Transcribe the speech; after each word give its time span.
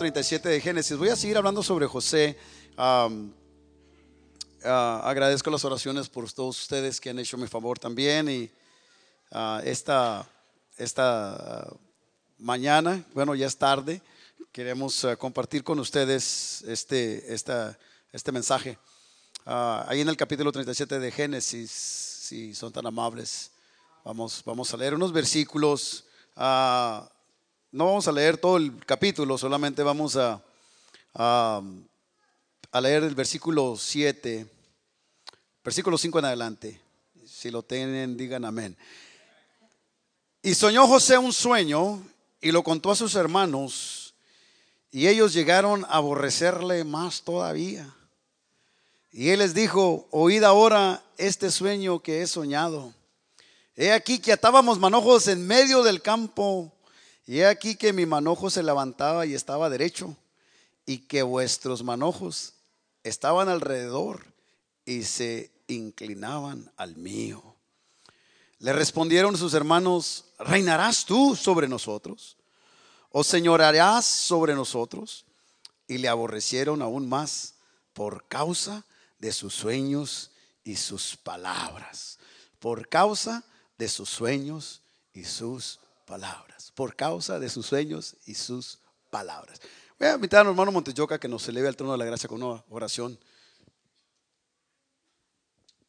37 0.00 0.48
de 0.48 0.60
Génesis. 0.62 0.96
Voy 0.96 1.10
a 1.10 1.16
seguir 1.16 1.36
hablando 1.36 1.62
sobre 1.62 1.86
José. 1.86 2.34
Uh, 2.78 3.30
agradezco 4.64 5.50
las 5.50 5.62
oraciones 5.66 6.08
por 6.08 6.32
todos 6.32 6.58
ustedes 6.58 6.98
que 6.98 7.10
han 7.10 7.18
hecho 7.18 7.36
mi 7.36 7.46
favor 7.46 7.78
también. 7.78 8.30
Y 8.30 8.50
uh, 9.30 9.58
esta, 9.62 10.26
esta 10.78 11.68
uh, 11.70 11.76
mañana, 12.38 13.04
bueno, 13.12 13.34
ya 13.34 13.46
es 13.46 13.58
tarde, 13.58 14.00
queremos 14.52 15.06
compartir 15.18 15.62
con 15.62 15.78
ustedes 15.78 16.62
este, 16.66 17.34
esta, 17.34 17.78
este 18.10 18.32
mensaje. 18.32 18.78
ahí 19.44 20.00
en 20.00 20.08
el 20.08 20.16
capítulo 20.16 20.50
37 20.50 20.98
de 20.98 21.10
Génesis, 21.10 21.70
si 21.70 22.54
son 22.54 22.72
tan 22.72 22.86
amables, 22.86 23.50
vamos, 24.02 24.42
vamos 24.46 24.72
a 24.72 24.78
leer 24.78 24.94
unos 24.94 25.12
versículos 25.12 26.06
no 27.72 27.86
vamos 27.86 28.08
a 28.08 28.12
leer 28.12 28.36
todo 28.36 28.56
el 28.56 28.84
capítulo, 28.84 29.38
solamente 29.38 29.82
vamos 29.82 30.16
a, 30.16 30.42
a, 31.14 31.62
leer 32.80 33.04
el 33.04 33.14
versículo 33.14 33.76
7, 33.76 34.46
versículo 35.62 35.96
5 35.96 36.18
en 36.18 36.24
adelante. 36.24 36.80
Si 37.24 37.50
lo 37.50 37.62
tienen, 37.62 38.16
digan 38.16 38.44
amén. 38.44 38.76
Y 40.42 40.54
soñó 40.54 40.86
José 40.88 41.16
un 41.16 41.32
sueño 41.32 42.02
y 42.40 42.50
lo 42.50 42.64
contó 42.64 42.90
a 42.90 42.96
sus 42.96 43.14
hermanos 43.14 44.14
y 44.90 45.06
ellos 45.06 45.32
llegaron 45.32 45.84
a 45.84 45.98
aborrecerle 45.98 46.82
más 46.82 47.22
todavía. 47.22 47.94
Y 49.12 49.28
él 49.28 49.40
les 49.40 49.54
dijo, 49.54 50.08
oíd 50.10 50.42
ahora 50.42 51.04
este 51.18 51.50
sueño 51.50 52.00
que 52.00 52.22
he 52.22 52.26
soñado. 52.26 52.92
He 53.76 53.92
aquí 53.92 54.18
que 54.18 54.32
atábamos 54.32 54.78
manojos 54.78 55.28
en 55.28 55.46
medio 55.46 55.82
del 55.82 56.02
campo 56.02 56.72
y 57.26 57.38
he 57.38 57.46
aquí 57.46 57.76
que 57.76 57.92
mi 57.92 58.06
manojo 58.06 58.50
se 58.50 58.62
levantaba 58.62 59.26
y 59.26 59.34
estaba 59.34 59.70
derecho, 59.70 60.16
y 60.86 60.98
que 60.98 61.22
vuestros 61.22 61.82
manojos 61.82 62.54
estaban 63.04 63.48
alrededor 63.48 64.24
y 64.84 65.04
se 65.04 65.50
inclinaban 65.68 66.72
al 66.76 66.96
mío. 66.96 67.56
Le 68.58 68.72
respondieron 68.72 69.36
sus 69.36 69.54
hermanos, 69.54 70.26
¿reinarás 70.38 71.04
tú 71.04 71.34
sobre 71.36 71.68
nosotros? 71.68 72.36
¿O 73.10 73.24
señorarás 73.24 74.04
sobre 74.04 74.54
nosotros? 74.54 75.24
Y 75.88 75.98
le 75.98 76.08
aborrecieron 76.08 76.82
aún 76.82 77.08
más 77.08 77.54
por 77.92 78.28
causa 78.28 78.84
de 79.18 79.32
sus 79.32 79.54
sueños 79.54 80.30
y 80.62 80.76
sus 80.76 81.16
palabras. 81.16 82.18
Por 82.58 82.88
causa 82.88 83.44
de 83.78 83.88
sus 83.88 84.10
sueños 84.10 84.82
y 85.14 85.24
sus 85.24 85.80
palabras, 86.04 86.59
por 86.80 86.96
causa 86.96 87.38
de 87.38 87.50
sus 87.50 87.66
sueños 87.66 88.16
y 88.24 88.34
sus 88.34 88.78
palabras. 89.10 89.60
Voy 89.98 90.08
a 90.08 90.14
invitar 90.14 90.40
al 90.40 90.46
hermano 90.46 90.72
Montejoca 90.72 91.20
que 91.20 91.28
nos 91.28 91.46
eleve 91.46 91.68
al 91.68 91.76
trono 91.76 91.92
de 91.92 91.98
la 91.98 92.06
gracia 92.06 92.26
con 92.26 92.42
una 92.42 92.64
oración. 92.70 93.20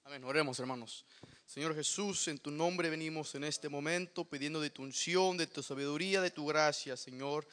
Amén, 0.04 0.22
oremos 0.26 0.60
hermanos. 0.60 1.06
Señor 1.46 1.74
Jesús, 1.76 2.28
en 2.28 2.40
tu 2.40 2.52
nombre 2.52 2.90
venimos 2.90 3.34
en 3.36 3.46
este 3.46 3.70
momento 3.70 4.26
pidiendo 4.26 4.60
de 4.60 4.70
tu 4.70 4.84
unción, 4.84 5.38
de 5.38 5.48
tu 5.48 5.64
sabiduría, 5.64 6.20
de 6.20 6.30
tu 6.30 6.46
gracia, 6.46 6.98
Señor. 6.98 7.48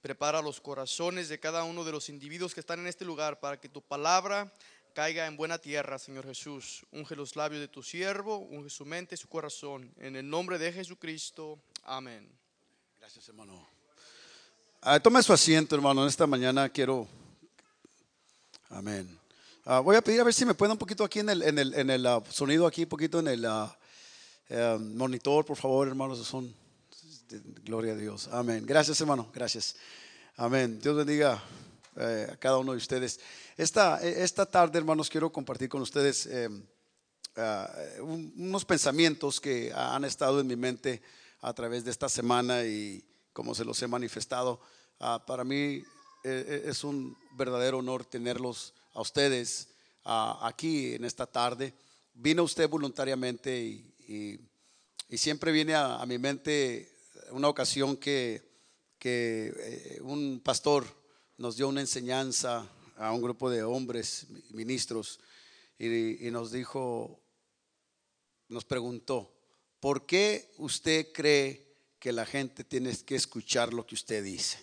Prepara 0.00 0.40
los 0.40 0.60
corazones 0.60 1.28
de 1.28 1.40
cada 1.40 1.64
uno 1.64 1.82
de 1.82 1.90
los 1.90 2.08
individuos 2.08 2.54
que 2.54 2.60
están 2.60 2.78
en 2.78 2.86
este 2.86 3.04
lugar 3.04 3.40
para 3.40 3.60
que 3.60 3.68
tu 3.68 3.82
palabra 3.82 4.54
caiga 4.94 5.26
en 5.26 5.36
buena 5.36 5.58
tierra, 5.58 5.98
Señor 5.98 6.26
Jesús. 6.26 6.86
Unge 6.92 7.16
los 7.16 7.34
labios 7.34 7.60
de 7.60 7.66
tu 7.66 7.82
siervo, 7.82 8.36
unge 8.36 8.70
su 8.70 8.86
mente 8.86 9.16
y 9.16 9.18
su 9.18 9.28
corazón. 9.28 9.92
En 9.96 10.14
el 10.14 10.30
nombre 10.30 10.58
de 10.58 10.72
Jesucristo. 10.72 11.58
Amén. 11.82 12.43
Gracias, 13.14 13.28
hermano. 13.28 13.64
Ah, 14.82 14.98
tome 14.98 15.22
su 15.22 15.32
asiento, 15.32 15.76
hermano. 15.76 16.02
En 16.02 16.08
esta 16.08 16.26
mañana 16.26 16.68
quiero. 16.68 17.06
Amén. 18.70 19.08
Ah, 19.64 19.78
voy 19.78 19.94
a 19.94 20.02
pedir 20.02 20.20
a 20.20 20.24
ver 20.24 20.34
si 20.34 20.44
me 20.44 20.52
puede 20.52 20.72
un 20.72 20.78
poquito 20.78 21.04
aquí 21.04 21.20
en 21.20 21.28
el, 21.28 21.42
en 21.42 21.56
el, 21.60 21.74
en 21.74 21.90
el 21.90 22.04
ah, 22.06 22.20
sonido, 22.28 22.66
aquí 22.66 22.82
un 22.82 22.88
poquito 22.88 23.20
en 23.20 23.28
el 23.28 23.46
eh, 24.48 24.78
monitor, 24.80 25.44
por 25.44 25.56
favor, 25.56 25.86
hermanos. 25.86 26.26
Son 26.26 26.52
gloria 27.62 27.92
a 27.92 27.96
Dios. 27.96 28.28
Amén. 28.32 28.64
Gracias, 28.66 29.00
hermano. 29.00 29.30
Gracias. 29.32 29.76
Amén. 30.36 30.80
Dios 30.80 30.96
bendiga 30.96 31.40
eh, 31.94 32.30
a 32.32 32.36
cada 32.36 32.58
uno 32.58 32.72
de 32.72 32.78
ustedes. 32.78 33.20
Esta, 33.56 34.02
esta 34.02 34.44
tarde, 34.44 34.76
hermanos, 34.76 35.08
quiero 35.08 35.30
compartir 35.30 35.68
con 35.68 35.82
ustedes 35.82 36.26
eh, 36.26 36.48
unos 38.00 38.64
pensamientos 38.64 39.40
que 39.40 39.72
han 39.72 40.04
estado 40.04 40.40
en 40.40 40.48
mi 40.48 40.56
mente 40.56 41.00
a 41.44 41.52
través 41.52 41.84
de 41.84 41.90
esta 41.90 42.08
semana 42.08 42.64
y 42.64 43.04
como 43.34 43.54
se 43.54 43.66
los 43.66 43.80
he 43.82 43.86
manifestado. 43.86 44.60
Ah, 44.98 45.22
para 45.26 45.44
mí 45.44 45.56
eh, 45.56 45.84
eh, 46.24 46.62
es 46.64 46.84
un 46.84 47.14
verdadero 47.32 47.78
honor 47.78 48.06
tenerlos 48.06 48.72
a 48.94 49.02
ustedes 49.02 49.68
ah, 50.06 50.38
aquí 50.42 50.94
en 50.94 51.04
esta 51.04 51.26
tarde. 51.26 51.74
Vino 52.14 52.42
usted 52.42 52.68
voluntariamente 52.68 53.60
y, 53.60 54.40
siempre 55.16 55.52
viene 55.52 55.74
a, 55.74 56.04
mi 56.06 56.18
mente 56.18 56.90
una 57.30 57.48
ocasión 57.48 57.96
que, 57.96 58.42
que 58.98 59.52
eh, 59.56 60.00
un 60.00 60.40
pastor 60.42 60.84
nos 61.36 61.56
dio 61.56 61.68
una 61.68 61.82
enseñanza 61.82 62.66
a 62.96 63.12
un 63.12 63.22
grupo 63.22 63.50
de 63.50 63.62
hombres, 63.62 64.26
ministros, 64.50 65.20
y, 65.78 66.26
y 66.26 66.30
nos 66.30 66.50
dijo, 66.50 67.20
nos 68.48 68.64
preguntó, 68.64 69.33
¿por 69.84 70.06
qué 70.06 70.50
usted 70.56 71.12
cree 71.12 71.76
que 71.98 72.10
la 72.10 72.24
gente 72.24 72.64
tiene 72.64 72.96
que 73.04 73.16
escuchar 73.16 73.74
lo 73.74 73.86
que 73.86 73.94
usted 73.94 74.24
dice? 74.24 74.58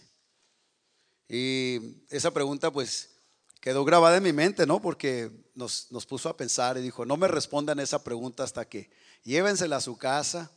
Y 1.30 1.80
esa 2.10 2.32
pregunta 2.32 2.72
pues 2.72 3.12
quedó 3.60 3.86
grabada 3.86 4.18
en 4.18 4.24
mi 4.24 4.34
mente, 4.34 4.66
¿no? 4.66 4.82
Porque 4.82 5.30
nos, 5.54 5.90
puso 6.10 6.28
a 6.28 6.36
pensar 6.36 6.76
y 6.80 6.82
dijo, 6.82 7.06
no 7.06 7.18
me 7.18 7.28
respondan 7.28 7.80
esa 7.80 8.04
pregunta 8.04 8.44
hasta 8.44 8.68
que 8.68 8.90
llévensela 9.22 9.76
a 9.76 9.82
su 9.82 9.96
casa 9.96 10.50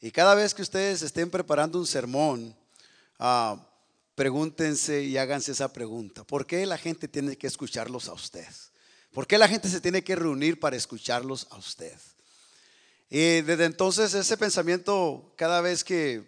y 0.00 0.12
cada 0.12 0.36
vez 0.36 0.54
que 0.54 0.62
ustedes 0.62 1.02
estén 1.02 1.28
preparando 1.28 1.80
un 1.80 1.86
sermón, 1.88 2.56
ah, 3.18 3.68
pregúntense 4.14 5.02
y 5.02 5.16
háganse 5.16 5.50
esa 5.50 5.72
pregunta. 5.72 6.22
¿Por 6.22 6.46
qué 6.46 6.64
la 6.66 6.78
gente 6.78 7.08
tiene 7.08 7.36
que 7.36 7.48
escucharlos 7.48 8.08
a 8.08 8.12
usted? 8.12 8.46
¿Por 9.10 9.26
qué 9.26 9.38
la 9.38 9.48
gente 9.48 9.68
se 9.68 9.80
tiene 9.80 10.04
que 10.04 10.14
reunir 10.14 10.60
para 10.60 10.76
escucharlos 10.76 11.48
a 11.50 11.56
usted? 11.56 11.98
Y 13.10 13.40
desde 13.40 13.64
entonces 13.64 14.12
ese 14.12 14.36
pensamiento, 14.36 15.32
cada 15.36 15.62
vez 15.62 15.82
que 15.82 16.22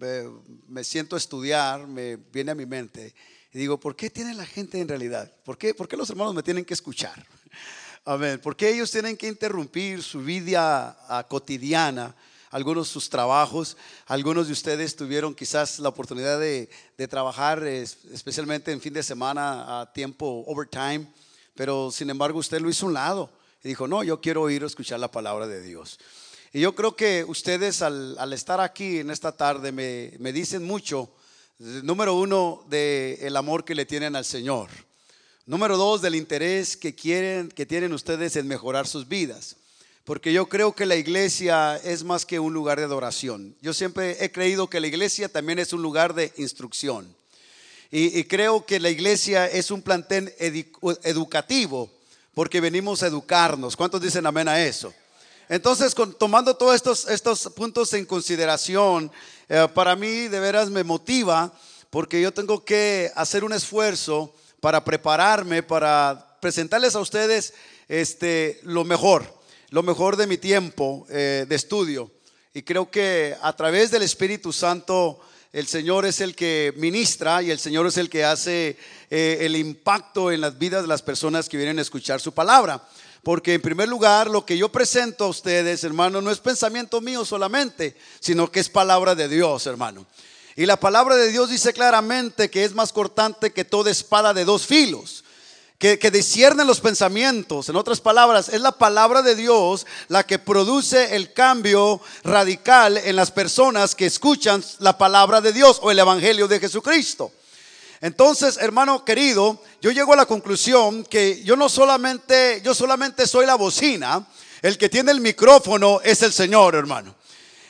eh, 0.00 0.30
me 0.66 0.82
siento 0.82 1.14
a 1.14 1.18
estudiar, 1.18 1.86
me 1.86 2.16
viene 2.16 2.52
a 2.52 2.54
mi 2.54 2.64
mente. 2.64 3.14
Y 3.52 3.58
digo, 3.58 3.78
¿por 3.78 3.94
qué 3.94 4.08
tiene 4.08 4.32
la 4.32 4.46
gente 4.46 4.80
en 4.80 4.88
realidad? 4.88 5.30
¿Por 5.44 5.58
qué, 5.58 5.74
¿Por 5.74 5.88
qué 5.88 5.96
los 5.96 6.08
hermanos 6.08 6.34
me 6.34 6.42
tienen 6.42 6.64
que 6.64 6.72
escuchar? 6.72 7.26
Amén. 8.04 8.40
¿Por 8.40 8.56
qué 8.56 8.70
ellos 8.70 8.90
tienen 8.90 9.16
que 9.16 9.28
interrumpir 9.28 10.02
su 10.02 10.20
vida 10.20 10.98
ah, 11.06 11.26
cotidiana? 11.28 12.16
Algunos 12.50 12.88
sus 12.88 13.10
trabajos, 13.10 13.76
algunos 14.06 14.46
de 14.46 14.54
ustedes 14.54 14.96
tuvieron 14.96 15.34
quizás 15.34 15.78
la 15.78 15.90
oportunidad 15.90 16.40
de, 16.40 16.68
de 16.96 17.08
trabajar 17.08 17.62
especialmente 17.64 18.72
en 18.72 18.80
fin 18.80 18.92
de 18.92 19.02
semana 19.02 19.80
a 19.80 19.92
tiempo 19.92 20.44
overtime, 20.46 21.06
pero 21.54 21.90
sin 21.90 22.10
embargo 22.10 22.38
usted 22.38 22.60
lo 22.60 22.68
hizo 22.68 22.84
a 22.84 22.88
un 22.88 22.94
lado 22.94 23.30
y 23.64 23.68
dijo, 23.68 23.86
no, 23.86 24.02
yo 24.02 24.20
quiero 24.20 24.42
oír 24.42 24.64
o 24.64 24.66
escuchar 24.66 25.00
la 25.00 25.10
palabra 25.10 25.46
de 25.46 25.62
Dios. 25.62 25.98
Y 26.54 26.60
yo 26.60 26.74
creo 26.74 26.94
que 26.94 27.24
ustedes 27.24 27.80
al, 27.80 28.32
estar 28.34 28.60
aquí 28.60 28.98
en 28.98 29.10
esta 29.10 29.32
tarde 29.32 29.72
me, 29.72 30.32
dicen 30.32 30.62
mucho, 30.62 31.10
número 31.58 32.14
uno, 32.14 32.62
del 32.68 33.16
el 33.22 33.36
amor 33.38 33.64
que 33.64 33.74
le 33.74 33.86
tienen 33.86 34.14
al 34.16 34.26
Señor. 34.26 34.68
Número 35.46 35.78
dos, 35.78 36.02
del 36.02 36.14
interés 36.14 36.76
que, 36.76 36.94
quieren, 36.94 37.48
que 37.48 37.64
tienen 37.64 37.94
ustedes 37.94 38.36
en 38.36 38.46
mejorar 38.46 38.86
sus 38.86 39.08
vidas. 39.08 39.56
Porque 40.04 40.30
yo 40.34 40.46
creo 40.46 40.74
que 40.74 40.84
la 40.84 40.96
iglesia 40.96 41.76
es 41.76 42.04
más 42.04 42.26
que 42.26 42.38
un 42.38 42.52
lugar 42.52 42.78
de 42.78 42.84
adoración. 42.84 43.56
Yo 43.62 43.72
siempre 43.72 44.22
he 44.22 44.30
creído 44.30 44.68
que 44.68 44.80
la 44.80 44.88
iglesia 44.88 45.30
también 45.30 45.58
es 45.58 45.72
un 45.72 45.80
lugar 45.80 46.12
de 46.12 46.34
instrucción. 46.36 47.16
Y, 47.90 48.18
y 48.18 48.24
creo 48.24 48.66
que 48.66 48.78
la 48.78 48.90
iglesia 48.90 49.46
es 49.46 49.70
un 49.70 49.80
plantel 49.80 50.34
educativo 51.02 51.90
porque 52.34 52.60
venimos 52.60 53.02
a 53.02 53.06
educarnos. 53.06 53.74
¿Cuántos 53.74 54.02
dicen 54.02 54.26
amén 54.26 54.48
a 54.48 54.62
eso? 54.62 54.92
Entonces, 55.52 55.94
tomando 56.18 56.56
todos 56.56 56.74
estos, 56.74 57.06
estos 57.10 57.42
puntos 57.54 57.92
en 57.92 58.06
consideración, 58.06 59.12
eh, 59.50 59.68
para 59.74 59.94
mí 59.94 60.26
de 60.28 60.40
veras 60.40 60.70
me 60.70 60.82
motiva 60.82 61.52
porque 61.90 62.22
yo 62.22 62.32
tengo 62.32 62.64
que 62.64 63.12
hacer 63.16 63.44
un 63.44 63.52
esfuerzo 63.52 64.34
para 64.60 64.82
prepararme, 64.82 65.62
para 65.62 66.38
presentarles 66.40 66.94
a 66.94 67.00
ustedes 67.00 67.52
este, 67.86 68.60
lo 68.62 68.84
mejor, 68.84 69.26
lo 69.68 69.82
mejor 69.82 70.16
de 70.16 70.26
mi 70.26 70.38
tiempo 70.38 71.06
eh, 71.10 71.44
de 71.46 71.54
estudio. 71.54 72.10
Y 72.54 72.62
creo 72.62 72.90
que 72.90 73.36
a 73.42 73.54
través 73.54 73.90
del 73.90 74.04
Espíritu 74.04 74.54
Santo 74.54 75.20
el 75.52 75.66
Señor 75.66 76.06
es 76.06 76.22
el 76.22 76.34
que 76.34 76.72
ministra 76.78 77.42
y 77.42 77.50
el 77.50 77.58
Señor 77.58 77.86
es 77.86 77.98
el 77.98 78.08
que 78.08 78.24
hace 78.24 78.78
eh, 79.10 79.36
el 79.42 79.56
impacto 79.56 80.32
en 80.32 80.40
las 80.40 80.56
vidas 80.56 80.80
de 80.80 80.88
las 80.88 81.02
personas 81.02 81.50
que 81.50 81.58
vienen 81.58 81.78
a 81.78 81.82
escuchar 81.82 82.22
su 82.22 82.32
palabra. 82.32 82.82
Porque 83.22 83.54
en 83.54 83.62
primer 83.62 83.88
lugar, 83.88 84.28
lo 84.28 84.44
que 84.44 84.58
yo 84.58 84.70
presento 84.70 85.24
a 85.24 85.28
ustedes, 85.28 85.84
hermano, 85.84 86.20
no 86.20 86.30
es 86.30 86.38
pensamiento 86.38 87.00
mío 87.00 87.24
solamente, 87.24 87.96
sino 88.18 88.50
que 88.50 88.58
es 88.58 88.68
palabra 88.68 89.14
de 89.14 89.28
Dios, 89.28 89.66
hermano. 89.66 90.06
Y 90.56 90.66
la 90.66 90.78
palabra 90.78 91.14
de 91.14 91.30
Dios 91.30 91.48
dice 91.48 91.72
claramente 91.72 92.50
que 92.50 92.64
es 92.64 92.74
más 92.74 92.92
cortante 92.92 93.52
que 93.52 93.64
toda 93.64 93.92
espada 93.92 94.34
de 94.34 94.44
dos 94.44 94.66
filos, 94.66 95.22
que, 95.78 96.00
que 96.00 96.10
los 96.66 96.80
pensamientos. 96.80 97.68
En 97.68 97.76
otras 97.76 98.00
palabras, 98.00 98.48
es 98.48 98.60
la 98.60 98.72
palabra 98.72 99.22
de 99.22 99.36
Dios 99.36 99.86
la 100.08 100.24
que 100.24 100.40
produce 100.40 101.14
el 101.14 101.32
cambio 101.32 102.00
radical 102.24 102.98
en 102.98 103.14
las 103.14 103.30
personas 103.30 103.94
que 103.94 104.06
escuchan 104.06 104.64
la 104.80 104.98
palabra 104.98 105.40
de 105.40 105.52
Dios 105.52 105.78
o 105.80 105.92
el 105.92 105.98
Evangelio 106.00 106.48
de 106.48 106.58
Jesucristo. 106.58 107.32
Entonces, 108.02 108.58
hermano 108.60 109.04
querido, 109.04 109.62
yo 109.80 109.92
llego 109.92 110.12
a 110.12 110.16
la 110.16 110.26
conclusión 110.26 111.04
que 111.04 111.40
yo 111.44 111.54
no 111.54 111.68
solamente, 111.68 112.60
yo 112.64 112.74
solamente 112.74 113.28
soy 113.28 113.46
la 113.46 113.54
bocina, 113.54 114.26
el 114.60 114.76
que 114.76 114.88
tiene 114.88 115.12
el 115.12 115.20
micrófono 115.20 116.00
es 116.02 116.20
el 116.22 116.32
Señor, 116.32 116.74
hermano. 116.74 117.14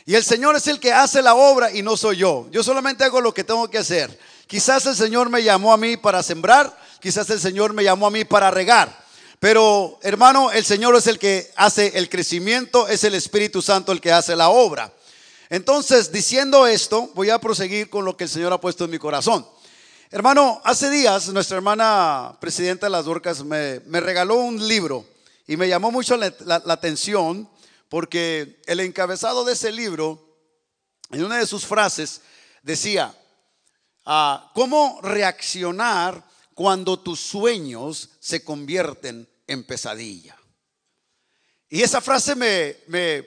Y 0.07 0.15
el 0.15 0.25
Señor 0.25 0.57
es 0.57 0.67
el 0.69 0.81
que 0.81 0.91
hace 0.91 1.21
la 1.21 1.35
obra 1.35 1.71
y 1.71 1.83
no 1.83 1.99
soy 1.99 2.17
yo. 2.17 2.49
Yo 2.51 2.63
solamente 2.63 3.05
hago 3.05 3.21
lo 3.21 3.35
que 3.35 3.45
tengo 3.45 3.69
que 3.69 3.77
hacer. 3.77 4.19
Quizás 4.47 4.87
el 4.87 4.97
Señor 4.97 5.29
me 5.29 5.43
llamó 5.43 5.71
a 5.71 5.77
mí 5.77 5.99
para 5.99 6.23
sembrar, 6.23 6.75
quizás 6.99 7.29
el 7.29 7.39
Señor 7.39 7.75
me 7.75 7.85
llamó 7.85 8.07
a 8.07 8.11
mí 8.11 8.25
para 8.25 8.51
regar. 8.51 9.05
Pero 9.39 9.99
hermano, 10.01 10.51
el 10.51 10.65
Señor 10.65 10.97
es 10.97 11.09
el 11.09 11.19
que 11.19 11.53
hace 11.57 11.93
el 11.99 12.09
crecimiento, 12.09 12.89
es 12.89 13.05
el 13.05 13.15
Espíritu 13.15 13.61
Santo 13.61 13.93
el 13.93 14.01
que 14.01 14.13
hace 14.13 14.35
la 14.35 14.49
obra. 14.49 14.95
Entonces, 15.51 16.11
diciendo 16.11 16.67
esto, 16.67 17.11
voy 17.15 17.29
a 17.29 17.39
proseguir 17.39 17.91
con 17.91 18.07
lo 18.07 18.17
que 18.17 18.25
el 18.25 18.31
Señor 18.31 18.55
ha 18.55 18.61
puesto 18.61 18.87
en 18.87 18.93
mi 18.93 18.99
corazón. 18.99 19.47
Hermano, 20.15 20.61
hace 20.63 20.91
días 20.91 21.31
nuestra 21.31 21.57
hermana 21.57 22.37
presidenta 22.39 22.85
de 22.85 22.91
las 22.91 23.07
Dorcas 23.07 23.43
me, 23.45 23.81
me 23.87 23.99
regaló 23.99 24.35
un 24.35 24.69
libro 24.69 25.07
y 25.47 25.57
me 25.57 25.71
llamó 25.71 25.91
mucho 25.91 26.19
la, 26.19 26.27
atención 26.67 27.49
porque 27.89 28.61
el 28.67 28.81
encabezado 28.81 29.43
de 29.47 29.55
ese 29.55 29.73
libro, 29.73 30.37
en 31.13 31.25
una 31.25 31.39
de 31.39 31.47
sus 31.47 31.65
frases, 31.65 32.21
decía, 32.63 33.19
ah, 34.05 34.51
¿cómo 34.55 35.01
reaccionar 35.03 36.23
cuando 36.53 37.01
tus 37.01 37.19
sueños 37.19 38.11
se 38.21 38.45
convierten 38.45 39.27
en 39.47 39.65
pesadilla? 39.65 40.37
Y 41.71 41.81
esa 41.81 42.03
frase 42.03 42.35
me, 42.35 42.77
me, 42.87 43.27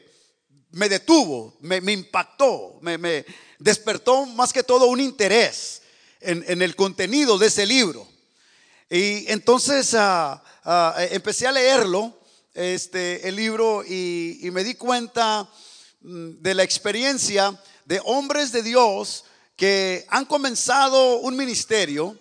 me 0.70 0.88
detuvo, 0.88 1.58
me, 1.62 1.82
me 1.82 1.94
impactó, 1.94 2.78
me 2.82 3.26
despertó 3.58 4.28
más 4.28 4.54
que 4.54 4.62
todo 4.62 4.86
un 4.86 5.00
interés 5.00 5.82
en, 6.26 6.62
el 6.62 6.76
contenido 6.76 7.38
de 7.38 7.48
ese 7.48 7.66
libro. 7.66 8.08
Y 8.90 9.32
entonces 9.32 9.94
ah, 9.94 10.42
ah, 10.64 10.96
empecé 11.12 11.48
a 11.48 11.52
leerlo, 11.52 12.18
este, 12.54 13.28
el 13.28 13.36
libro, 13.36 13.84
y, 13.84 14.50
me 14.52 14.64
di 14.64 14.76
cuenta 14.76 15.50
mm, 16.02 16.42
de 16.42 16.54
la 16.54 16.64
experiencia 16.64 17.60
de 17.86 18.02
hombres 18.06 18.52
de 18.52 18.64
Dios 18.64 19.26
que 19.56 20.06
han 20.10 20.26
comenzado 20.26 21.18
un 21.18 21.36
ministerio, 21.36 22.18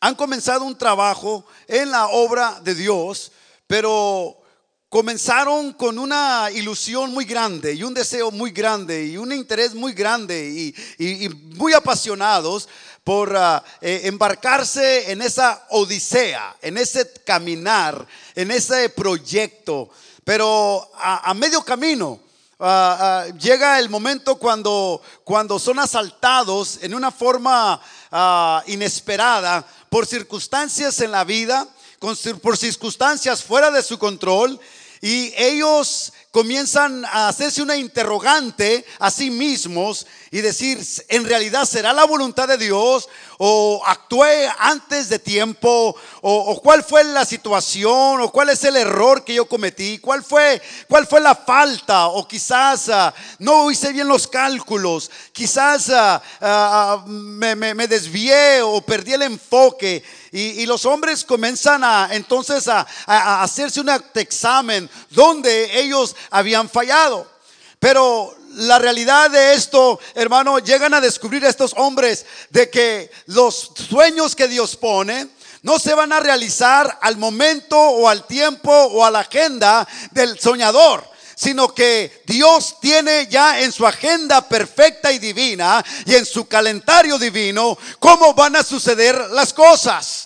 han 0.00 0.14
comenzado 0.14 0.64
un 0.64 0.76
trabajo 0.76 1.46
en 1.66 1.90
la 1.90 2.08
obra 2.08 2.60
de 2.62 2.74
Dios, 2.74 3.32
pero 3.66 4.42
comenzaron 4.88 5.72
con 5.72 5.98
una 5.98 6.48
ilusión 6.52 7.12
muy 7.12 7.24
grande 7.24 7.74
y 7.74 7.82
un 7.82 7.92
deseo 7.92 8.30
muy 8.30 8.52
grande 8.52 9.04
y 9.06 9.16
un 9.16 9.32
interés 9.32 9.74
muy 9.74 9.92
grande 9.92 10.74
y 10.98 11.28
muy 11.56 11.72
apasionados 11.72 12.68
por 13.06 13.36
ah, 13.36 13.62
eh, 13.80 14.00
embarcarse 14.02 15.12
en 15.12 15.22
esa 15.22 15.64
odisea, 15.70 16.56
en 16.60 16.76
ese 16.76 17.08
caminar, 17.24 18.04
en 18.34 18.50
ese 18.50 18.88
proyecto. 18.88 19.90
Pero 20.24 20.90
a, 20.96 21.32
medio 21.34 21.62
camino 21.62 22.18
ah, 22.58 22.96
ah, 22.98 23.32
llega 23.38 23.78
el 23.78 23.88
momento 23.90 24.34
cuando, 24.34 25.00
cuando 25.22 25.60
son 25.60 25.78
asaltados 25.78 26.80
en 26.82 26.94
una 26.94 27.12
forma 27.12 27.80
inesperada 28.66 29.64
por 29.88 30.04
circunstancias 30.04 31.00
en 31.00 31.12
la 31.12 31.22
vida, 31.22 31.68
por 32.42 32.56
circunstancias 32.56 33.40
fuera 33.40 33.70
de 33.70 33.84
su 33.84 34.00
control. 34.00 34.58
Y 35.08 35.32
ellos 35.36 36.12
comienzan 36.32 37.04
a 37.04 37.28
hacerse 37.28 37.62
una 37.62 37.76
interrogante 37.76 38.84
a 38.98 39.08
sí 39.08 39.30
mismos 39.30 40.04
y 40.32 40.40
decir, 40.40 40.84
¿en 41.08 41.24
realidad 41.24 41.64
será 41.64 41.92
la 41.92 42.02
voluntad 42.04 42.48
de 42.48 42.58
Dios? 42.58 43.08
¿O 43.38 43.80
actué 43.86 44.50
antes 44.58 45.08
de 45.08 45.20
tiempo? 45.20 45.94
¿O, 46.22 46.60
cuál 46.60 46.82
fue 46.82 47.04
la 47.04 47.24
situación? 47.24 48.20
¿O 48.20 48.32
cuál 48.32 48.48
es 48.48 48.64
el 48.64 48.74
error 48.74 49.24
que 49.24 49.34
yo 49.34 49.46
cometí? 49.48 49.98
¿Cuál 49.98 50.24
fue, 50.24 50.60
cuál 50.88 51.06
fue 51.06 51.20
la 51.20 51.36
falta? 51.36 52.08
O 52.08 52.26
quizás 52.26 52.88
ah, 52.88 53.14
no 53.38 53.70
hice 53.70 53.92
bien 53.92 54.08
los 54.08 54.26
cálculos. 54.26 55.08
Quizás 55.32 55.88
ah, 55.90 56.20
ah, 56.40 57.04
me, 57.06 57.54
me- 57.54 57.74
me 57.74 57.86
desvié 57.86 58.60
o 58.62 58.80
perdí 58.80 59.12
el 59.12 59.22
enfoque. 59.22 60.02
Y, 60.38 60.66
los 60.66 60.84
hombres 60.84 61.24
comienzan 61.24 61.82
a 61.82 62.08
entonces 62.12 62.68
a, 62.68 62.80
a- 62.80 62.86
a 63.06 63.42
hacerse 63.42 63.80
un 63.80 63.88
examen 64.14 64.90
donde 65.10 65.80
ellos 65.80 66.14
habían 66.30 66.68
fallado. 66.68 67.26
Pero 67.78 68.36
la 68.56 68.78
realidad 68.78 69.30
de 69.30 69.54
esto, 69.54 69.98
hermano, 70.14 70.58
llegan 70.58 70.92
a 70.92 71.00
descubrir 71.00 71.44
estos 71.44 71.72
hombres 71.76 72.26
de 72.50 72.68
que 72.68 73.10
los 73.26 73.72
sueños 73.88 74.36
que 74.36 74.48
Dios 74.48 74.76
pone 74.76 75.28
no 75.62 75.78
se 75.78 75.94
van 75.94 76.12
a 76.12 76.20
realizar 76.20 76.98
al 77.00 77.16
momento 77.16 77.78
o 77.78 78.06
al 78.08 78.26
tiempo 78.26 78.70
o 78.70 79.04
a 79.04 79.10
la 79.10 79.20
agenda 79.20 79.86
del 80.10 80.38
soñador 80.38 81.16
sino 81.38 81.74
que 81.74 82.22
Dios 82.24 82.76
tiene 82.80 83.26
ya 83.30 83.60
en 83.60 83.70
su 83.70 83.86
agenda 83.86 84.40
perfecta 84.48 85.12
y 85.12 85.18
divina 85.18 85.84
y 86.06 86.14
en 86.14 86.24
su 86.24 86.48
calendario 86.48 87.18
divino 87.18 87.76
cómo 87.98 88.32
van 88.32 88.56
a 88.56 88.62
suceder 88.62 89.14
las 89.32 89.52
cosas. 89.52 90.25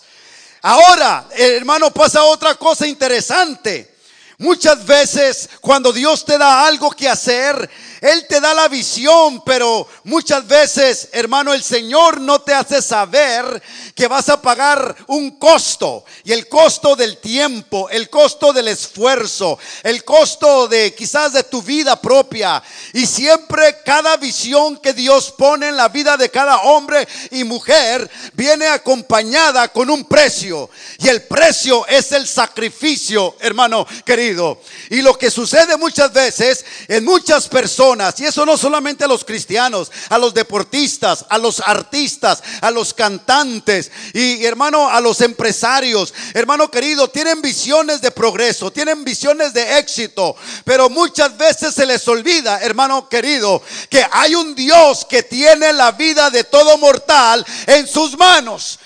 Ahora, 0.63 1.27
hermano, 1.33 1.91
pasa 1.91 2.23
otra 2.25 2.55
cosa 2.55 2.87
interesante. 2.87 3.95
Muchas 4.39 4.85
veces 4.87 5.49
cuando 5.61 5.93
Dios 5.93 6.25
te 6.25 6.39
da 6.39 6.67
algo 6.67 6.91
que 6.91 7.09
hacer, 7.09 7.69
Él 8.01 8.27
te 8.29 8.41
da 8.41 8.55
la 8.55 8.69
visión, 8.69 9.43
pero 9.45 9.87
muchas 10.05 10.47
veces, 10.47 11.09
hermano, 11.13 11.53
el 11.53 11.63
Señor 11.63 12.21
no 12.21 12.41
te 12.41 12.55
hace 12.55 12.81
saber 12.81 13.63
que 13.95 14.09
vas 14.09 14.29
a 14.29 14.41
pagar 14.41 14.97
un 15.07 15.33
costo. 15.39 16.05
Y 16.25 16.33
el 16.33 16.49
costo 16.49 16.97
del 16.97 17.19
tiempo, 17.19 17.91
el 17.91 18.09
costo 18.09 18.53
del 18.53 18.69
esfuerzo, 18.69 19.59
el 19.83 20.05
costo 20.05 20.69
de 20.69 20.95
quizás 20.95 21.33
de 21.33 21.45
tu 21.45 21.63
vida 21.63 22.01
propia. 22.01 22.63
Y 22.95 23.07
siempre 23.07 23.83
cada 23.85 24.17
visión 24.17 24.79
que 24.79 24.95
Dios 24.95 25.33
pone 25.37 25.69
en 25.69 25.77
la 25.77 25.89
vida 25.89 26.17
de 26.17 26.31
cada 26.31 26.63
hombre 26.63 27.07
y 27.31 27.45
mujer 27.45 28.11
viene 28.33 28.67
acompañada 28.67 29.69
con 29.69 29.91
un 29.91 30.05
precio. 30.05 30.71
Y 30.99 31.09
el 31.09 31.23
precio 31.23 31.87
es 31.87 32.13
el 32.13 32.27
sacrificio, 32.27 33.37
hermano 33.41 33.87
querido. 34.05 34.61
Y 34.89 35.03
lo 35.03 35.19
que 35.19 35.31
sucede 35.31 35.77
muchas 35.77 36.13
veces 36.13 36.65
en 36.89 37.05
muchas 37.05 37.49
personas, 37.49 37.90
y 38.19 38.25
eso 38.25 38.47
no 38.47 38.57
solamente 38.57 39.03
a 39.05 39.09
los 39.09 39.25
cristianos, 39.25 39.91
a 40.11 40.19
los 40.19 40.33
deportistas, 40.33 41.25
a 41.29 41.39
los 41.39 41.61
artistas, 41.61 42.41
a 42.61 42.71
los 42.71 42.95
cantantes 42.95 43.91
y 44.15 44.45
hermano, 44.45 44.89
a 44.89 45.01
los 45.01 45.21
empresarios, 45.21 46.15
hermano 46.33 46.71
querido, 46.71 47.09
tienen 47.09 47.43
visiones 47.43 48.01
de 48.01 48.13
progreso, 48.13 48.71
tienen 48.71 49.03
visiones 49.03 49.53
de 49.53 49.79
éxito, 49.79 50.37
pero 50.65 50.89
muchas 50.89 51.37
veces 51.37 51.75
se 51.75 51.85
les 51.85 52.07
olvida, 52.07 52.61
hermano 52.61 53.09
querido, 53.09 53.61
que 53.89 54.07
hay 54.13 54.37
un 54.37 54.55
Dios 54.55 55.05
que 55.05 55.25
tiene 55.25 55.73
la 55.73 55.91
vida 55.93 56.31
de 56.31 56.45
todo 56.45 56.79
mortal 56.79 57.45
en 57.67 57.89
sus 57.89 58.17
manos. 58.17 58.79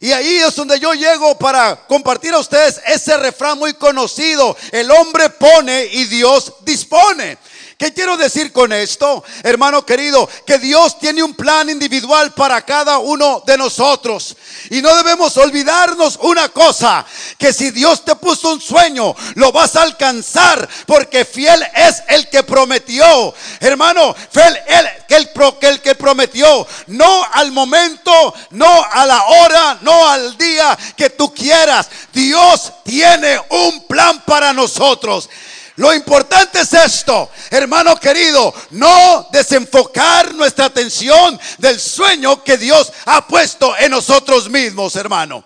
Y 0.00 0.12
ahí 0.12 0.36
es 0.36 0.54
donde 0.54 0.78
yo 0.78 0.94
llego 0.94 1.36
para 1.38 1.86
compartir 1.86 2.32
a 2.32 2.38
ustedes 2.38 2.80
ese 2.86 3.16
refrán 3.16 3.58
muy 3.58 3.74
conocido. 3.74 4.56
El 4.70 4.90
hombre 4.92 5.28
pone 5.30 5.86
y 5.86 6.04
Dios 6.04 6.52
dispone. 6.60 7.36
¿Qué 7.78 7.94
quiero 7.94 8.16
decir 8.16 8.52
con 8.52 8.72
esto, 8.72 9.22
hermano 9.44 9.86
querido? 9.86 10.28
Que 10.44 10.58
Dios 10.58 10.98
tiene 10.98 11.22
un 11.22 11.32
plan 11.34 11.70
individual 11.70 12.34
para 12.34 12.60
cada 12.62 12.98
uno 12.98 13.40
de 13.46 13.56
nosotros. 13.56 14.36
Y 14.70 14.82
no 14.82 14.96
debemos 14.96 15.36
olvidarnos 15.36 16.18
una 16.22 16.48
cosa, 16.48 17.06
que 17.38 17.52
si 17.52 17.70
Dios 17.70 18.04
te 18.04 18.16
puso 18.16 18.50
un 18.50 18.60
sueño, 18.60 19.14
lo 19.36 19.52
vas 19.52 19.76
a 19.76 19.82
alcanzar, 19.82 20.68
porque 20.86 21.24
fiel 21.24 21.64
es 21.72 22.02
el 22.08 22.28
que 22.28 22.42
prometió. 22.42 23.32
Hermano, 23.60 24.12
fiel 24.28 24.58
el 24.66 24.88
que 25.06 25.68
el, 25.68 25.80
que 25.80 25.94
prometió, 25.94 26.66
no 26.88 27.26
al 27.32 27.52
momento, 27.52 28.34
no 28.50 28.86
a 28.90 29.06
la 29.06 29.24
hora, 29.24 29.78
no 29.82 30.08
al 30.08 30.36
día 30.36 30.76
que 30.96 31.10
tú 31.10 31.32
quieras. 31.32 31.88
Dios 32.12 32.72
tiene 32.82 33.40
un 33.50 33.86
plan 33.86 34.20
para 34.26 34.52
nosotros. 34.52 35.30
Lo 35.78 35.94
importante 35.94 36.62
es 36.62 36.72
esto, 36.72 37.30
hermano 37.50 37.94
querido, 38.00 38.52
no 38.70 39.28
desenfocar 39.30 40.34
nuestra 40.34 40.64
atención 40.64 41.38
del 41.58 41.78
sueño 41.78 42.42
que 42.42 42.58
Dios 42.58 42.92
ha 43.04 43.24
puesto 43.28 43.76
en 43.78 43.92
nosotros 43.92 44.50
mismos, 44.50 44.96
hermano. 44.96 45.44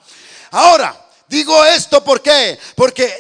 Ahora, 0.51 0.99
Digo 1.29 1.65
esto 1.65 2.05
porque 2.05 2.59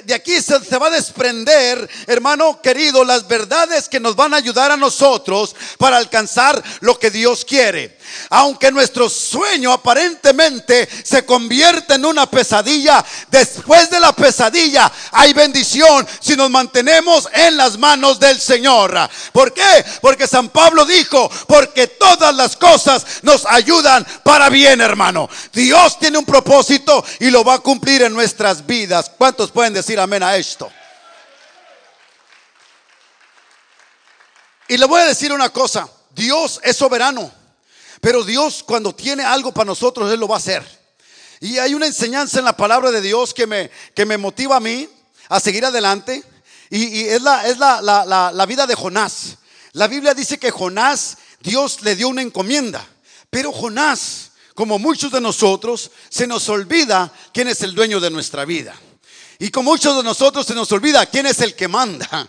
de 0.04 0.12
aquí 0.12 0.42
se, 0.42 0.62
se, 0.62 0.76
va 0.76 0.88
a 0.88 0.90
desprender, 0.90 1.88
hermano 2.06 2.60
querido, 2.60 3.04
las 3.04 3.26
verdades 3.26 3.88
que 3.88 4.00
nos 4.00 4.14
van 4.16 4.34
a 4.34 4.36
ayudar 4.36 4.70
a 4.70 4.76
nosotros 4.76 5.56
para 5.78 5.96
alcanzar 5.96 6.62
lo 6.80 6.98
que 6.98 7.10
Dios 7.10 7.42
quiere. 7.42 7.96
Aunque 8.30 8.70
nuestro 8.70 9.08
sueño 9.08 9.72
aparentemente 9.72 10.88
se 11.04 11.24
convierte 11.24 11.94
en 11.94 12.04
una 12.04 12.26
pesadilla, 12.26 13.04
después 13.30 13.90
de 13.90 14.00
la 14.00 14.12
pesadilla 14.12 14.90
hay 15.12 15.32
bendición 15.32 16.06
si 16.20 16.36
nos 16.36 16.50
mantenemos 16.50 17.28
en 17.32 17.56
las 17.56 17.78
manos 17.78 18.18
del 18.18 18.40
Señor. 18.40 18.98
¿Por 19.32 19.52
qué? 19.52 19.84
Porque 20.00 20.26
San 20.26 20.48
Pablo 20.48 20.84
dijo, 20.84 21.30
porque 21.46 21.86
todas 21.86 22.34
las 22.34 22.56
cosas 22.56 23.04
nos 23.22 23.46
ayudan 23.46 24.06
para 24.22 24.48
bien, 24.48 24.80
hermano. 24.80 25.28
Dios 25.52 25.98
tiene 25.98 26.18
un 26.18 26.24
propósito 26.24 27.04
y 27.20 27.30
lo 27.30 27.44
va 27.44 27.54
a 27.54 27.58
cumplir 27.58 28.02
en 28.02 28.12
nuestras 28.12 28.66
vidas. 28.66 29.10
¿Cuántos 29.16 29.50
pueden 29.50 29.72
decir 29.72 29.98
amén 29.98 30.22
a 30.22 30.36
esto? 30.36 30.70
Y 34.68 34.78
le 34.78 34.86
voy 34.86 35.02
a 35.02 35.06
decir 35.06 35.32
una 35.32 35.50
cosa, 35.50 35.88
Dios 36.14 36.60
es 36.62 36.76
soberano. 36.76 37.41
Pero 38.02 38.24
Dios 38.24 38.64
cuando 38.66 38.92
tiene 38.92 39.22
algo 39.22 39.52
para 39.52 39.66
nosotros, 39.66 40.12
Él 40.12 40.18
lo 40.18 40.26
va 40.26 40.34
a 40.34 40.38
hacer. 40.38 40.66
Y 41.40 41.58
hay 41.58 41.72
una 41.72 41.86
enseñanza 41.86 42.40
en 42.40 42.44
la 42.44 42.56
palabra 42.56 42.90
de 42.90 43.00
Dios 43.00 43.32
que 43.32 43.46
me, 43.46 43.70
que 43.94 44.04
me 44.04 44.18
motiva 44.18 44.56
a 44.56 44.60
mí 44.60 44.88
a 45.28 45.38
seguir 45.38 45.64
adelante. 45.64 46.24
Y, 46.68 47.04
es, 47.04 47.22
la, 47.22 47.46
es 47.46 47.58
la, 47.58 47.80
la, 47.80 48.32
la 48.32 48.46
vida 48.46 48.66
de 48.66 48.74
Jonás. 48.74 49.36
La 49.74 49.86
Biblia 49.86 50.14
dice 50.14 50.36
que 50.36 50.50
Jonás, 50.50 51.16
Dios 51.42 51.82
le 51.82 51.94
dio 51.94 52.08
una 52.08 52.22
encomienda. 52.22 52.84
Pero 53.30 53.52
Jonás, 53.52 54.32
como 54.54 54.80
muchos 54.80 55.12
de 55.12 55.20
nosotros, 55.20 55.92
se 56.08 56.26
nos 56.26 56.48
olvida 56.48 57.12
quién 57.32 57.46
es 57.46 57.62
el 57.62 57.72
dueño 57.72 58.00
de 58.00 58.10
nuestra 58.10 58.44
vida. 58.44 58.74
Y 59.38 59.50
con 59.50 59.64
muchos 59.64 59.96
de 59.96 60.02
nosotros 60.02 60.46
se 60.46 60.54
nos 60.54 60.70
olvida 60.72 61.04
quién 61.06 61.26
es 61.26 61.40
el 61.40 61.54
que 61.54 61.68
manda. 61.68 62.28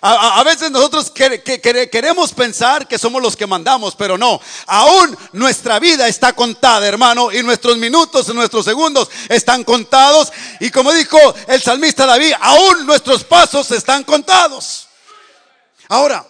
A, 0.00 0.42
veces 0.44 0.70
nosotros 0.70 1.10
queremos 1.10 2.32
pensar 2.32 2.86
que 2.86 2.98
somos 2.98 3.22
los 3.22 3.36
que 3.36 3.46
mandamos, 3.46 3.94
pero 3.94 4.18
no. 4.18 4.40
Aún 4.66 5.16
nuestra 5.32 5.78
vida 5.78 6.08
está 6.08 6.32
contada, 6.34 6.86
hermano, 6.86 7.32
y 7.32 7.42
nuestros 7.42 7.78
minutos, 7.78 8.32
nuestros 8.34 8.64
segundos 8.64 9.08
están 9.28 9.64
contados. 9.64 10.32
Y 10.60 10.70
como 10.70 10.92
dijo 10.92 11.18
el 11.48 11.62
salmista 11.62 12.06
David, 12.06 12.34
aún 12.40 12.86
nuestros 12.86 13.24
pasos 13.24 13.70
están 13.70 14.04
contados. 14.04 14.88
Ahora, 15.88 16.26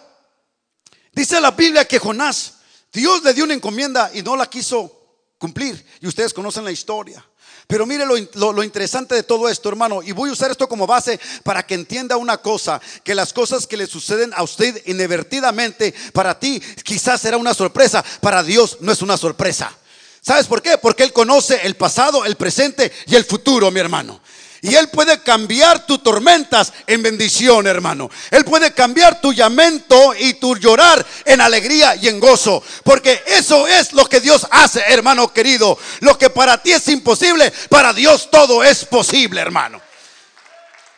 dice 1.11 1.41
la 1.41 1.51
Biblia 1.51 1.85
que 1.85 1.99
Jonás, 1.99 2.53
Dios 2.91 3.23
le 3.23 3.33
dio 3.33 3.43
una 3.43 3.53
encomienda 3.53 4.11
y 4.13 4.21
no 4.21 4.35
la 4.35 4.49
quiso 4.49 4.91
cumplir. 5.37 5.85
Y 6.01 6.07
ustedes 6.07 6.33
conocen 6.33 6.63
la 6.63 6.71
historia. 6.71 7.25
Pero 7.67 7.85
mire 7.85 8.05
lo, 8.05 8.63
interesante 8.63 9.15
de 9.15 9.23
todo 9.23 9.49
esto, 9.49 9.69
hermano, 9.69 10.03
y 10.03 10.11
voy 10.11 10.29
a 10.29 10.33
usar 10.33 10.51
esto 10.51 10.69
como 10.69 10.85
base 10.85 11.19
para 11.43 11.65
que 11.65 11.73
entienda 11.73 12.15
una 12.15 12.37
cosa, 12.37 12.79
que 13.03 13.15
las 13.15 13.33
cosas 13.33 13.65
que 13.65 13.77
le 13.77 13.87
suceden 13.87 14.31
a 14.35 14.43
usted 14.43 14.83
inadvertidamente, 14.85 15.93
para 16.13 16.39
ti 16.39 16.61
quizás 16.83 17.21
será 17.21 17.37
una 17.37 17.55
sorpresa, 17.55 18.05
para 18.21 18.43
Dios 18.43 18.77
no 18.81 18.91
es 18.91 19.01
una 19.01 19.17
sorpresa. 19.17 19.75
¿Sabes 20.21 20.47
por 20.47 20.61
qué? 20.61 20.77
Porque 20.77 21.03
Él 21.03 21.13
conoce 21.13 21.59
el 21.63 21.75
pasado, 21.75 22.25
el 22.25 22.35
presente 22.35 22.91
y 23.07 23.15
el 23.15 23.25
futuro, 23.25 23.71
mi 23.71 23.79
hermano. 23.79 24.21
Y 24.65 24.73
Él 24.73 24.89
puede 24.89 25.21
cambiar 25.21 25.85
tus 25.85 26.01
tormentas 26.01 26.73
en 26.87 27.03
bendición, 27.03 27.67
hermano. 27.67 28.09
Él 28.31 28.43
puede 28.43 28.73
cambiar 28.73 29.21
tu 29.21 29.31
llamento 29.31 30.15
y 30.17 30.33
tu 30.33 30.55
llorar 30.55 31.05
en 31.23 31.39
alegría 31.39 31.95
y 31.95 32.07
en 32.07 32.19
gozo. 32.19 32.63
Porque 32.83 33.23
eso 33.27 33.67
es 33.67 33.93
lo 33.93 34.05
que 34.07 34.19
Dios 34.19 34.47
hace, 34.49 34.83
hermano 34.87 35.31
querido. 35.31 35.77
Lo 35.99 36.17
que 36.17 36.31
para 36.31 36.61
ti 36.63 36.71
es 36.71 36.87
imposible, 36.87 37.53
para 37.69 37.93
Dios 37.93 38.29
todo 38.31 38.63
es 38.63 38.85
posible, 38.85 39.39
hermano. 39.39 39.79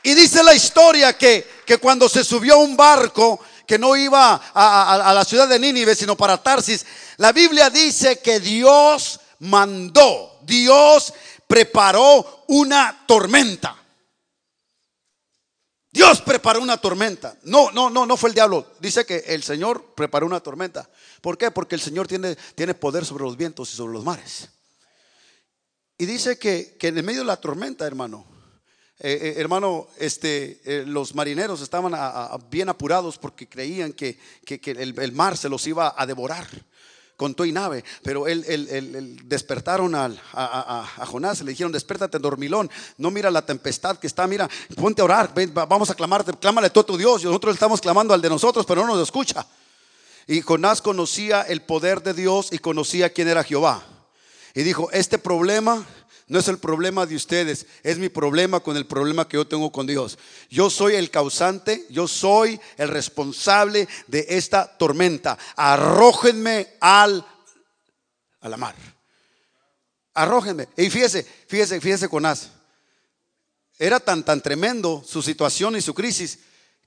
Y 0.02 0.14
dice 0.14 0.44
la 0.44 0.54
historia 0.54 1.18
que, 1.18 1.46
que 1.66 1.78
cuando 1.78 2.08
se 2.08 2.24
subió 2.24 2.54
a 2.54 2.58
un 2.58 2.78
barco 2.78 3.42
que 3.68 3.78
no 3.78 3.98
iba 3.98 4.42
a, 4.54 5.10
a 5.10 5.14
la 5.14 5.26
ciudad 5.26 5.50
de 5.50 5.60
Nínive, 5.60 5.94
sino 5.94 6.16
para 6.16 6.42
Tarsis, 6.42 6.86
la 7.18 7.34
Biblia 7.34 7.70
dice 7.70 8.20
que 8.20 8.40
Dios 8.40 9.20
mandó, 9.40 10.40
Dios 10.44 11.14
preparó 11.48 12.44
una 12.48 13.06
tormenta. 13.08 13.76
Dios 15.92 16.22
preparó 16.22 16.62
una 16.62 16.78
tormenta. 16.78 17.36
No, 17.44 17.72
no, 17.72 17.90
no, 17.90 18.06
no 18.06 18.18
fue 18.18 18.30
el 18.30 18.36
diablo. 18.36 18.74
Dice 18.80 19.06
que 19.06 19.18
el 19.28 19.42
Señor 19.42 19.96
preparó 19.96 20.28
una 20.28 20.42
tormenta. 20.42 20.88
¿Por 21.22 21.38
qué? 21.38 21.50
Porque 21.50 21.76
el 21.76 21.82
Señor 21.82 22.08
tiene, 22.08 22.36
tiene 22.54 22.76
poder 22.76 23.06
sobre 23.06 23.24
los 23.24 23.36
vientos 23.36 23.74
y 23.74 23.76
sobre 23.76 23.94
los 23.94 24.04
mares. 24.04 24.50
Y 25.98 26.06
dice 26.06 26.38
que, 26.38 26.78
en 26.80 26.98
el 26.98 27.04
medio 27.04 27.22
de 27.22 27.26
la 27.26 27.42
tormenta, 27.42 27.88
hermano, 27.88 28.26
eh, 29.00 29.18
eh, 29.20 29.34
hermano, 29.38 29.88
este, 29.98 30.62
eh, 30.64 30.86
los 30.86 31.16
marineros 31.16 31.62
estaban 31.62 31.94
bien 32.50 32.70
apurados 32.70 33.18
porque 33.18 33.50
creían 33.50 33.94
que, 33.94 34.20
el, 34.46 35.12
mar 35.14 35.38
se 35.38 35.50
los 35.50 35.66
iba 35.66 35.96
a 35.98 36.06
devorar 36.06 36.48
con 37.18 37.34
tu 37.34 37.44
y 37.44 37.52
nave. 37.52 37.84
Pero 38.04 38.28
él, 38.28 39.20
despertaron 39.26 39.96
a, 39.96 40.10
a, 40.34 41.06
Jonás, 41.08 41.42
le 41.42 41.52
dijeron, 41.52 41.72
despiértate 41.72 42.20
dormilón, 42.20 42.70
no 42.98 43.12
mira 43.12 43.30
la 43.30 43.46
tempestad 43.46 43.98
que 43.98 44.08
está, 44.08 44.28
mira, 44.28 44.48
ponte 44.76 45.02
a 45.02 45.06
orar, 45.06 45.34
vamos 45.52 45.90
a 45.90 45.96
clamarte, 45.96 46.32
clámale 46.34 46.70
todo 46.70 46.86
tu 46.86 46.98
Dios. 46.98 47.24
Y 47.24 47.26
nosotros 47.26 47.56
estamos 47.56 47.82
clamando 47.82 48.14
al 48.14 48.22
de 48.22 48.30
nosotros, 48.30 48.66
pero 48.66 48.86
no 48.86 48.96
nos 48.96 49.04
escucha. 49.04 49.46
Y 50.28 50.42
Jonás 50.42 50.82
conocía 50.82 51.42
el 51.42 51.62
poder 51.62 52.04
de 52.04 52.14
Dios 52.14 52.50
y 52.52 52.60
conocía 52.60 53.10
quién 53.10 53.28
era 53.28 53.44
Jehová. 53.44 53.84
Y 54.54 54.64
dijo, 54.64 54.90
este 54.92 55.18
problema 55.18 55.86
no 56.28 56.40
es 56.40 56.48
el 56.50 56.58
problema 56.58 57.06
de 57.06 57.16
ustedes, 57.16 57.66
es 57.84 57.98
mi 57.98 58.10
problema 58.10 58.60
con 58.60 58.76
el 58.76 58.86
problema 58.86 59.28
que 59.28 59.38
yo 59.38 59.48
tengo 59.48 59.72
con 59.72 59.88
Dios. 59.88 60.20
Yo 60.50 60.70
soy 60.70 60.96
el 60.96 61.10
causante, 61.10 61.86
yo 61.90 62.06
soy 62.06 62.60
el 62.76 62.90
responsable 62.90 63.88
de 64.08 64.26
esta 64.28 64.78
tormenta. 64.78 65.38
Arrójenme 65.56 66.68
al, 66.82 67.26
a 68.42 68.50
la 68.50 68.58
mar. 68.58 68.76
Arrójenme. 70.14 70.68
Y 70.76 70.90
fíjese, 70.90 71.26
fíjese, 71.48 71.80
fíjese 71.80 72.10
con 72.10 72.26
As. 72.26 72.52
Era 73.80 74.02
tan, 74.02 74.26
tan 74.26 74.42
tremendo 74.42 75.04
su 75.08 75.22
situación 75.22 75.78
y 75.78 75.82
su 75.82 75.94
crisis 75.94 76.40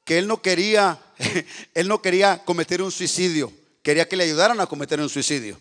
que 0.05 0.19
él 0.19 0.27
no 0.27 0.43
quería, 0.43 1.01
él 1.75 1.89
no 1.89 2.03
quería 2.03 2.45
cometer 2.45 2.83
un 2.83 2.91
suicidio. 2.91 3.51
Quería 3.83 4.07
que 4.07 4.17
le 4.17 4.25
ayudaran 4.25 4.61
a 4.61 4.67
cometer 4.67 5.01
un 5.01 5.09
suicidio. 5.09 5.59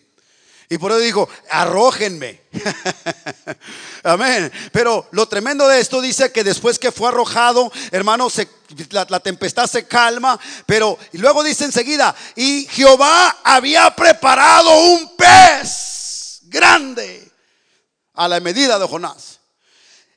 Y 0.72 0.78
por 0.78 0.92
eso 0.92 1.00
dijo, 1.00 1.28
arrójenme. 1.50 2.42
Amén. 4.04 4.52
Pero 4.70 5.08
lo 5.10 5.26
tremendo 5.26 5.66
de 5.66 5.80
esto 5.80 6.00
dice 6.00 6.30
que 6.30 6.44
después 6.44 6.78
que 6.78 6.92
fue 6.92 7.08
arrojado, 7.08 7.72
hermano, 7.90 8.28
la, 8.90 9.04
la, 9.10 9.18
tempestad 9.18 9.66
se 9.66 9.88
calma. 9.88 10.38
Pero 10.66 10.96
y 11.12 11.18
luego 11.18 11.42
dice 11.42 11.64
enseguida, 11.64 12.14
y 12.36 12.68
Jehová 12.70 13.38
había 13.42 13.94
preparado 13.96 14.72
un 14.92 15.16
pez 15.16 16.42
grande 16.42 17.28
a 18.14 18.28
la 18.28 18.38
medida 18.38 18.78
de 18.78 18.86
Jonás. 18.86 19.40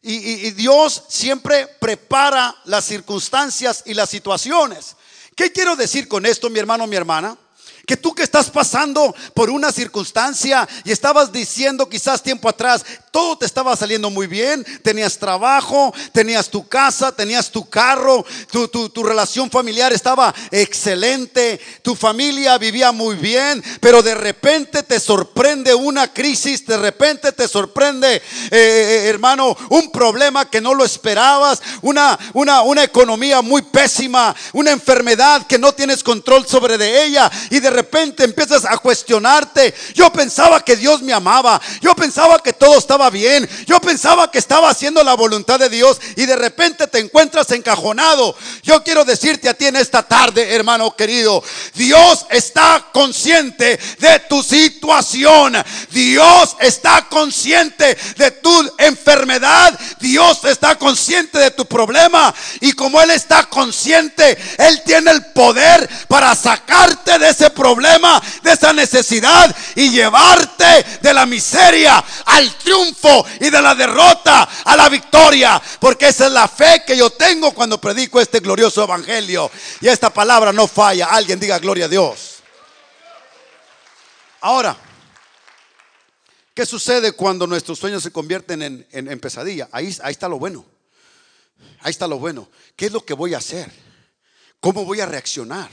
y 0.04 0.52
Dios 0.52 1.06
siempre 1.10 1.66
prepara 1.80 2.56
las 2.66 2.86
circunstancias 2.86 3.82
y 3.88 3.96
las 3.96 4.12
situaciones. 4.12 4.98
¿Qué 5.36 5.52
quiero 5.52 5.76
decir 5.76 6.08
con 6.08 6.28
esto, 6.28 6.48
mi 6.52 6.60
hermano, 6.60 6.86
mi 6.86 6.96
hermana? 6.96 7.40
Que 7.86 7.98
tú 7.98 8.16
que 8.16 8.24
estás 8.24 8.50
pasando 8.50 9.14
por 9.34 9.50
una 9.50 9.72
circunstancia 9.72 10.68
y 10.86 10.92
estabas 10.92 11.34
diciendo 11.34 11.90
quizás 11.90 12.24
tiempo 12.24 12.48
atrás, 12.48 12.86
todo 13.12 13.38
te 13.38 13.46
estaba 13.46 13.76
saliendo 13.76 14.10
muy 14.10 14.26
bien, 14.26 14.66
tenías 14.82 15.20
trabajo, 15.20 15.94
tenías 16.14 16.50
tu 16.50 16.68
casa, 16.68 17.12
tenías 17.12 17.52
tu 17.52 17.70
carro, 17.70 18.26
tu, 18.52 18.68
tu, 18.68 19.04
relación 19.04 19.52
familiar 19.52 19.94
estaba 19.94 20.34
excelente, 20.50 21.60
tu 21.84 21.94
familia 21.94 22.58
vivía 22.58 22.92
muy 22.92 23.18
bien, 23.18 23.64
pero 23.80 24.02
de 24.02 24.16
repente 24.16 24.82
te 24.82 25.00
sorprende 25.00 25.76
una 25.76 26.12
crisis, 26.12 26.66
de 26.66 26.78
repente 26.78 27.34
te 27.34 27.48
sorprende, 27.48 28.16
eh, 28.16 28.22
eh, 28.52 29.08
hermano, 29.10 29.56
un 29.70 29.92
problema 29.92 30.50
que 30.50 30.62
no 30.62 30.74
lo 30.74 30.84
esperabas, 30.84 31.62
una, 31.82 32.18
una, 32.34 32.62
una 32.62 32.84
economía 32.84 33.44
muy 33.44 33.62
pésima, 33.62 34.36
una 34.54 34.72
enfermedad 34.72 35.46
que 35.46 35.60
no 35.60 35.74
tienes 35.74 36.02
control 36.02 36.48
sobre 36.48 36.80
de 36.80 37.04
ella 37.04 37.30
y 37.52 37.60
de 37.60 37.73
repente 37.74 38.24
empiezas 38.24 38.66
a 38.66 38.78
cuestionarte. 38.78 39.74
Yo 39.94 40.12
pensaba 40.12 40.64
que 40.64 40.76
Dios 40.76 41.02
me 41.02 41.14
amaba. 41.14 41.62
Yo 41.82 41.94
pensaba 41.96 42.40
que 42.40 42.54
todo 42.54 42.78
estaba 42.78 43.10
bien. 43.10 43.48
Yo 43.66 43.80
pensaba 43.80 44.32
que 44.32 44.38
estaba 44.38 44.70
haciendo 44.70 45.04
la 45.04 45.16
voluntad 45.16 45.60
de 45.60 45.70
Dios 45.70 46.00
y 46.16 46.26
de 46.26 46.36
repente 46.36 46.88
te 46.88 47.00
encuentras 47.00 47.52
encajonado. 47.52 48.36
Yo 48.64 48.84
quiero 48.84 49.06
decirte 49.06 49.50
a 49.50 49.54
ti 49.54 49.66
en 49.66 49.76
esta 49.76 50.04
tarde, 50.04 50.54
hermano 50.56 50.96
querido, 50.96 51.44
Dios 51.74 52.26
está 52.30 52.88
consciente 52.94 53.80
de 54.00 54.20
tu 54.30 54.42
situación. 54.42 55.56
Dios 55.92 56.56
está 56.60 57.08
consciente 57.10 57.98
de 58.18 58.32
tu 58.32 58.74
enfermedad. 58.78 59.63
Dios 60.14 60.46
está 60.46 60.76
consciente 60.76 61.40
de 61.40 61.50
tu 61.50 61.66
problema 61.66 62.32
y 62.62 62.74
como 62.74 63.02
Él 63.02 63.10
está 63.10 63.50
consciente, 63.50 64.38
Él 64.60 64.84
tiene 64.86 65.10
el 65.10 65.26
poder 65.34 65.90
para 66.08 66.36
sacarte 66.36 67.18
de 67.18 67.30
ese 67.30 67.50
problema, 67.50 68.22
de 68.44 68.52
esa 68.52 68.74
necesidad 68.74 69.56
y 69.76 69.90
llevarte 69.90 70.86
de 71.02 71.14
la 71.16 71.26
miseria 71.26 72.04
al 72.26 72.48
triunfo 72.58 73.26
y 73.40 73.50
de 73.50 73.60
la 73.60 73.74
derrota 73.74 74.48
a 74.64 74.76
la 74.76 74.88
victoria. 74.88 75.60
Porque 75.80 76.10
esa 76.10 76.28
es 76.28 76.32
la 76.32 76.48
fe 76.48 76.84
que 76.86 76.96
yo 76.96 77.10
tengo 77.10 77.52
cuando 77.52 77.82
predico 77.82 78.22
este 78.22 78.40
glorioso 78.40 78.84
evangelio. 78.84 79.50
Y 79.82 79.88
esta 79.88 80.12
palabra 80.12 80.54
no 80.54 80.68
falla. 80.68 81.08
Alguien 81.08 81.40
diga 81.40 81.58
gloria 81.58 81.86
a 81.86 81.90
Dios. 81.90 82.44
Ahora, 84.42 84.78
¿qué 86.54 86.66
sucede 86.66 87.12
cuando 87.14 87.48
nuestros 87.48 87.80
sueños 87.80 88.04
se 88.04 88.12
convierten 88.12 88.86
en, 88.92 89.20
pesadilla? 89.20 89.70
Ahí, 89.72 89.96
ahí 90.04 90.12
está 90.12 90.28
lo 90.28 90.40
bueno. 90.40 90.66
Ahí 91.82 91.92
está 91.92 92.08
lo 92.08 92.20
bueno. 92.20 92.50
¿Qué 92.76 92.88
es 92.88 92.92
lo 92.92 93.06
que 93.06 93.14
voy 93.14 93.34
a 93.34 93.38
hacer? 93.38 93.72
¿Cómo 94.60 94.86
voy 94.86 95.02
a 95.02 95.06
reaccionar? 95.06 95.70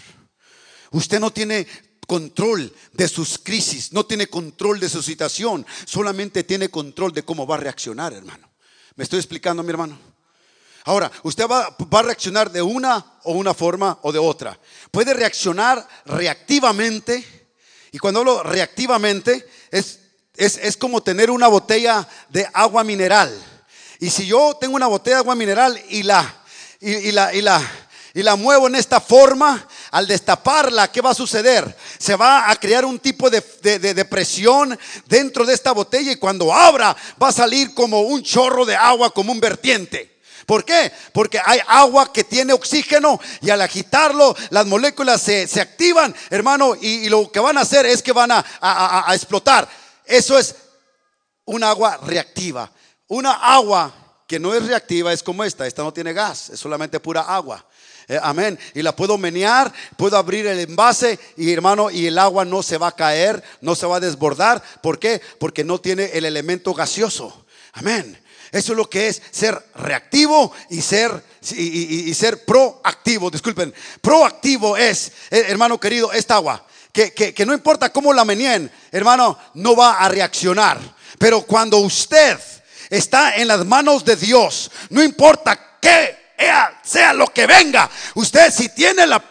Usted 0.90 1.20
no 1.20 1.32
tiene 1.32 1.66
control 2.06 2.74
de 2.92 3.06
sus 3.06 3.38
crisis, 3.38 3.92
no 3.92 4.04
tiene 4.04 4.26
control 4.26 4.80
de 4.80 4.88
su 4.88 5.02
situación, 5.02 5.64
solamente 5.86 6.42
tiene 6.42 6.68
control 6.68 7.12
de 7.12 7.22
cómo 7.22 7.46
va 7.46 7.54
a 7.54 7.58
reaccionar, 7.58 8.12
hermano. 8.12 8.50
¿Me 8.96 9.04
estoy 9.04 9.20
explicando, 9.20 9.62
mi 9.62 9.70
hermano? 9.70 9.98
Ahora, 10.84 11.12
usted 11.22 11.46
va, 11.46 11.76
va, 11.92 12.00
a 12.00 12.02
reaccionar 12.02 12.50
de 12.50 12.62
una 12.62 13.18
o 13.24 13.34
una 13.34 13.54
forma 13.54 13.98
o 14.02 14.10
de 14.10 14.18
otra. 14.18 14.58
Puede 14.90 15.14
reaccionar 15.14 15.86
reactivamente 16.06 17.40
y 17.92 17.98
cuando 17.98 18.20
hablo 18.20 18.42
reactivamente, 18.42 19.48
es, 19.70 19.99
es, 20.40 20.76
como 20.76 21.02
tener 21.02 21.30
una 21.30 21.48
botella 21.48 22.06
de 22.30 22.48
agua 22.52 22.82
mineral. 22.82 23.30
Y 23.98 24.08
si 24.08 24.26
yo 24.26 24.56
tengo 24.58 24.76
una 24.76 24.86
botella 24.86 25.16
de 25.16 25.20
agua 25.20 25.34
mineral 25.34 25.78
y 25.90 26.02
la, 26.02 26.34
y, 26.80 27.12
la, 27.12 27.34
y 27.34 27.42
la, 27.42 27.60
y 28.14 28.22
la 28.22 28.36
muevo 28.36 28.66
en 28.66 28.74
esta 28.74 29.00
forma, 29.00 29.66
al 29.90 30.06
destaparla, 30.06 30.90
¿qué 30.90 31.02
va 31.02 31.10
a 31.10 31.14
suceder? 31.14 31.76
Se 31.98 32.16
va 32.16 32.50
a 32.50 32.56
crear 32.56 32.86
un 32.86 32.98
tipo 32.98 33.28
de, 33.28 33.42
de, 33.60 34.04
presión 34.06 34.78
dentro 35.06 35.44
de 35.44 35.52
esta 35.52 35.72
botella 35.72 36.12
y 36.12 36.16
cuando 36.16 36.54
abra 36.54 36.96
va 37.22 37.28
a 37.28 37.32
salir 37.32 37.74
como 37.74 38.00
un 38.00 38.22
chorro 38.22 38.64
de 38.64 38.76
agua, 38.76 39.10
como 39.10 39.32
un 39.32 39.40
vertiente. 39.40 40.20
¿Por 40.46 40.64
qué? 40.64 40.90
Porque 41.12 41.40
hay 41.44 41.60
agua 41.68 42.12
que 42.12 42.24
tiene 42.24 42.52
oxígeno 42.52 43.20
y 43.40 43.50
al 43.50 43.60
agitarlo 43.60 44.34
las 44.48 44.66
moléculas 44.66 45.22
se, 45.22 45.60
activan, 45.60 46.12
hermano, 46.28 46.74
y, 46.74 47.08
lo 47.08 47.30
que 47.30 47.38
van 47.38 47.56
a 47.56 47.60
hacer 47.60 47.86
es 47.86 48.02
que 48.02 48.12
van 48.12 48.32
a, 48.32 49.04
explotar. 49.14 49.68
Eso 50.10 50.38
es 50.38 50.56
un 51.44 51.62
agua 51.62 51.98
reactiva. 52.04 52.70
Una 53.08 53.32
agua 53.32 53.92
que 54.26 54.38
no 54.38 54.54
es 54.54 54.66
reactiva 54.66 55.12
es 55.12 55.22
como 55.22 55.44
esta. 55.44 55.66
Esta 55.66 55.82
no 55.82 55.92
tiene 55.92 56.12
gas, 56.12 56.50
es 56.50 56.60
solamente 56.60 57.00
pura 57.00 57.22
agua. 57.22 57.64
Eh, 58.08 58.18
amén. 58.22 58.58
Y 58.74 58.82
la 58.82 58.94
puedo 58.94 59.16
menear, 59.18 59.72
puedo 59.96 60.16
abrir 60.16 60.46
el 60.46 60.58
envase 60.58 61.18
y 61.36 61.52
hermano, 61.52 61.90
y 61.90 62.06
el 62.06 62.18
agua 62.18 62.44
no 62.44 62.62
se 62.62 62.76
va 62.76 62.88
a 62.88 62.96
caer, 62.96 63.42
no 63.60 63.74
se 63.74 63.86
va 63.86 63.96
a 63.96 64.00
desbordar. 64.00 64.62
¿Por 64.82 64.98
qué? 64.98 65.20
Porque 65.38 65.62
no 65.62 65.80
tiene 65.80 66.10
el 66.14 66.24
elemento 66.24 66.74
gaseoso. 66.74 67.46
Amén. 67.72 68.20
Eso 68.52 68.72
es 68.72 68.76
lo 68.76 68.90
que 68.90 69.06
es 69.06 69.22
ser 69.30 69.60
reactivo 69.76 70.52
y 70.70 70.80
ser, 70.80 71.22
y, 71.52 72.12
ser 72.14 72.44
proactivo. 72.44 73.30
Disculpen, 73.30 73.72
proactivo 74.00 74.76
es, 74.76 75.12
eh, 75.30 75.44
hermano 75.48 75.78
querido, 75.78 76.12
esta 76.12 76.34
agua. 76.34 76.66
Que, 76.92 77.12
que, 77.12 77.46
no 77.46 77.52
importa 77.52 77.92
cómo 77.92 78.12
la 78.12 78.24
menien, 78.24 78.70
hermano, 78.90 79.38
no 79.54 79.76
va 79.76 79.98
a 79.98 80.08
reaccionar. 80.08 80.78
Pero 81.18 81.42
cuando 81.42 81.78
usted 81.78 82.38
está 82.88 83.36
en 83.36 83.46
las 83.48 83.64
manos 83.64 84.04
de 84.04 84.16
Dios, 84.16 84.70
no 84.90 85.02
importa 85.02 85.78
qué 85.80 86.18
sea 86.82 87.12
lo 87.12 87.28
que 87.28 87.46
venga, 87.46 87.88
usted 88.14 88.52
si 88.52 88.70
tiene 88.70 89.06
la, 89.06 89.22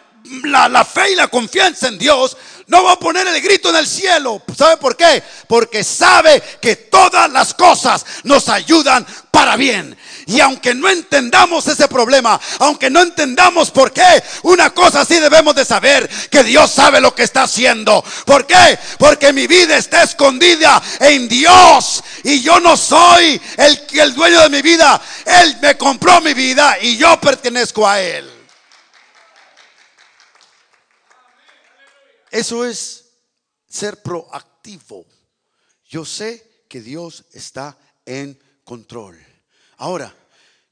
la, 0.44 0.70
la 0.70 0.86
fe 0.86 1.12
y 1.12 1.16
la 1.16 1.28
confianza 1.28 1.88
en 1.88 1.98
Dios, 1.98 2.38
no 2.70 2.84
va 2.84 2.94
a 2.94 3.00
poner 3.00 3.28
el 3.28 3.42
grito 3.42 3.70
en 3.70 3.78
el 3.78 3.88
cielo. 3.88 4.44
¿Sabe 4.56 4.78
por 4.78 4.96
qué? 4.96 5.24
Porque 5.48 5.84
sabe 5.84 6.42
que 6.62 6.75
todas 6.75 7.30
las 7.32 7.54
cosas 7.56 8.06
nos 8.24 8.48
ayudan 8.48 9.06
para 9.32 9.56
bien. 9.56 9.98
Y 10.30 10.42
aunque 10.42 10.76
no 10.76 10.88
entendamos 10.88 11.66
ese 11.68 11.88
problema, 11.88 12.40
aunque 12.60 12.92
no 12.92 13.02
entendamos 13.02 13.72
por 13.72 13.92
qué, 13.92 14.24
una 14.44 14.70
cosa 14.70 15.04
sí 15.04 15.20
debemos 15.20 15.56
de 15.56 15.66
saber, 15.66 16.08
que 16.30 16.44
Dios 16.44 16.70
sabe 16.70 17.02
lo 17.02 17.16
que 17.16 17.24
está 17.24 17.44
haciendo. 17.44 18.04
¿Por 18.26 18.46
qué? 18.46 18.78
Porque 19.00 19.34
mi 19.34 19.48
vida 19.48 19.76
está 19.76 20.04
escondida 20.04 20.80
en 21.00 21.28
Dios 21.28 22.04
y 22.24 22.44
yo 22.44 22.60
no 22.60 22.78
soy 22.78 23.42
el, 23.58 23.88
el 23.92 24.14
dueño 24.14 24.42
de 24.42 24.50
mi 24.50 24.62
vida. 24.62 25.02
Él 25.26 25.58
me 25.64 25.76
compró 25.80 26.22
mi 26.22 26.36
vida 26.36 26.78
y 26.80 26.96
yo 26.96 27.20
pertenezco 27.20 27.88
a 27.88 28.00
Él. 28.00 28.30
Eso 32.30 32.65
es 32.65 33.06
ser 33.68 34.04
proactivo. 34.04 35.08
Yo 35.86 36.06
sé 36.06 36.65
que 36.70 36.82
Dios 36.82 37.26
está 37.34 37.76
en 38.06 38.39
control. 38.63 39.18
Ahora, 39.78 40.13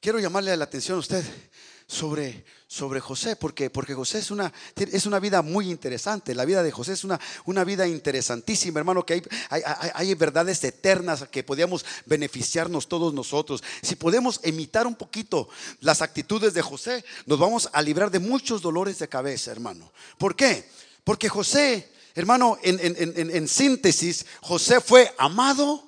quiero 0.08 0.20
llamarle 0.22 0.56
la 0.56 0.64
atención 0.64 0.96
a 0.96 1.00
usted 1.00 1.22
sobre, 1.86 2.46
sobre 2.66 3.02
José, 3.02 3.36
porque, 3.36 3.70
porque 3.70 3.94
José 3.94 4.20
es 4.20 4.32
una, 4.32 4.54
es 4.78 5.06
una 5.06 5.20
vida 5.20 5.42
muy 5.42 5.70
interesante. 5.70 6.34
La 6.34 6.46
vida 6.46 6.64
de 6.64 6.72
José 6.72 6.94
es 6.94 7.04
una, 7.04 7.20
una 7.44 7.66
vida 7.66 7.86
interesantísima, 7.86 8.80
hermano, 8.80 9.06
que 9.06 9.16
hay, 9.16 9.22
hay, 9.50 9.62
hay, 9.94 10.14
verdades 10.14 10.64
eternas 10.64 11.26
que 11.30 11.44
podíamos 11.44 11.84
beneficiarnos 12.06 12.88
todos 12.88 13.14
nosotros. 13.14 13.62
Si 13.82 13.98
podemos 13.98 14.40
imitar 14.46 14.88
un 14.88 14.96
poquito 14.96 15.50
las 15.82 16.02
actitudes 16.02 16.54
de 16.54 16.62
José, 16.62 17.04
nos 17.26 17.38
vamos 17.38 17.70
a 17.74 17.82
librar 17.82 18.10
de 18.10 18.20
muchos 18.20 18.62
dolores 18.62 19.00
de 19.00 19.10
cabeza, 19.10 19.52
hermano. 19.52 19.92
¿Por 20.18 20.38
qué? 20.38 20.70
Porque 21.04 21.28
José, 21.28 21.92
hermano, 22.16 22.58
en, 22.64 23.48
síntesis, 23.50 24.26
José 24.40 24.80
fue 24.80 25.14
amado, 25.18 25.84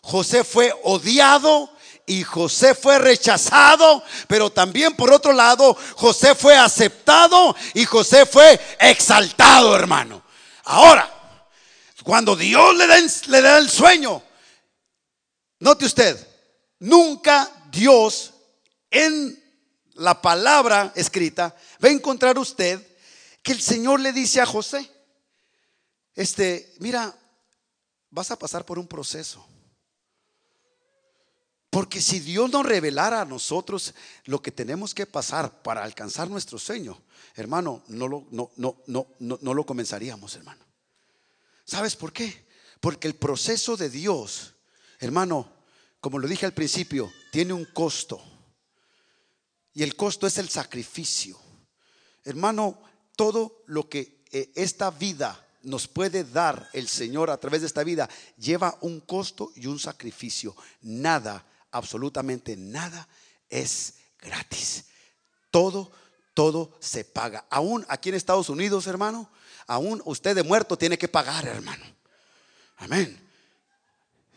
José 0.00 0.42
fue 0.42 0.72
odiado 0.84 1.70
y 2.08 2.24
José 2.24 2.74
fue 2.74 2.98
rechazado, 2.98 4.02
pero 4.26 4.50
también 4.50 4.96
por 4.96 5.12
otro 5.12 5.32
lado, 5.32 5.76
José 5.94 6.34
fue 6.34 6.56
aceptado 6.56 7.54
y 7.74 7.84
José 7.84 8.26
fue 8.26 8.58
exaltado, 8.80 9.76
hermano. 9.76 10.22
Ahora, 10.64 11.08
cuando 12.02 12.34
Dios 12.34 12.74
le 12.76 12.86
da, 12.86 12.96
le 13.26 13.42
da 13.42 13.58
el 13.58 13.70
sueño, 13.70 14.22
note 15.60 15.84
usted, 15.84 16.26
nunca 16.80 17.50
Dios 17.70 18.32
en 18.90 19.44
la 19.94 20.20
palabra 20.22 20.92
escrita 20.94 21.54
va 21.82 21.88
a 21.88 21.92
encontrar 21.92 22.38
usted 22.38 22.80
que 23.42 23.52
el 23.52 23.60
Señor 23.60 24.00
le 24.00 24.12
dice 24.12 24.40
a 24.40 24.46
José, 24.46 24.90
este, 26.14 26.74
mira, 26.78 27.14
vas 28.10 28.30
a 28.30 28.38
pasar 28.38 28.64
por 28.64 28.78
un 28.78 28.88
proceso. 28.88 29.44
Porque 31.70 32.00
si 32.00 32.20
Dios 32.20 32.50
nos 32.50 32.64
revelara 32.64 33.20
a 33.20 33.26
nosotros 33.26 33.94
lo 34.24 34.40
que 34.40 34.50
tenemos 34.50 34.94
que 34.94 35.06
pasar 35.06 35.62
para 35.62 35.84
alcanzar 35.84 36.30
nuestro 36.30 36.58
sueño, 36.58 37.00
hermano, 37.34 37.82
no 37.88 38.08
lo, 38.08 38.26
no, 38.30 38.50
no, 38.86 39.06
no, 39.18 39.54
lo 39.54 39.66
comenzaríamos, 39.66 40.34
hermano. 40.36 40.64
¿Sabes 41.64 41.94
por 41.94 42.12
qué? 42.12 42.46
Porque 42.80 43.06
el 43.06 43.14
proceso 43.14 43.76
de 43.76 43.90
Dios, 43.90 44.54
hermano, 44.98 45.52
como 46.00 46.18
lo 46.18 46.26
dije 46.26 46.46
al 46.46 46.54
principio, 46.54 47.12
tiene 47.30 47.52
un 47.52 47.66
costo. 47.66 48.22
Y 49.74 49.82
el 49.82 49.94
costo 49.94 50.26
es 50.26 50.38
el 50.38 50.48
sacrificio. 50.48 51.38
Hermano, 52.24 52.80
todo 53.14 53.62
lo 53.66 53.88
que 53.88 54.24
eh, 54.32 54.50
esta 54.54 54.90
vida 54.90 55.44
nos 55.62 55.86
puede 55.86 56.24
dar 56.24 56.70
el 56.72 56.88
Señor 56.88 57.30
a 57.30 57.38
través 57.38 57.60
de 57.60 57.66
esta 57.66 57.84
vida 57.84 58.08
lleva 58.38 58.78
un 58.80 59.00
costo 59.00 59.52
y 59.54 59.66
un 59.66 59.78
sacrificio. 59.78 60.56
Nada, 60.82 61.44
absolutamente 61.70 62.56
nada 62.56 63.08
es 63.48 63.94
gratis. 64.20 64.84
Todo, 65.50 65.90
todo 66.34 66.76
se 66.80 67.04
paga. 67.04 67.44
Aún 67.50 67.84
aquí 67.88 68.08
en 68.08 68.14
Estados 68.14 68.48
Unidos, 68.48 68.86
hermano, 68.86 69.30
aún 69.66 70.02
usted 70.04 70.34
de 70.34 70.42
muerto 70.42 70.76
tiene 70.76 70.98
que 70.98 71.08
pagar, 71.08 71.46
hermano. 71.46 71.84
Amén. 72.78 73.24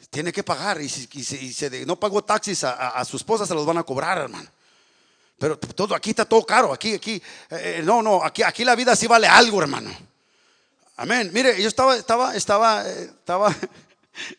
Tiene 0.10 0.34
que 0.34 0.44
pagar 0.44 0.82
y 0.82 0.90
si, 0.90 1.86
no 1.86 2.00
pagó 2.00 2.24
taxis 2.24 2.64
a, 2.64 2.90
a 2.90 3.06
su 3.06 3.18
esposa 3.18 3.46
se 3.46 3.54
los 3.54 3.66
van 3.66 3.78
a 3.78 3.84
cobrar, 3.84 4.18
hermano. 4.18 4.50
Pero 5.42 5.58
todo 5.58 5.96
aquí 5.96 6.12
está 6.12 6.24
todo 6.24 6.46
caro. 6.46 6.72
Aquí, 6.72 6.94
aquí, 6.94 7.14
eh, 7.50 7.78
eh, 7.80 7.82
no, 7.84 8.04
no, 8.04 8.24
aquí, 8.24 8.44
aquí 8.44 8.64
la 8.64 8.76
vida 8.76 8.96
sí 8.96 9.08
vale 9.08 9.26
algo, 9.26 9.60
hermano. 9.60 9.90
Amén. 10.98 11.32
Mire, 11.34 11.60
yo 11.60 11.68
estaba, 11.68 11.96
estaba, 11.96 12.36
estaba, 12.36 12.88
eh, 12.88 13.06
estaba, 13.06 13.56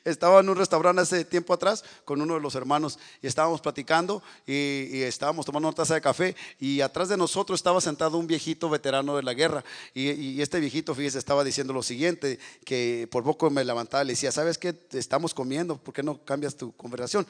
estaba 0.05 0.41
en 0.41 0.49
un 0.49 0.57
restaurante 0.57 1.03
hace 1.03 1.25
tiempo 1.25 1.53
atrás 1.53 1.85
con 2.05 2.21
uno 2.21 2.35
de 2.35 2.41
los 2.41 2.55
hermanos 2.55 2.99
y 3.21 3.27
estábamos 3.27 3.61
platicando 3.61 4.23
y, 4.47 5.03
estábamos 5.03 5.47
tomando 5.47 5.69
una 5.69 5.75
taza 5.75 5.95
de 5.95 6.01
café 6.01 6.37
y 6.59 6.81
atrás 6.81 7.09
de 7.09 7.17
nosotros 7.17 7.59
estaba 7.59 7.81
sentado 7.81 8.19
un 8.19 8.27
viejito 8.27 8.69
veterano 8.69 9.17
de 9.17 9.23
la 9.23 9.35
guerra 9.35 9.65
y, 9.95 10.41
este 10.41 10.61
viejito, 10.61 10.95
fíjese, 10.95 11.19
estaba 11.19 11.45
diciendo 11.45 11.73
lo 11.73 11.83
siguiente, 11.83 12.39
que 12.65 13.09
por 13.11 13.25
poco 13.25 13.51
me 13.51 13.65
levantaba 13.65 14.03
y 14.03 14.07
le 14.07 14.13
decía, 14.13 14.33
¿sabes 14.33 14.59
qué? 14.59 14.75
Estamos 14.93 15.35
comiendo, 15.35 15.77
¿por 15.77 15.95
qué 15.95 16.03
no 16.03 16.25
cambias 16.25 16.57
tu 16.57 16.73
conversación? 16.77 17.27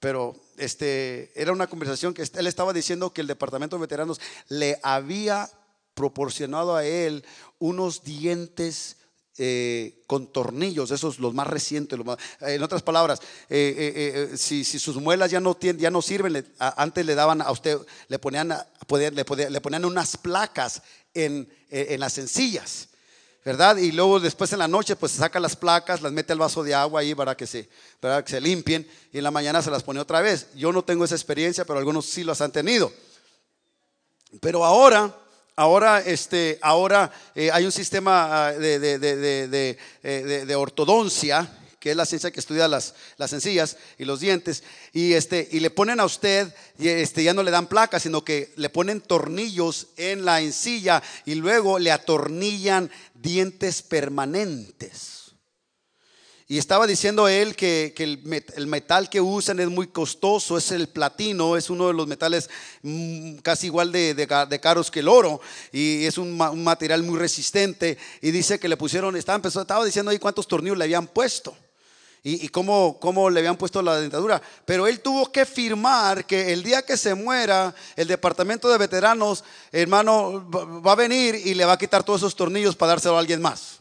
Pero 0.00 0.36
este, 0.58 1.32
era 1.34 1.52
una 1.52 1.66
conversación 1.66 2.12
que 2.12 2.22
él 2.22 2.46
estaba 2.46 2.72
diciendo 2.72 3.12
que 3.12 3.22
el 3.22 3.26
departamento 3.26 3.76
de 3.76 3.80
veteranos 3.80 4.20
le 4.48 4.78
había 4.82 5.50
proporcionado 5.94 6.76
a 6.76 6.84
él 6.84 7.24
unos 7.58 8.04
dientes 8.04 8.98
eh, 9.38 10.02
con 10.06 10.28
tornillos, 10.28 10.90
esos 10.90 11.18
los 11.18 11.34
más 11.34 11.46
recientes. 11.46 11.98
en 12.40 12.62
otras 12.62 12.82
palabras, 12.82 13.20
eh, 13.50 14.30
eh, 14.32 14.36
si, 14.36 14.64
sus 14.64 14.96
muelas 14.96 15.30
ya 15.30 15.40
no, 15.40 15.58
ya 15.60 15.90
no 15.90 16.00
sirven, 16.00 16.46
antes 16.58 17.04
le 17.04 17.14
daban 17.14 17.42
a 17.42 17.50
usted, 17.50 17.78
le 18.08 18.18
ponían, 18.18 18.48
le, 18.48 19.60
ponían 19.60 19.84
unas 19.84 20.16
placas 20.16 20.80
en, 21.12 21.48
en 21.68 22.00
las 22.00 22.14
sencillas. 22.14 22.88
¿verdad? 23.44 23.76
Y 23.76 23.92
luego 23.92 24.18
después 24.18 24.52
en 24.52 24.58
la 24.58 24.66
noche 24.66 24.96
pues 24.96 25.12
saca 25.12 25.38
las 25.38 25.54
placas, 25.54 26.02
las 26.02 26.10
mete 26.10 26.32
al 26.32 26.38
vaso 26.40 26.64
de 26.64 26.74
agua 26.74 27.02
ahí 27.02 27.14
para 27.14 27.36
que 27.36 27.46
se, 27.46 27.68
para 28.00 28.24
que 28.24 28.30
se 28.32 28.40
limpien 28.40 28.88
y 29.12 29.18
en 29.18 29.24
la 29.24 29.30
mañana 29.30 29.62
se 29.62 29.70
las 29.70 29.84
pone 29.84 30.00
otra 30.00 30.20
vez. 30.20 30.48
Yo 30.54 30.72
no 30.72 30.82
tengo 30.82 31.04
esa 31.04 31.14
experiencia, 31.14 31.64
pero 31.64 31.78
algunos 31.78 32.06
sí 32.06 32.24
las 32.24 32.40
han 32.40 32.50
tenido. 32.50 32.92
Pero 34.40 34.64
ahora 34.64 35.14
Ahora, 35.58 36.00
este, 36.00 36.58
ahora 36.60 37.10
eh, 37.34 37.50
hay 37.50 37.64
un 37.64 37.72
sistema 37.72 38.48
ah, 38.48 38.52
de, 38.52 38.78
de, 38.78 39.78
eh, 40.02 40.44
de, 40.46 40.54
ortodoncia, 40.54 41.50
que 41.80 41.92
es 41.92 41.96
la 41.96 42.04
ciencia 42.04 42.30
que 42.30 42.40
estudia 42.40 42.68
las, 42.68 42.94
las 43.16 43.32
encías 43.32 43.78
y 43.96 44.04
los 44.04 44.20
dientes, 44.20 44.62
y, 44.92 45.14
este, 45.14 45.48
y 45.50 45.60
le 45.60 45.70
ponen 45.70 45.98
a 45.98 46.04
usted, 46.04 46.54
y 46.78 46.88
este, 46.88 47.24
ya 47.24 47.32
no 47.32 47.42
le 47.42 47.50
dan 47.50 47.68
placas, 47.68 48.02
sino 48.02 48.22
que 48.22 48.52
le 48.56 48.68
ponen 48.68 49.00
tornillos 49.00 49.86
en 49.96 50.26
la 50.26 50.42
encilla 50.42 51.02
y 51.24 51.36
luego 51.36 51.78
le 51.78 51.90
atornillan 51.90 52.90
dientes 53.14 53.80
permanentes. 53.80 55.15
Y 56.48 56.58
estaba 56.58 56.86
diciendo 56.86 57.26
él 57.26 57.56
que, 57.56 57.92
el, 57.98 58.66
metal 58.68 59.10
que 59.10 59.20
usan 59.20 59.58
es 59.58 59.68
muy 59.68 59.88
costoso, 59.88 60.56
es 60.56 60.70
el 60.70 60.88
platino, 60.88 61.56
es 61.56 61.70
uno 61.70 61.88
de 61.88 61.94
los 61.94 62.06
metales 62.06 62.48
mm, 62.82 63.38
casi 63.38 63.66
igual 63.66 63.90
de, 63.90 64.58
caros 64.62 64.92
que 64.92 65.00
el 65.00 65.08
oro, 65.08 65.40
y 65.72 66.04
es 66.04 66.18
un, 66.18 66.36
material 66.36 67.02
muy 67.02 67.18
resistente. 67.18 67.98
Y 68.22 68.30
dice 68.30 68.60
que 68.60 68.68
le 68.68 68.76
pusieron, 68.76 69.16
estaba, 69.16 69.36
empezó, 69.36 69.60
estaba 69.60 69.84
diciendo 69.84 70.12
ahí 70.12 70.20
cuántos 70.20 70.46
tornillos 70.46 70.78
le 70.78 70.84
habían 70.84 71.08
puesto 71.08 71.56
y, 72.22 72.48
cómo, 72.48 72.98
cómo, 73.00 73.28
le 73.28 73.40
habían 73.40 73.56
puesto 73.56 73.82
la 73.82 74.00
dentadura. 74.00 74.40
Pero 74.64 74.86
él 74.86 75.00
tuvo 75.00 75.32
que 75.32 75.46
firmar 75.46 76.26
que 76.26 76.52
el 76.52 76.62
día 76.62 76.82
que 76.82 76.96
se 76.96 77.16
muera, 77.16 77.74
el 77.96 78.06
departamento 78.06 78.68
de 78.68 78.78
veteranos, 78.78 79.42
hermano, 79.72 80.48
va 80.50 80.92
a 80.92 80.96
venir 80.96 81.34
y 81.34 81.54
le 81.54 81.64
va 81.64 81.72
a 81.72 81.78
quitar 81.78 82.04
todos 82.04 82.20
esos 82.20 82.36
tornillos 82.36 82.76
para 82.76 82.90
dárselo 82.90 83.16
a 83.16 83.20
alguien 83.20 83.42
más. 83.42 83.80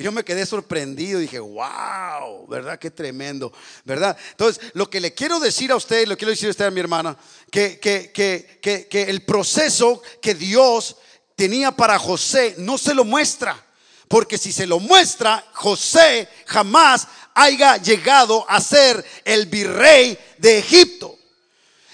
Y 0.00 0.02
yo 0.02 0.12
me 0.12 0.24
quedé 0.24 0.46
sorprendido, 0.46 1.20
dije, 1.20 1.38
wow, 1.38 2.46
¿verdad? 2.48 2.78
Qué 2.78 2.90
tremendo, 2.90 3.52
¿verdad? 3.84 4.16
Entonces, 4.30 4.70
lo 4.72 4.88
que 4.88 4.98
le 4.98 5.12
quiero 5.12 5.38
decir 5.38 5.70
a 5.72 5.76
usted, 5.76 6.08
lo 6.08 6.16
quiero 6.16 6.30
decir 6.30 6.48
a 6.48 6.52
usted 6.52 6.64
a 6.64 6.70
mi 6.70 6.80
hermana, 6.80 7.14
que, 7.50 7.78
que, 7.78 8.10
que, 8.10 8.88
que 8.88 9.02
el 9.02 9.26
proceso 9.26 10.00
que 10.22 10.34
Dios 10.34 10.96
tenía 11.36 11.72
para 11.72 11.98
José 11.98 12.54
no 12.56 12.78
se 12.78 12.94
lo 12.94 13.04
muestra. 13.04 13.62
Porque 14.08 14.38
si 14.38 14.52
se 14.52 14.66
lo 14.66 14.80
muestra, 14.80 15.44
José 15.52 16.30
jamás 16.46 17.06
haya 17.34 17.76
llegado 17.76 18.46
a 18.48 18.58
ser 18.62 19.04
el 19.26 19.48
virrey 19.48 20.18
de 20.38 20.60
Egipto. 20.60 21.18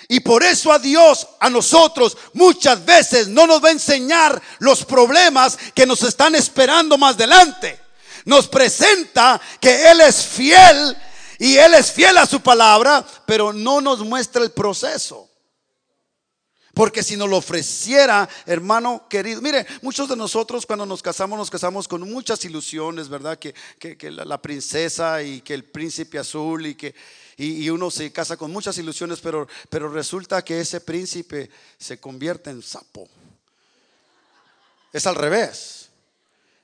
Y 0.06 0.20
por 0.20 0.44
eso 0.44 0.70
a 0.70 0.78
Dios, 0.78 1.26
a 1.40 1.50
nosotros, 1.50 2.16
muchas 2.34 2.84
veces 2.84 3.26
no 3.26 3.48
nos 3.48 3.64
va 3.64 3.70
a 3.70 3.72
enseñar 3.72 4.40
los 4.60 4.84
problemas 4.84 5.58
que 5.74 5.86
nos 5.86 6.04
están 6.04 6.36
esperando 6.36 6.96
más 6.96 7.16
adelante 7.16 7.84
nos 8.26 8.48
presenta 8.48 9.40
que 9.58 9.90
Él 9.90 10.02
es 10.02 10.26
fiel 10.26 10.96
y 11.38 11.56
Él 11.56 11.74
es 11.74 11.90
fiel 11.90 12.18
a 12.18 12.26
su 12.26 12.40
palabra, 12.40 13.06
pero 13.24 13.52
no 13.52 13.80
nos 13.80 14.00
muestra 14.00 14.42
el 14.42 14.50
proceso. 14.50 15.30
Porque 16.74 17.02
si 17.02 17.16
nos 17.16 17.30
lo 17.30 17.38
ofreciera, 17.38 18.28
hermano 18.44 19.06
querido, 19.08 19.40
mire, 19.40 19.66
muchos 19.80 20.10
de 20.10 20.16
nosotros 20.16 20.66
cuando 20.66 20.84
nos 20.84 21.02
casamos, 21.02 21.38
nos 21.38 21.50
casamos 21.50 21.88
con 21.88 22.02
muchas 22.02 22.44
ilusiones, 22.44 23.08
¿verdad? 23.08 23.38
Que, 23.38 23.54
la, 24.10 24.42
princesa 24.42 25.22
y 25.22 25.40
que 25.40 25.54
el 25.54 25.64
príncipe 25.64 26.18
azul 26.18 26.66
y 26.66 26.74
que 26.74 26.94
y, 27.38 27.70
uno 27.70 27.90
se 27.90 28.12
casa 28.12 28.36
con 28.36 28.50
muchas 28.50 28.76
ilusiones, 28.76 29.20
pero, 29.20 29.48
pero 29.70 29.88
resulta 29.88 30.44
que 30.44 30.60
ese 30.60 30.82
príncipe 30.82 31.48
se 31.78 31.98
convierte 31.98 32.50
en 32.50 32.62
sapo. 32.62 33.08
Es 34.92 35.06
al 35.06 35.14
revés. 35.14 35.85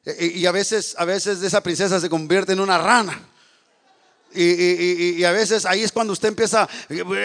Y, 0.05 0.47
a 0.47 0.53
veces, 0.53 0.97
a 0.99 1.05
veces 1.05 1.43
esa 1.43 1.63
princesa 1.63 2.01
se 2.01 2.11
convierte 2.11 2.53
en 2.53 2.61
una 2.61 2.77
rana. 2.77 3.29
Y, 4.35 5.23
a 5.23 5.31
veces 5.31 5.65
ahí 5.65 5.83
es 5.83 5.93
cuando 5.93 6.13
usted 6.13 6.29
empieza, 6.29 6.69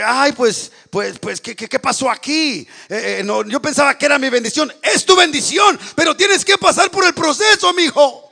ay, 0.06 0.34
pues, 0.34 0.72
pues, 0.92 1.18
pues, 1.18 1.42
¿qué, 1.42 1.56
qué, 1.56 1.80
pasó 1.80 2.10
aquí? 2.10 2.68
Eh, 2.90 3.18
eh, 3.20 3.24
no, 3.24 3.44
yo 3.46 3.62
pensaba 3.62 3.98
que 3.98 4.06
era 4.06 4.20
mi 4.20 4.30
bendición. 4.30 4.72
Es 4.84 5.06
tu 5.06 5.16
bendición, 5.16 5.80
pero 5.96 6.16
tienes 6.16 6.46
que 6.46 6.58
pasar 6.58 6.92
por 6.92 7.04
el 7.06 7.14
proceso, 7.14 7.74
mi 7.74 7.84
hijo. 7.84 8.30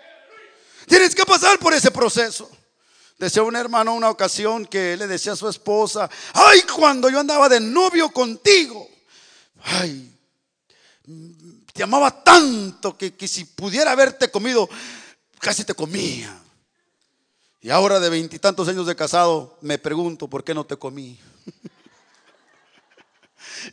Tienes 0.88 1.16
que 1.16 1.26
pasar 1.26 1.58
por 1.58 1.74
ese 1.74 1.90
proceso. 1.90 2.50
Decía 3.18 3.42
un 3.44 3.56
hermano 3.56 3.96
una 3.96 4.10
ocasión 4.10 4.66
que 4.66 4.98
le 4.98 5.08
decía 5.08 5.32
a 5.32 5.38
su 5.38 5.48
esposa, 5.48 6.10
ay, 6.34 6.62
cuando 6.64 7.10
yo 7.10 7.20
andaba 7.20 7.48
de 7.50 7.62
novio 7.62 8.10
contigo, 8.10 8.88
ay, 9.64 10.12
te 11.76 11.84
amaba 11.84 12.24
tanto 12.24 12.98
que, 12.98 13.28
si 13.28 13.44
pudiera 13.44 13.92
haberte 13.92 14.32
comido, 14.32 14.70
casi 15.40 15.66
te 15.66 15.74
comía. 15.74 16.34
Y 17.60 17.70
ahora 17.70 18.00
de 18.00 18.10
veintitantos 18.10 18.70
años 18.70 18.88
de 18.88 18.96
casado, 18.96 19.58
me 19.60 19.78
pregunto, 19.78 20.30
¿por 20.30 20.42
qué 20.46 20.54
no 20.54 20.66
te 20.66 20.78
comí? 20.78 21.20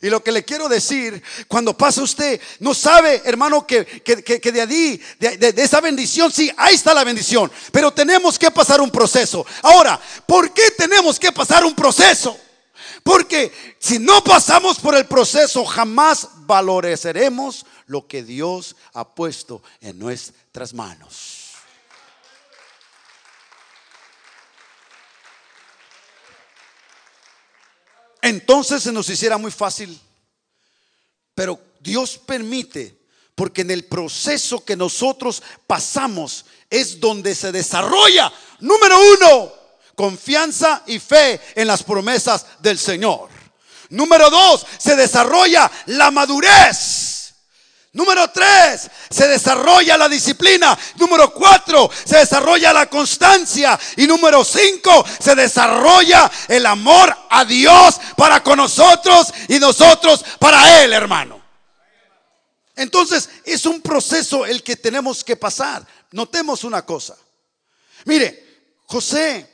Y 0.01 0.09
lo 0.09 0.23
que 0.23 0.31
le 0.31 0.43
quiero 0.43 0.67
decir, 0.67 1.21
cuando 1.47 1.77
pasa 1.77 2.01
usted, 2.01 2.41
no 2.59 2.73
sabe, 2.73 3.21
hermano, 3.25 3.67
que, 3.67 3.83
de 3.83 4.61
allí, 4.61 4.99
de, 5.19 5.37
de, 5.37 5.61
esa 5.61 5.81
bendición, 5.81 6.31
sí, 6.31 6.51
ahí 6.57 6.73
está 6.73 6.95
la 6.95 7.03
bendición. 7.03 7.51
Pero 7.71 7.93
tenemos 7.93 8.39
que 8.39 8.49
pasar 8.49 8.81
un 8.81 8.89
proceso. 8.89 9.45
Ahora, 9.61 10.01
¿por 10.25 10.51
qué 10.51 10.71
tenemos 10.71 11.19
que 11.19 11.31
pasar 11.31 11.63
un 11.63 11.75
proceso? 11.75 12.35
Porque 13.03 13.51
si 13.77 13.99
no 13.99 14.23
pasamos 14.23 14.79
por 14.79 14.95
el 14.95 15.05
proceso, 15.05 15.63
jamás 15.65 16.27
valoreceremos 16.45 17.65
lo 17.87 18.07
que 18.07 18.23
Dios 18.23 18.75
ha 18.93 19.15
puesto 19.15 19.61
en 19.81 19.99
nuestras 19.99 20.73
manos. 20.73 21.43
Entonces 28.23 28.81
se 28.81 28.91
nos 28.93 29.09
hiciera 29.09 29.37
muy 29.37 29.51
fácil. 29.51 29.99
Pero 31.35 31.59
Dios 31.81 32.17
permite, 32.17 32.97
porque 33.35 33.61
en 33.61 33.71
el 33.71 33.83
proceso 33.83 34.63
que 34.63 34.77
nosotros 34.77 35.43
pasamos 35.67 36.45
es 36.69 36.99
donde 36.99 37.35
se 37.35 37.51
desarrolla, 37.51 38.31
número 38.59 38.97
uno, 38.97 39.51
confianza 39.95 40.83
y 40.87 40.99
fe 40.99 41.41
en 41.55 41.67
las 41.67 41.83
promesas 41.83 42.45
del 42.59 42.79
Señor. 42.79 43.32
Número 43.93 44.29
dos, 44.31 44.65
se 44.79 44.95
desarrolla 44.95 45.69
la 45.87 46.09
madurez. 46.09 47.33
Número 47.91 48.27
tres, 48.31 48.89
se 49.07 49.27
desarrolla 49.27 49.95
la 49.97 50.09
disciplina. 50.09 50.75
Número 50.95 51.31
cuatro, 51.31 51.91
se 52.03 52.17
desarrolla 52.17 52.73
la 52.73 52.87
constancia. 52.89 53.79
Y 53.97 54.07
número 54.07 54.43
cinco, 54.43 55.05
se 55.19 55.35
desarrolla 55.35 56.29
el 56.47 56.65
amor 56.65 57.15
a 57.29 57.45
Dios 57.45 57.99
para 58.17 58.41
con 58.41 58.57
nosotros 58.57 59.31
y 59.47 59.59
nosotros 59.59 60.25
para 60.39 60.83
Él, 60.83 60.91
hermano. 60.91 61.39
Entonces, 62.75 63.29
es 63.45 63.63
un 63.67 63.79
proceso 63.79 64.43
el 64.43 64.63
que 64.63 64.75
tenemos 64.75 65.23
que 65.23 65.35
pasar. 65.35 65.85
Notemos 66.13 66.63
una 66.63 66.83
cosa. 66.83 67.15
Mire, 68.05 68.71
José, 68.87 69.47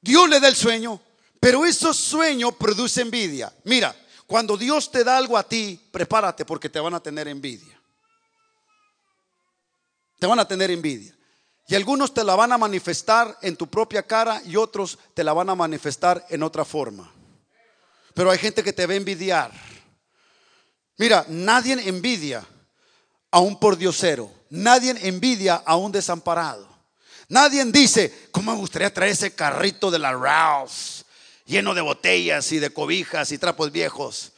Dios 0.00 0.26
le 0.30 0.40
da 0.40 0.48
el 0.48 0.56
sueño, 0.56 0.98
pero 1.42 1.66
esos 1.66 1.96
sueños 1.96 2.54
produce 2.54 3.00
envidia. 3.00 3.52
Mira, 3.64 3.96
cuando 4.28 4.56
Dios 4.56 4.92
te 4.92 5.02
da 5.02 5.16
algo 5.16 5.36
a 5.36 5.42
ti, 5.42 5.76
prepárate 5.90 6.44
porque 6.44 6.68
te 6.68 6.78
van 6.78 6.94
a 6.94 7.00
tener 7.00 7.26
envidia. 7.26 7.82
Te 10.20 10.26
van 10.28 10.38
a 10.38 10.46
tener 10.46 10.70
envidia. 10.70 11.12
Y 11.66 11.74
algunos 11.74 12.14
te 12.14 12.22
la 12.22 12.36
van 12.36 12.52
a 12.52 12.58
manifestar 12.58 13.36
en 13.42 13.56
tu 13.56 13.66
propia 13.66 14.04
cara 14.04 14.40
y 14.44 14.54
otros 14.54 15.00
te 15.14 15.24
la 15.24 15.32
van 15.32 15.50
a 15.50 15.56
manifestar 15.56 16.24
en 16.28 16.44
otra 16.44 16.64
forma. 16.64 17.12
Pero 18.14 18.30
hay 18.30 18.38
gente 18.38 18.62
que 18.62 18.72
te 18.72 18.86
va 18.86 18.92
a 18.92 18.98
envidiar. 18.98 19.50
Mira, 20.96 21.26
nadie 21.26 21.72
envidia 21.88 22.46
a 23.32 23.40
un 23.40 23.58
pordiosero. 23.58 24.30
nadie 24.48 24.94
envidia 25.08 25.56
a 25.56 25.74
un 25.74 25.90
desamparado. 25.90 26.68
Nadie 27.28 27.64
dice, 27.64 28.28
¿cómo 28.30 28.52
me 28.52 28.58
gustaría 28.58 28.94
traer 28.94 29.10
ese 29.10 29.34
carrito 29.34 29.90
de 29.90 29.98
la 29.98 30.12
Rouse 30.12 31.01
lleno 31.52 31.74
de 31.74 31.82
botellas 31.82 32.50
y 32.50 32.58
de 32.58 32.70
cobijas 32.70 33.30
y 33.30 33.38
trapos 33.38 33.70
viejos? 33.70 34.32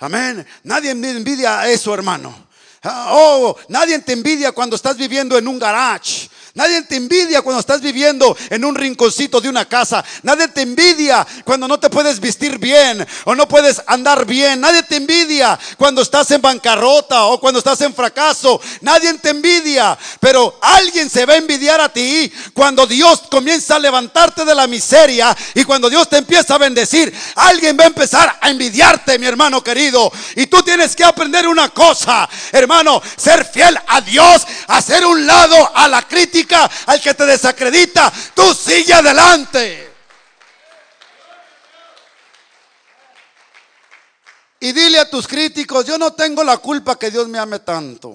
Amén. 0.00 0.44
Nadie 0.64 0.90
envidia 0.90 1.60
a 1.60 1.70
eso, 1.70 1.94
hermano. 1.94 2.46
Ah, 2.82 3.08
oh, 3.12 3.56
nadie 3.68 3.98
te 4.00 4.12
envidia 4.12 4.52
cuando 4.52 4.76
estás 4.76 4.96
viviendo 4.96 5.38
en 5.38 5.48
un 5.48 5.58
garage. 5.58 6.28
Nadie 6.56 6.80
te 6.82 6.96
envidia 6.96 7.42
cuando 7.42 7.60
estás 7.60 7.82
viviendo 7.82 8.34
en 8.48 8.64
un 8.64 8.74
rinconcito 8.74 9.42
de 9.42 9.50
una 9.50 9.66
casa. 9.66 10.02
Nadie 10.22 10.48
te 10.48 10.62
envidia 10.62 11.26
cuando 11.44 11.68
no 11.68 11.78
te 11.78 11.90
puedes 11.90 12.18
vestir 12.18 12.58
bien 12.58 13.06
o 13.26 13.34
no 13.34 13.46
puedes 13.46 13.82
andar 13.86 14.24
bien. 14.24 14.62
Nadie 14.62 14.82
te 14.82 14.96
envidia 14.96 15.58
cuando 15.76 16.00
estás 16.00 16.30
en 16.30 16.40
bancarrota 16.40 17.24
o 17.24 17.38
cuando 17.38 17.58
estás 17.58 17.82
en 17.82 17.92
fracaso. 17.92 18.58
Nadie 18.80 19.12
te 19.18 19.28
envidia. 19.28 19.98
Pero 20.18 20.58
alguien 20.62 21.10
se 21.10 21.26
va 21.26 21.34
a 21.34 21.36
envidiar 21.36 21.78
a 21.78 21.90
ti 21.90 22.32
cuando 22.54 22.86
Dios 22.86 23.24
comienza 23.30 23.76
a 23.76 23.78
levantarte 23.78 24.46
de 24.46 24.54
la 24.54 24.66
miseria 24.66 25.36
y 25.54 25.62
cuando 25.62 25.90
Dios 25.90 26.08
te 26.08 26.16
empieza 26.16 26.54
a 26.54 26.58
bendecir. 26.58 27.14
Alguien 27.34 27.76
va 27.78 27.84
a 27.84 27.88
empezar 27.88 28.38
a 28.40 28.48
envidiarte, 28.48 29.18
mi 29.18 29.26
hermano 29.26 29.62
querido. 29.62 30.10
Y 30.34 30.46
tú 30.46 30.62
tienes 30.62 30.96
que 30.96 31.04
aprender 31.04 31.46
una 31.46 31.68
cosa, 31.68 32.26
hermano, 32.50 33.02
ser 33.14 33.44
fiel 33.44 33.78
a 33.86 34.00
Dios, 34.00 34.46
hacer 34.68 35.04
un 35.04 35.26
lado 35.26 35.70
a 35.76 35.86
la 35.86 36.00
crítica 36.08 36.45
al 36.54 37.00
que 37.00 37.14
te 37.14 37.26
desacredita, 37.26 38.12
tú 38.34 38.54
sigue 38.54 38.92
adelante. 38.92 39.92
Y 44.60 44.72
dile 44.72 44.98
a 44.98 45.10
tus 45.10 45.28
críticos, 45.28 45.84
yo 45.84 45.98
no 45.98 46.12
tengo 46.12 46.42
la 46.42 46.58
culpa 46.58 46.98
que 46.98 47.10
Dios 47.10 47.28
me 47.28 47.38
ame 47.38 47.60
tanto. 47.60 48.14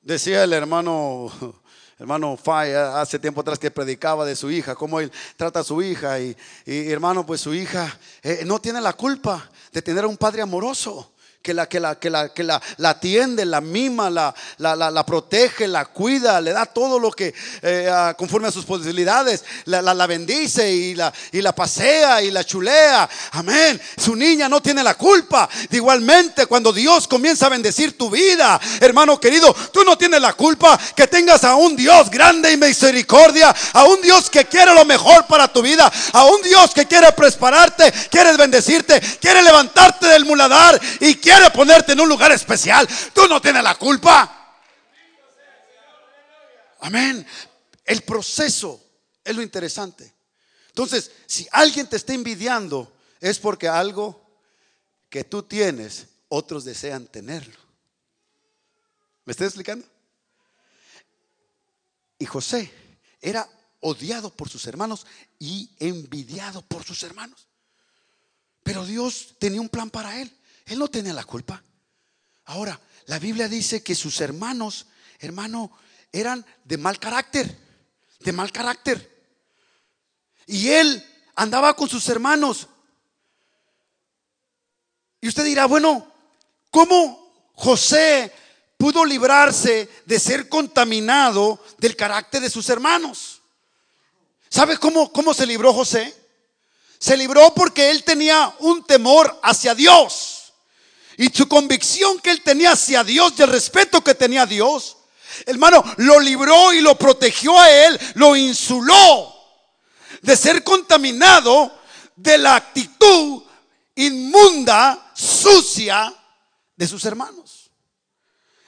Decía 0.00 0.44
el 0.44 0.52
hermano 0.52 1.30
hermano 1.98 2.36
Fay 2.36 2.72
hace 2.72 3.18
tiempo 3.18 3.40
atrás 3.40 3.58
que 3.58 3.70
predicaba 3.70 4.24
de 4.24 4.36
su 4.36 4.50
hija, 4.50 4.76
cómo 4.76 5.00
él 5.00 5.10
trata 5.36 5.60
a 5.60 5.64
su 5.64 5.82
hija 5.82 6.20
y, 6.20 6.36
hermano, 6.64 7.26
pues 7.26 7.40
su 7.40 7.52
hija 7.52 7.98
eh, 8.22 8.42
no 8.46 8.60
tiene 8.60 8.80
la 8.80 8.92
culpa 8.92 9.50
de 9.72 9.82
tener 9.82 10.06
un 10.06 10.16
padre 10.16 10.42
amoroso 10.42 11.12
que 11.48 11.54
la, 11.54 11.66
que 11.66 11.80
la, 11.80 11.94
que 11.94 12.10
la, 12.10 12.28
que 12.28 12.44
la, 12.44 12.60
la 12.76 12.90
atiende, 12.90 13.46
la 13.46 13.62
mima, 13.62 14.10
la, 14.10 14.34
la, 14.58 14.76
la, 14.76 15.06
protege, 15.06 15.66
la 15.66 15.86
cuida, 15.86 16.42
le 16.42 16.52
da 16.52 16.66
todo 16.66 16.98
lo 16.98 17.10
que 17.10 17.32
eh, 17.62 18.12
conforme 18.18 18.48
a 18.48 18.52
sus 18.52 18.66
posibilidades, 18.66 19.42
la, 19.64 19.80
la, 19.80 20.06
bendice 20.06 20.70
y 20.70 20.94
la, 20.94 21.10
y 21.32 21.40
la 21.40 21.54
pasea 21.54 22.20
y 22.20 22.30
la 22.30 22.44
chulea. 22.44 23.08
Amén. 23.32 23.80
Su 23.96 24.14
niña 24.14 24.46
no 24.46 24.60
tiene 24.60 24.82
la 24.82 24.92
culpa. 24.92 25.48
igualmente, 25.70 26.44
cuando 26.44 26.70
Dios 26.70 27.08
comienza 27.08 27.46
a 27.46 27.48
bendecir 27.48 27.96
tu 27.96 28.10
vida, 28.10 28.60
hermano 28.80 29.18
querido, 29.18 29.54
tú 29.72 29.84
no 29.84 29.96
tienes 29.96 30.20
la 30.20 30.34
culpa 30.34 30.78
que 30.94 31.06
tengas 31.06 31.44
a 31.44 31.54
un 31.54 31.76
Dios 31.76 32.10
grande 32.10 32.52
y 32.52 32.58
misericordia, 32.58 33.54
a 33.72 33.84
un 33.84 34.02
Dios 34.02 34.28
que 34.28 34.44
quiere 34.44 34.74
lo 34.74 34.84
mejor 34.84 35.24
para 35.26 35.50
tu 35.50 35.62
vida, 35.62 35.90
a 36.12 36.26
un 36.26 36.42
Dios 36.42 36.74
que 36.74 36.84
quiere 36.84 37.10
prepararte, 37.12 37.90
quiere 38.10 38.36
bendecirte, 38.36 39.00
quiere 39.18 39.42
levantarte 39.42 40.08
del 40.08 40.26
muladar 40.26 40.78
y 41.00 41.14
quiere 41.38 41.54
ponerte 41.54 41.92
en 41.92 42.00
un 42.00 42.08
lugar 42.08 42.32
especial. 42.32 42.88
Tú 43.14 43.26
no 43.28 43.40
tienes 43.40 43.62
la 43.62 43.76
culpa. 43.76 44.56
Amén. 46.80 47.26
El 47.84 48.02
proceso 48.02 48.84
es 49.24 49.34
lo 49.34 49.42
interesante. 49.42 50.14
Entonces, 50.68 51.10
si 51.26 51.46
alguien 51.52 51.88
te 51.88 51.96
está 51.96 52.12
envidiando, 52.12 52.92
es 53.20 53.38
porque 53.38 53.68
algo 53.68 54.24
que 55.08 55.24
tú 55.24 55.42
tienes, 55.42 56.06
otros 56.28 56.64
desean 56.64 57.06
tenerlo. 57.06 57.58
¿Me 59.24 59.32
estoy 59.32 59.46
explicando? 59.46 59.86
Y 62.18 62.26
José 62.26 62.72
era 63.20 63.48
odiado 63.80 64.34
por 64.34 64.48
sus 64.48 64.66
hermanos 64.66 65.06
y 65.38 65.70
envidiado 65.78 66.62
por 66.62 66.84
sus 66.84 67.02
hermanos. 67.02 67.46
Pero 68.62 68.84
Dios 68.84 69.36
tenía 69.38 69.60
un 69.60 69.68
plan 69.68 69.90
para 69.90 70.20
él. 70.20 70.37
Él 70.68 70.78
no 70.78 70.88
tenía 70.88 71.12
la 71.12 71.24
culpa. 71.24 71.62
Ahora, 72.44 72.78
la 73.06 73.18
Biblia 73.18 73.48
dice 73.48 73.82
que 73.82 73.94
sus 73.94 74.20
hermanos, 74.20 74.86
hermano, 75.18 75.72
eran 76.12 76.44
de 76.64 76.76
mal 76.76 76.98
carácter, 76.98 77.58
de 78.20 78.32
mal 78.32 78.52
carácter. 78.52 79.18
Y 80.46 80.68
él 80.68 81.04
andaba 81.34 81.74
con 81.74 81.88
sus 81.88 82.08
hermanos. 82.08 82.68
Y 85.20 85.28
usted 85.28 85.44
dirá, 85.44 85.66
bueno, 85.66 86.10
¿cómo 86.70 87.50
José 87.54 88.32
pudo 88.76 89.04
librarse 89.04 89.88
de 90.04 90.20
ser 90.20 90.48
contaminado 90.48 91.62
del 91.78 91.96
carácter 91.96 92.42
de 92.42 92.50
sus 92.50 92.68
hermanos? 92.68 93.40
¿Sabe 94.48 94.78
cómo, 94.78 95.12
cómo 95.12 95.34
se 95.34 95.46
libró 95.46 95.72
José? 95.72 96.14
Se 96.98 97.16
libró 97.16 97.52
porque 97.54 97.90
él 97.90 98.04
tenía 98.04 98.54
un 98.60 98.84
temor 98.84 99.38
hacia 99.42 99.74
Dios. 99.74 100.37
Y 101.18 101.28
su 101.30 101.48
convicción 101.48 102.20
que 102.20 102.30
él 102.30 102.42
tenía 102.42 102.72
hacia 102.72 103.02
Dios 103.02 103.34
y 103.36 103.42
el 103.42 103.48
respeto 103.48 104.02
que 104.02 104.14
tenía 104.14 104.42
a 104.42 104.46
Dios, 104.46 104.98
hermano, 105.46 105.82
lo 105.96 106.20
libró 106.20 106.72
y 106.72 106.80
lo 106.80 106.96
protegió 106.96 107.58
a 107.58 107.68
él, 107.68 107.98
lo 108.14 108.36
insuló 108.36 109.34
de 110.22 110.36
ser 110.36 110.62
contaminado 110.62 111.76
de 112.14 112.38
la 112.38 112.54
actitud 112.54 113.42
inmunda, 113.96 115.10
sucia 115.12 116.14
de 116.76 116.86
sus 116.86 117.04
hermanos. 117.04 117.72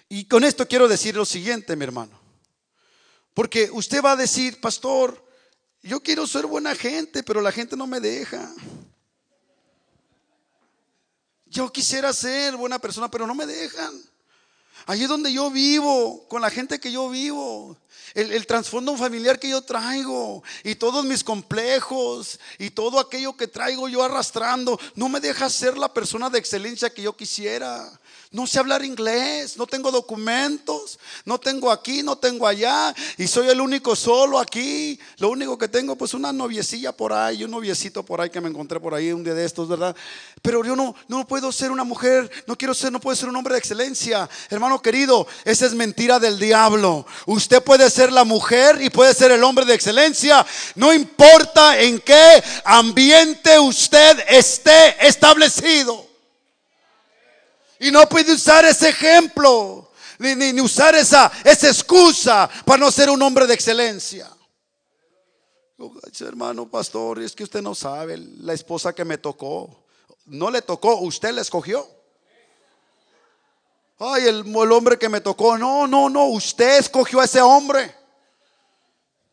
Y 0.08 0.24
con 0.24 0.42
esto 0.42 0.66
quiero 0.66 0.88
decir 0.88 1.14
lo 1.14 1.24
siguiente, 1.24 1.76
mi 1.76 1.84
hermano. 1.84 2.18
Porque 3.32 3.70
usted 3.72 4.02
va 4.02 4.12
a 4.12 4.16
decir, 4.16 4.60
pastor, 4.60 5.24
yo 5.82 6.02
quiero 6.02 6.26
ser 6.26 6.46
buena 6.46 6.74
gente, 6.74 7.22
pero 7.22 7.40
la 7.40 7.52
gente 7.52 7.76
no 7.76 7.86
me 7.86 8.00
deja. 8.00 8.52
Yo 11.50 11.72
quisiera 11.72 12.12
ser 12.12 12.56
buena 12.56 12.78
persona, 12.78 13.10
pero 13.10 13.26
no 13.26 13.34
me 13.34 13.44
dejan. 13.44 14.00
Allí 14.86 15.06
donde 15.06 15.32
yo 15.32 15.50
vivo, 15.50 16.26
con 16.28 16.40
la 16.40 16.50
gente 16.50 16.80
que 16.80 16.90
yo 16.90 17.10
vivo, 17.10 17.76
el, 18.14 18.32
el 18.32 18.46
trasfondo 18.46 18.96
familiar 18.96 19.38
que 19.38 19.50
yo 19.50 19.60
traigo 19.62 20.42
y 20.64 20.76
todos 20.76 21.04
mis 21.04 21.22
complejos 21.22 22.40
y 22.58 22.70
todo 22.70 22.98
aquello 22.98 23.36
que 23.36 23.46
traigo 23.46 23.88
yo 23.88 24.02
arrastrando, 24.02 24.78
no 24.94 25.08
me 25.08 25.20
deja 25.20 25.50
ser 25.50 25.76
la 25.76 25.92
persona 25.92 26.30
de 26.30 26.38
excelencia 26.38 26.90
que 26.90 27.02
yo 27.02 27.16
quisiera. 27.16 27.99
No 28.32 28.46
sé 28.46 28.60
hablar 28.60 28.84
inglés, 28.84 29.56
no 29.56 29.66
tengo 29.66 29.90
documentos, 29.90 31.00
no 31.24 31.40
tengo 31.40 31.68
aquí, 31.68 32.04
no 32.04 32.16
tengo 32.16 32.46
allá 32.46 32.94
y 33.18 33.26
soy 33.26 33.48
el 33.48 33.60
único 33.60 33.96
solo 33.96 34.38
aquí. 34.38 35.00
Lo 35.18 35.30
único 35.30 35.58
que 35.58 35.66
tengo 35.66 35.96
pues 35.96 36.14
una 36.14 36.32
noviecilla 36.32 36.92
por 36.92 37.12
ahí, 37.12 37.42
un 37.42 37.50
noviecito 37.50 38.04
por 38.04 38.20
ahí 38.20 38.30
que 38.30 38.40
me 38.40 38.48
encontré 38.48 38.78
por 38.78 38.94
ahí 38.94 39.10
un 39.10 39.24
día 39.24 39.34
de 39.34 39.44
estos, 39.44 39.66
¿verdad? 39.66 39.96
Pero 40.42 40.64
yo 40.64 40.76
no, 40.76 40.94
no 41.08 41.26
puedo 41.26 41.50
ser 41.50 41.72
una 41.72 41.82
mujer, 41.82 42.30
no 42.46 42.56
quiero 42.56 42.72
ser, 42.72 42.92
no 42.92 43.00
puedo 43.00 43.16
ser 43.16 43.28
un 43.28 43.34
hombre 43.34 43.54
de 43.54 43.58
excelencia. 43.58 44.30
Hermano 44.48 44.80
querido, 44.80 45.26
esa 45.44 45.66
es 45.66 45.74
mentira 45.74 46.20
del 46.20 46.38
diablo. 46.38 47.04
Usted 47.26 47.60
puede 47.64 47.90
ser 47.90 48.12
la 48.12 48.22
mujer 48.22 48.80
y 48.80 48.90
puede 48.90 49.12
ser 49.12 49.32
el 49.32 49.42
hombre 49.42 49.64
de 49.64 49.74
excelencia. 49.74 50.46
No 50.76 50.94
importa 50.94 51.80
en 51.80 51.98
qué 51.98 52.40
ambiente 52.64 53.58
usted 53.58 54.20
esté 54.28 55.04
establecido. 55.04 56.09
Y 57.80 57.90
no 57.90 58.06
puede 58.06 58.34
usar 58.34 58.66
ese 58.66 58.90
ejemplo, 58.90 59.90
ni, 60.18 60.34
ni, 60.34 60.60
usar 60.60 60.94
esa, 60.94 61.32
esa 61.42 61.66
excusa 61.66 62.48
para 62.66 62.78
no 62.78 62.92
ser 62.92 63.08
un 63.08 63.22
hombre 63.22 63.46
de 63.46 63.54
excelencia. 63.54 64.30
Hermano 66.20 66.70
pastor, 66.70 67.22
es 67.22 67.34
que 67.34 67.42
usted 67.42 67.62
no 67.62 67.74
sabe, 67.74 68.18
la 68.18 68.52
esposa 68.52 68.92
que 68.92 69.02
me 69.02 69.16
tocó, 69.16 69.86
no 70.26 70.50
le 70.50 70.60
tocó, 70.60 70.96
usted 70.96 71.32
la 71.32 71.40
escogió. 71.40 71.88
Ay, 73.98 74.26
el, 74.26 74.44
el 74.46 74.72
hombre 74.72 74.98
que 74.98 75.08
me 75.08 75.22
tocó, 75.22 75.56
no, 75.56 75.86
no, 75.86 76.10
no, 76.10 76.26
usted 76.26 76.80
escogió 76.80 77.20
a 77.20 77.24
ese 77.24 77.40
hombre. 77.40 77.94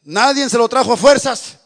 Nadie 0.04 0.50
se 0.50 0.58
lo 0.58 0.70
trajo 0.70 0.94
a 0.94 0.98
fuerzas. 0.98 1.57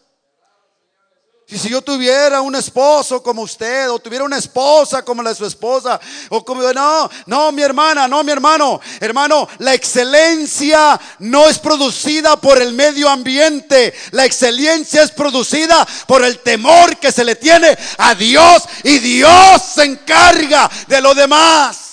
Y 1.52 1.58
si 1.58 1.68
yo 1.68 1.82
tuviera 1.82 2.40
un 2.40 2.56
esposo 2.56 3.22
como 3.22 3.42
usted, 3.42 3.92
o 3.92 4.00
tuviera 4.00 4.24
una 4.24 4.38
esposa 4.38 5.04
como 5.04 5.22
la 5.22 5.32
de 5.32 5.36
su 5.36 5.46
esposa, 5.46 6.00
o 6.30 6.46
como, 6.46 6.62
no, 6.72 7.10
no, 7.26 7.52
mi 7.52 7.62
hermana, 7.62 8.08
no, 8.08 8.24
mi 8.24 8.32
hermano, 8.32 8.80
hermano, 9.02 9.50
la 9.58 9.74
excelencia 9.74 10.98
no 11.20 11.50
es 11.50 11.60
producida 11.60 12.40
por 12.40 12.62
el 12.62 12.72
medio 12.72 13.10
ambiente, 13.10 13.94
la 14.12 14.24
excelencia 14.24 15.04
es 15.04 15.12
producida 15.12 15.86
por 16.08 16.24
el 16.24 16.40
temor 16.40 16.96
que 16.96 17.12
se 17.12 17.26
le 17.26 17.36
tiene 17.36 17.78
a 17.98 18.16
Dios 18.16 18.64
y 18.86 19.00
Dios 19.00 19.62
se 19.76 19.84
encarga 19.84 20.72
de 20.88 21.02
lo 21.02 21.14
demás. 21.14 21.90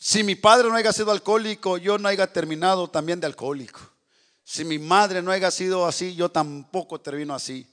Si 0.00 0.24
mi 0.24 0.34
padre 0.34 0.68
no 0.68 0.74
haya 0.74 0.92
sido 0.92 1.12
alcohólico, 1.12 1.78
yo 1.78 1.96
no 1.96 2.08
haya 2.08 2.26
terminado 2.32 2.90
también 2.90 3.20
de 3.20 3.28
alcohólico. 3.28 3.91
Si 4.44 4.64
mi 4.64 4.78
madre 4.78 5.22
no 5.22 5.30
haya 5.30 5.50
sido 5.50 5.86
así, 5.86 6.14
yo 6.14 6.30
tampoco 6.30 7.00
termino 7.00 7.34
así. 7.34 7.66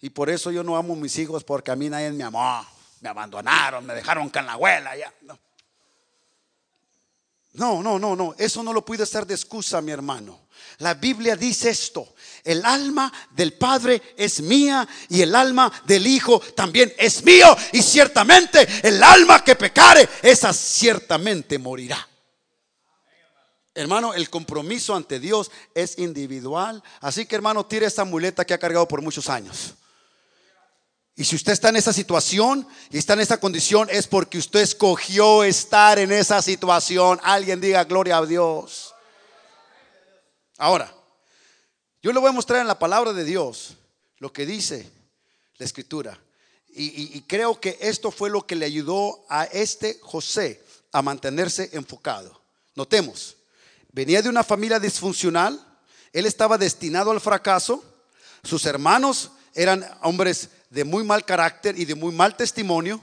Y 0.00 0.10
por 0.10 0.28
eso 0.28 0.50
yo 0.50 0.62
no 0.62 0.76
amo 0.76 0.94
a 0.94 0.96
mis 0.96 1.16
hijos 1.18 1.44
porque 1.44 1.70
a 1.70 1.76
mí 1.76 1.88
nadie 1.88 2.10
me 2.12 2.24
amó. 2.24 2.66
me 3.00 3.08
abandonaron, 3.08 3.86
me 3.86 3.94
dejaron 3.94 4.28
con 4.28 4.44
la 4.44 4.52
abuela. 4.52 4.96
Ya. 4.96 5.12
No. 7.52 7.82
no, 7.82 7.98
no, 7.98 8.16
no. 8.16 8.34
Eso 8.36 8.62
no 8.62 8.72
lo 8.72 8.84
puede 8.84 9.06
ser 9.06 9.26
de 9.26 9.34
excusa, 9.34 9.80
mi 9.80 9.92
hermano. 9.92 10.40
La 10.78 10.94
Biblia 10.94 11.36
dice 11.36 11.70
esto. 11.70 12.14
El 12.42 12.64
alma 12.64 13.12
del 13.30 13.54
Padre 13.54 14.02
es 14.16 14.40
mía 14.42 14.86
y 15.08 15.22
el 15.22 15.34
alma 15.34 15.72
del 15.86 16.06
Hijo 16.06 16.40
también 16.40 16.92
es 16.98 17.24
mío. 17.24 17.56
Y 17.72 17.82
ciertamente 17.82 18.66
el 18.82 19.02
alma 19.02 19.42
que 19.44 19.54
pecare, 19.54 20.08
esa 20.22 20.52
ciertamente 20.52 21.58
morirá. 21.58 22.06
Hermano, 23.74 24.14
el 24.14 24.30
compromiso 24.30 24.94
ante 24.94 25.18
Dios 25.18 25.50
es 25.74 25.98
individual. 25.98 26.82
Así 27.00 27.26
que 27.26 27.34
hermano, 27.34 27.66
tire 27.66 27.86
esta 27.86 28.04
muleta 28.04 28.44
que 28.44 28.54
ha 28.54 28.58
cargado 28.58 28.86
por 28.86 29.02
muchos 29.02 29.28
años. 29.28 29.74
Y 31.16 31.24
si 31.24 31.36
usted 31.36 31.52
está 31.52 31.68
en 31.68 31.76
esa 31.76 31.92
situación 31.92 32.66
y 32.90 32.98
está 32.98 33.12
en 33.14 33.20
esa 33.20 33.38
condición, 33.38 33.88
es 33.90 34.06
porque 34.06 34.38
usted 34.38 34.60
escogió 34.60 35.44
estar 35.44 35.98
en 35.98 36.12
esa 36.12 36.40
situación. 36.40 37.20
Alguien 37.22 37.60
diga 37.60 37.84
gloria 37.84 38.18
a 38.18 38.26
Dios. 38.26 38.94
Ahora, 40.58 40.92
yo 42.02 42.12
le 42.12 42.20
voy 42.20 42.28
a 42.28 42.32
mostrar 42.32 42.60
en 42.60 42.68
la 42.68 42.78
palabra 42.78 43.12
de 43.12 43.24
Dios 43.24 43.74
lo 44.18 44.32
que 44.32 44.46
dice 44.46 44.90
la 45.56 45.66
escritura. 45.66 46.18
Y, 46.68 47.16
y 47.16 47.22
creo 47.22 47.60
que 47.60 47.78
esto 47.80 48.10
fue 48.10 48.30
lo 48.30 48.46
que 48.46 48.56
le 48.56 48.66
ayudó 48.66 49.24
a 49.28 49.44
este 49.44 49.98
José 50.02 50.64
a 50.92 51.02
mantenerse 51.02 51.70
enfocado. 51.72 52.40
Notemos, 52.74 53.36
venía 53.94 54.20
de 54.20 54.28
una 54.28 54.42
familia 54.42 54.80
disfuncional, 54.80 55.58
él 56.12 56.26
estaba 56.26 56.58
destinado 56.58 57.12
al 57.12 57.20
fracaso, 57.20 57.82
sus 58.42 58.66
hermanos 58.66 59.30
eran 59.54 59.88
hombres 60.02 60.48
de 60.68 60.84
muy 60.84 61.04
mal 61.04 61.24
carácter 61.24 61.78
y 61.78 61.84
de 61.84 61.94
muy 61.94 62.12
mal 62.12 62.36
testimonio. 62.36 63.02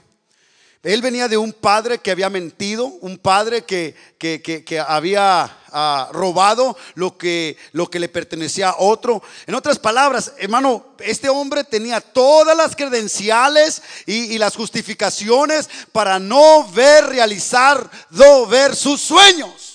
Él 0.82 1.00
venía 1.00 1.28
de 1.28 1.36
un 1.36 1.52
padre 1.52 1.98
que 1.98 2.10
había 2.10 2.28
mentido, 2.28 2.86
un 2.86 3.16
padre 3.16 3.62
que, 3.62 3.94
que, 4.18 4.84
había 4.86 5.58
ah, 5.70 6.10
robado 6.12 6.76
lo 6.94 7.16
que, 7.16 7.56
lo 7.70 7.88
que 7.88 8.00
le 8.00 8.08
pertenecía 8.08 8.70
a 8.70 8.76
otro. 8.78 9.22
En 9.46 9.54
otras 9.54 9.78
palabras, 9.78 10.32
hermano, 10.38 10.94
este 10.98 11.28
hombre 11.28 11.62
tenía 11.64 12.00
todas 12.00 12.56
las 12.56 12.74
credenciales 12.74 13.80
y, 14.06 14.36
las 14.38 14.56
justificaciones 14.56 15.70
para 15.92 16.18
no 16.18 16.68
ver 16.72 17.06
realizar, 17.06 17.88
no 18.10 18.46
ver 18.46 18.74
sus 18.74 19.00
sueños. 19.00 19.71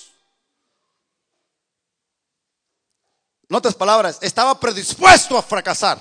En 3.48 3.56
otras 3.56 3.74
palabras, 3.74 4.18
estaba 4.20 4.58
predispuesto 4.58 5.38
a 5.38 5.42
fracasar. 5.42 5.98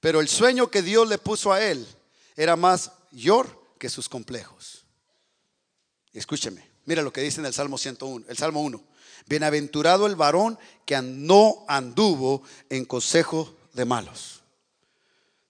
Pero 0.00 0.20
el 0.20 0.28
sueño 0.28 0.70
que 0.70 0.82
Dios 0.82 1.08
le 1.08 1.18
puso 1.18 1.52
a 1.52 1.60
él 1.60 1.86
era 2.36 2.54
más 2.54 2.92
mayor 3.10 3.74
que 3.78 3.88
sus 3.88 4.08
complejos. 4.08 4.84
Escúcheme, 6.12 6.64
mira 6.84 7.02
lo 7.02 7.12
que 7.12 7.22
dice 7.22 7.40
en 7.40 7.46
el 7.46 7.54
Salmo 7.54 7.78
101, 7.78 8.26
el 8.28 8.36
Salmo 8.36 8.60
1. 8.62 8.82
Bienaventurado 9.26 10.06
el 10.06 10.14
varón 10.14 10.58
que 10.84 11.00
no 11.02 11.64
anduvo 11.66 12.42
en 12.70 12.84
consejo 12.84 13.56
de 13.72 13.84
malos. 13.84 14.42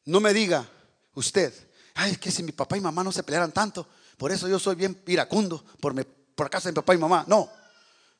No 0.04 0.20
me 0.20 0.32
diga 0.32 0.66
usted, 1.14 1.52
ay, 1.94 2.16
que 2.16 2.30
si 2.30 2.42
mi 2.42 2.52
papá 2.52 2.76
y 2.76 2.80
mamá 2.80 3.04
no 3.04 3.12
se 3.12 3.22
pelearan 3.22 3.52
tanto, 3.52 3.87
por 4.16 4.32
eso 4.32 4.48
yo 4.48 4.59
soy 4.59 4.76
bien 4.76 5.02
iracundo 5.06 5.62
por, 5.80 5.92
mi, 5.92 6.04
por 6.04 6.48
casa 6.48 6.68
de 6.68 6.72
mi 6.72 6.76
papá 6.76 6.94
y 6.94 6.98
mamá. 6.98 7.24
No, 7.26 7.50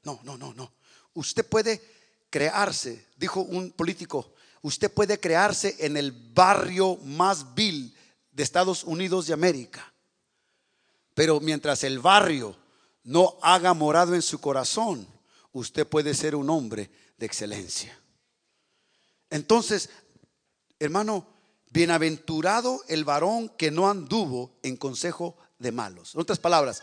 no, 0.03 0.21
no, 0.25 0.37
no, 0.37 0.53
no. 0.53 0.73
Usted 1.15 1.47
puede 1.47 1.96
crearse, 2.31 3.07
dijo 3.17 3.41
un 3.41 3.71
político, 3.73 4.33
usted 4.63 4.93
puede 4.93 5.21
crearse 5.21 5.77
en 5.81 5.97
el 5.97 6.13
barrio 6.13 6.97
más 7.05 7.55
vil 7.55 7.95
de 8.33 8.43
Estados 8.43 8.85
Unidos 8.85 9.27
de 9.27 9.33
América. 9.33 9.93
Pero 11.15 11.41
mientras 11.41 11.85
el 11.85 11.99
barrio 11.99 12.57
no 13.05 13.39
haga 13.41 13.73
morado 13.73 14.15
en 14.15 14.23
su 14.23 14.41
corazón, 14.41 15.07
usted 15.53 15.87
puede 15.87 16.15
ser 16.15 16.35
un 16.35 16.51
hombre 16.51 16.91
de 17.17 17.27
excelencia. 17.27 17.99
Entonces, 19.31 19.89
hermano, 20.79 21.27
bienaventurado 21.71 22.83
el 22.89 23.05
varón 23.05 23.49
que 23.51 23.71
no 23.71 23.89
anduvo 23.89 24.59
en 24.63 24.77
consejo 24.77 25.37
de 25.59 25.73
malos. 25.73 26.15
En 26.15 26.21
otras 26.21 26.39
palabras, 26.39 26.83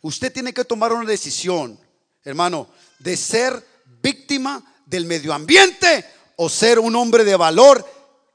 usted 0.00 0.32
tiene 0.32 0.54
que 0.54 0.64
tomar 0.64 0.92
una 0.92 1.04
decisión, 1.04 1.78
hermano, 2.22 2.68
de 2.98 3.16
ser 3.16 3.66
víctima 4.02 4.73
del 4.86 5.06
medio 5.06 5.32
ambiente 5.32 6.04
o 6.36 6.48
ser 6.48 6.78
un 6.78 6.94
hombre 6.96 7.24
de 7.24 7.36
valor 7.36 7.84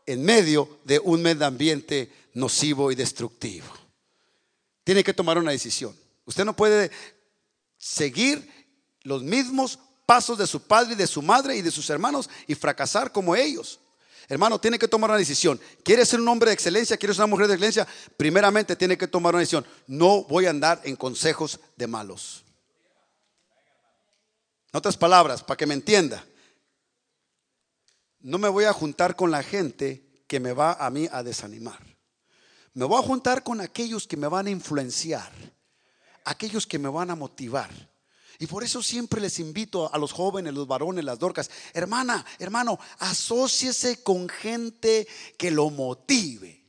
en 0.05 0.23
medio 0.23 0.79
de 0.83 0.99
un 0.99 1.21
medio 1.21 1.45
ambiente 1.45 2.11
nocivo 2.33 2.91
y 2.91 2.95
destructivo. 2.95 3.67
Tiene 4.83 5.03
que 5.03 5.13
tomar 5.13 5.37
una 5.37 5.51
decisión. 5.51 5.95
Usted 6.25 6.45
no 6.45 6.55
puede 6.55 6.89
seguir 7.77 8.47
los 9.03 9.23
mismos 9.23 9.79
pasos 10.05 10.37
de 10.37 10.47
su 10.47 10.61
padre 10.61 10.93
y 10.93 10.95
de 10.95 11.07
su 11.07 11.21
madre 11.21 11.55
y 11.55 11.61
de 11.61 11.71
sus 11.71 11.89
hermanos 11.89 12.29
y 12.47 12.55
fracasar 12.55 13.11
como 13.11 13.35
ellos. 13.35 13.79
Hermano, 14.27 14.59
tiene 14.59 14.77
que 14.77 14.87
tomar 14.87 15.09
una 15.09 15.17
decisión. 15.17 15.59
¿Quiere 15.83 16.05
ser 16.05 16.19
un 16.19 16.27
hombre 16.27 16.49
de 16.49 16.53
excelencia? 16.53 16.97
¿Quiere 16.97 17.13
ser 17.13 17.21
una 17.21 17.31
mujer 17.31 17.47
de 17.47 17.55
excelencia? 17.55 17.87
Primeramente 18.15 18.75
tiene 18.75 18.97
que 18.97 19.07
tomar 19.07 19.33
una 19.33 19.39
decisión. 19.39 19.65
No 19.87 20.23
voy 20.23 20.45
a 20.45 20.51
andar 20.51 20.81
en 20.83 20.95
consejos 20.95 21.59
de 21.75 21.87
malos. 21.87 22.43
En 24.71 24.77
otras 24.77 24.97
palabras, 24.97 25.43
para 25.43 25.57
que 25.57 25.65
me 25.65 25.73
entienda, 25.73 26.23
no 28.21 28.37
me 28.37 28.49
voy 28.49 28.65
a 28.65 28.73
juntar 28.73 29.15
con 29.15 29.31
la 29.31 29.43
gente 29.43 30.23
que 30.27 30.39
me 30.39 30.53
va 30.53 30.73
a 30.73 30.89
mí 30.89 31.07
a 31.11 31.23
desanimar. 31.23 31.79
Me 32.73 32.85
voy 32.85 32.99
a 32.99 33.05
juntar 33.05 33.43
con 33.43 33.61
aquellos 33.61 34.07
que 34.07 34.17
me 34.17 34.27
van 34.27 34.47
a 34.47 34.51
influenciar, 34.51 35.31
aquellos 36.25 36.67
que 36.67 36.79
me 36.79 36.89
van 36.89 37.09
a 37.09 37.15
motivar. 37.15 37.69
Y 38.37 38.47
por 38.47 38.63
eso 38.63 38.81
siempre 38.81 39.19
les 39.19 39.39
invito 39.39 39.93
a 39.93 39.97
los 39.97 40.13
jóvenes, 40.13 40.53
los 40.53 40.67
varones, 40.67 41.03
las 41.03 41.19
dorcas, 41.19 41.49
hermana, 41.73 42.25
hermano, 42.37 42.79
asóciese 42.99 44.01
con 44.01 44.29
gente 44.29 45.07
que 45.37 45.51
lo 45.51 45.69
motive. 45.69 46.59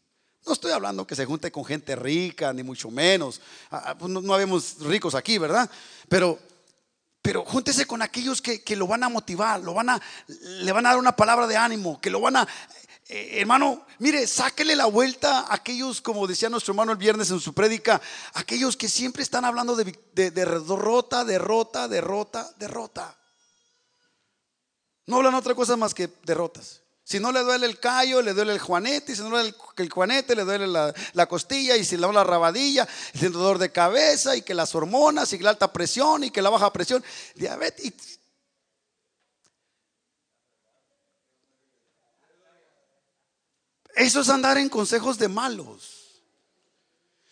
No 0.47 0.55
estoy 0.55 0.73
hablando 0.73 1.07
que 1.07 1.15
se 1.15 1.27
junte 1.27 1.53
con 1.53 1.65
gente 1.65 1.95
rica, 1.95 2.53
ni 2.53 2.63
mucho 2.63 2.91
menos. 2.91 3.41
Ah, 3.71 3.83
ah, 3.87 3.99
pues 3.99 4.11
no, 4.11 4.21
no 4.21 4.35
habemos 4.35 4.79
ricos 4.81 5.15
aquí, 5.15 5.39
¿verdad? 5.39 5.71
Pero 6.09 6.41
pero 7.23 7.45
júntese 7.45 7.87
con 7.87 8.03
aquellos 8.03 8.41
que, 8.41 8.77
lo 8.77 8.87
van 8.87 9.05
a 9.05 9.09
motivar, 9.09 9.61
lo 9.61 9.75
van 9.75 9.91
a, 9.91 10.01
le 10.27 10.73
van 10.73 10.87
a 10.87 10.91
dar 10.91 10.99
una 10.99 11.17
palabra 11.17 11.47
de 11.47 11.57
ánimo, 11.57 12.01
que 12.01 12.11
lo 12.11 12.21
van 12.21 12.37
a, 12.37 12.49
eh, 13.09 13.41
hermano, 13.41 13.87
mire, 13.99 14.27
sáquele 14.27 14.75
la 14.75 14.87
vuelta 14.87 15.41
a 15.41 15.55
aquellos, 15.55 16.01
como 16.01 16.27
decía 16.27 16.49
nuestro 16.49 16.73
hermano 16.73 16.93
el 16.93 16.99
viernes 16.99 17.31
en 17.31 17.41
su 17.41 17.53
prédica, 17.53 18.01
aquellos 18.35 18.77
que 18.77 18.89
siempre 18.89 19.23
están 19.23 19.45
hablando 19.45 19.77
de, 19.77 19.99
de 20.13 20.31
derrota, 20.31 21.25
derrota, 21.25 21.89
derrota, 21.89 22.51
derrota. 22.57 23.17
No 25.07 25.17
hablan 25.17 25.35
otra 25.35 25.55
cosa 25.55 25.77
más 25.77 25.93
que 25.93 26.09
derrotas. 26.25 26.80
Si 27.11 27.19
no 27.19 27.33
le 27.33 27.41
duele 27.41 27.67
el 27.67 27.81
callo, 27.81 28.23
le 28.23 28.35
duele 28.35 28.53
el 28.53 28.61
juanete. 28.61 29.11
Y 29.11 29.17
si 29.17 29.23
no 29.23 29.31
le 29.31 29.39
duele 29.39 29.57
el 29.79 29.91
juanete, 29.91 30.37
le 30.37 30.45
duele 30.45 30.69
la, 30.69 31.27
costilla. 31.27 31.77
Y 31.77 31.85
si 31.85 31.97
le 31.97 32.03
duele 32.03 32.15
la 32.15 32.23
rabadilla, 32.23 32.87
el 33.21 33.33
dolor 33.33 33.59
de 33.59 33.73
cabeza. 33.73 34.37
Y 34.37 34.43
que 34.43 34.55
las 34.55 34.77
hormonas, 34.77 35.33
y 35.33 35.39
que 35.39 35.43
la 35.43 35.51
alta 35.51 35.73
presión, 35.73 36.23
y 36.23 36.31
que 36.31 36.41
la 36.41 36.51
baja 36.51 36.73
presión. 36.73 37.03
Diabetes. 37.35 38.21
Eso 43.97 44.21
es 44.21 44.29
andar 44.29 44.57
en 44.59 44.69
consejos 44.69 45.19
de 45.19 45.27
malos. 45.27 46.23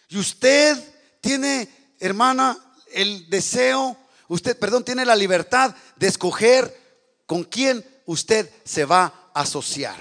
Y 0.09 0.19
usted 0.19 0.77
tiene, 1.21 1.95
hermana, 2.01 2.59
el 2.91 3.31
deseo, 3.31 3.97
usted, 4.27 4.59
perdón, 4.59 4.85
tiene 4.85 5.05
la 5.05 5.15
libertad 5.15 5.73
de 5.95 6.09
escoger 6.09 6.77
con 7.27 7.45
quién 7.45 7.87
usted 8.07 8.51
se 8.65 8.85
va 8.85 9.18
asociar. 9.41 9.97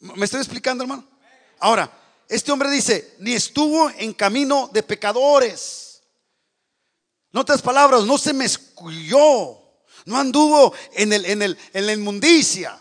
¿Me 0.00 0.24
estoy 0.24 0.40
explicando, 0.40 0.84
hermano? 0.84 1.06
Ahora, 1.60 1.90
este 2.28 2.50
hombre 2.50 2.70
dice, 2.70 3.14
ni 3.20 3.34
estuvo 3.34 3.90
en 3.90 4.12
camino 4.12 4.68
de 4.72 4.82
pecadores. 4.82 6.02
En 7.32 7.40
otras 7.40 7.62
palabras, 7.62 8.04
no 8.04 8.18
se 8.18 8.32
me 8.32 8.44
esculló, 8.44 9.60
no 10.04 10.18
anduvo 10.18 10.74
en, 10.92 11.12
el, 11.12 11.24
en, 11.26 11.42
el, 11.42 11.58
en 11.72 11.86
la 11.86 11.92
inmundicia. 11.92 12.78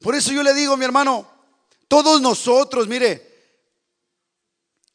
Por 0.00 0.14
eso 0.14 0.32
yo 0.32 0.42
le 0.42 0.52
digo, 0.52 0.76
mi 0.76 0.84
hermano, 0.84 1.26
todos 1.88 2.20
nosotros, 2.20 2.86
mire, 2.86 3.26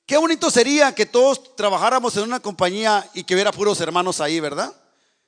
qué 0.06 0.18
bonito 0.18 0.50
sería 0.52 0.94
que 0.94 1.06
todos 1.06 1.56
trabajáramos 1.56 2.16
en 2.18 2.24
una 2.24 2.40
compañía 2.40 3.10
y 3.14 3.24
que 3.24 3.34
hubiera 3.34 3.52
puros 3.52 3.82
hermanos 3.82 4.22
ahí, 4.22 4.40
¿verdad? 4.40 4.76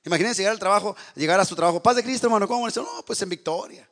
Imagínense 0.07 0.41
llegar 0.41 0.53
al 0.53 0.59
trabajo, 0.59 0.95
llegar 1.15 1.37
a 1.37 1.43
su 1.43 1.53
trabajo. 1.53 1.83
Paz 1.83 1.97
de 1.97 2.03
Cristo, 2.03 2.27
hermano, 2.27 2.47
¿cómo? 2.47 2.65
No, 2.69 3.03
pues 3.05 3.21
en 3.21 3.27
victoria. 3.27 3.87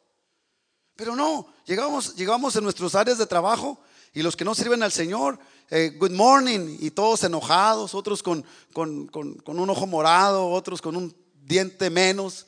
Pero 0.95 1.13
no, 1.13 1.45
llegamos, 1.65 2.15
llegamos 2.15 2.55
en 2.55 2.63
nuestras 2.63 2.95
áreas 2.95 3.17
de 3.17 3.25
trabajo 3.25 3.77
y 4.13 4.23
los 4.23 4.37
que 4.37 4.45
no 4.45 4.55
sirven 4.55 4.81
al 4.81 4.93
Señor, 4.93 5.37
eh, 5.69 5.93
good 5.99 6.11
morning, 6.11 6.77
y 6.79 6.91
todos 6.91 7.25
enojados, 7.25 7.93
otros 7.93 8.23
con, 8.23 8.45
con, 8.71 9.09
un 9.45 9.69
ojo 9.69 9.85
morado, 9.87 10.47
otros 10.47 10.81
con 10.81 10.95
un 10.95 11.13
diente 11.43 11.89
menos, 11.89 12.47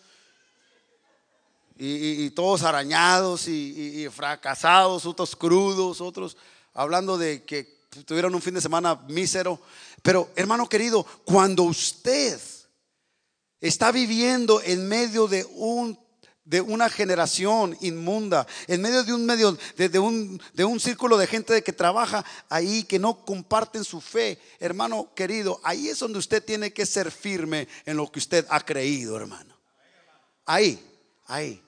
y, 1.77 2.30
todos 2.30 2.63
arañados 2.63 3.49
y, 3.49 4.08
fracasados, 4.10 5.06
otros 5.06 5.36
crudos, 5.36 5.99
otros 5.99 6.38
hablando 6.73 7.18
de 7.18 7.43
que 7.43 7.86
tuvieron 8.05 8.34
un 8.34 8.41
fin 8.41 8.53
de 8.53 8.61
semana 8.61 8.95
mísero. 9.09 9.59
Pero 10.01 10.30
hermano 10.38 10.70
querido, 10.70 11.05
cuando 11.26 11.63
usted 11.63 12.39
está 13.62 13.91
viviendo 13.91 14.62
en 14.64 14.88
medio 14.88 15.28
de 15.28 15.45
un 15.55 15.97
de 16.47 16.62
una 16.62 16.89
generación 16.89 17.78
inmunda, 17.82 18.47
en 18.68 18.82
medio 18.82 19.03
de 19.03 19.14
un 19.14 19.26
medio 19.26 19.58
de, 19.76 19.99
un, 19.99 20.41
de 20.53 20.64
un 20.64 20.80
círculo 20.80 21.18
de 21.18 21.28
gente 21.28 21.62
que 21.62 21.74
trabaja 21.74 22.24
ahí, 22.47 22.84
que 22.84 22.99
no 22.99 23.26
comparten 23.26 23.84
su 23.84 23.99
fe, 23.99 24.39
hermano 24.62 25.14
querido, 25.14 25.60
ahí 25.62 25.89
es 25.89 25.99
donde 25.99 26.20
usted 26.20 26.41
tiene 26.41 26.72
que 26.72 26.86
ser 26.86 27.12
firme 27.12 27.68
en 27.86 27.97
lo 27.97 28.10
que 28.10 28.20
usted 28.20 28.45
ha 28.49 28.62
creído, 28.62 29.18
hermano. 29.18 29.60
Ahí, 30.45 30.82
ahí. 31.26 31.62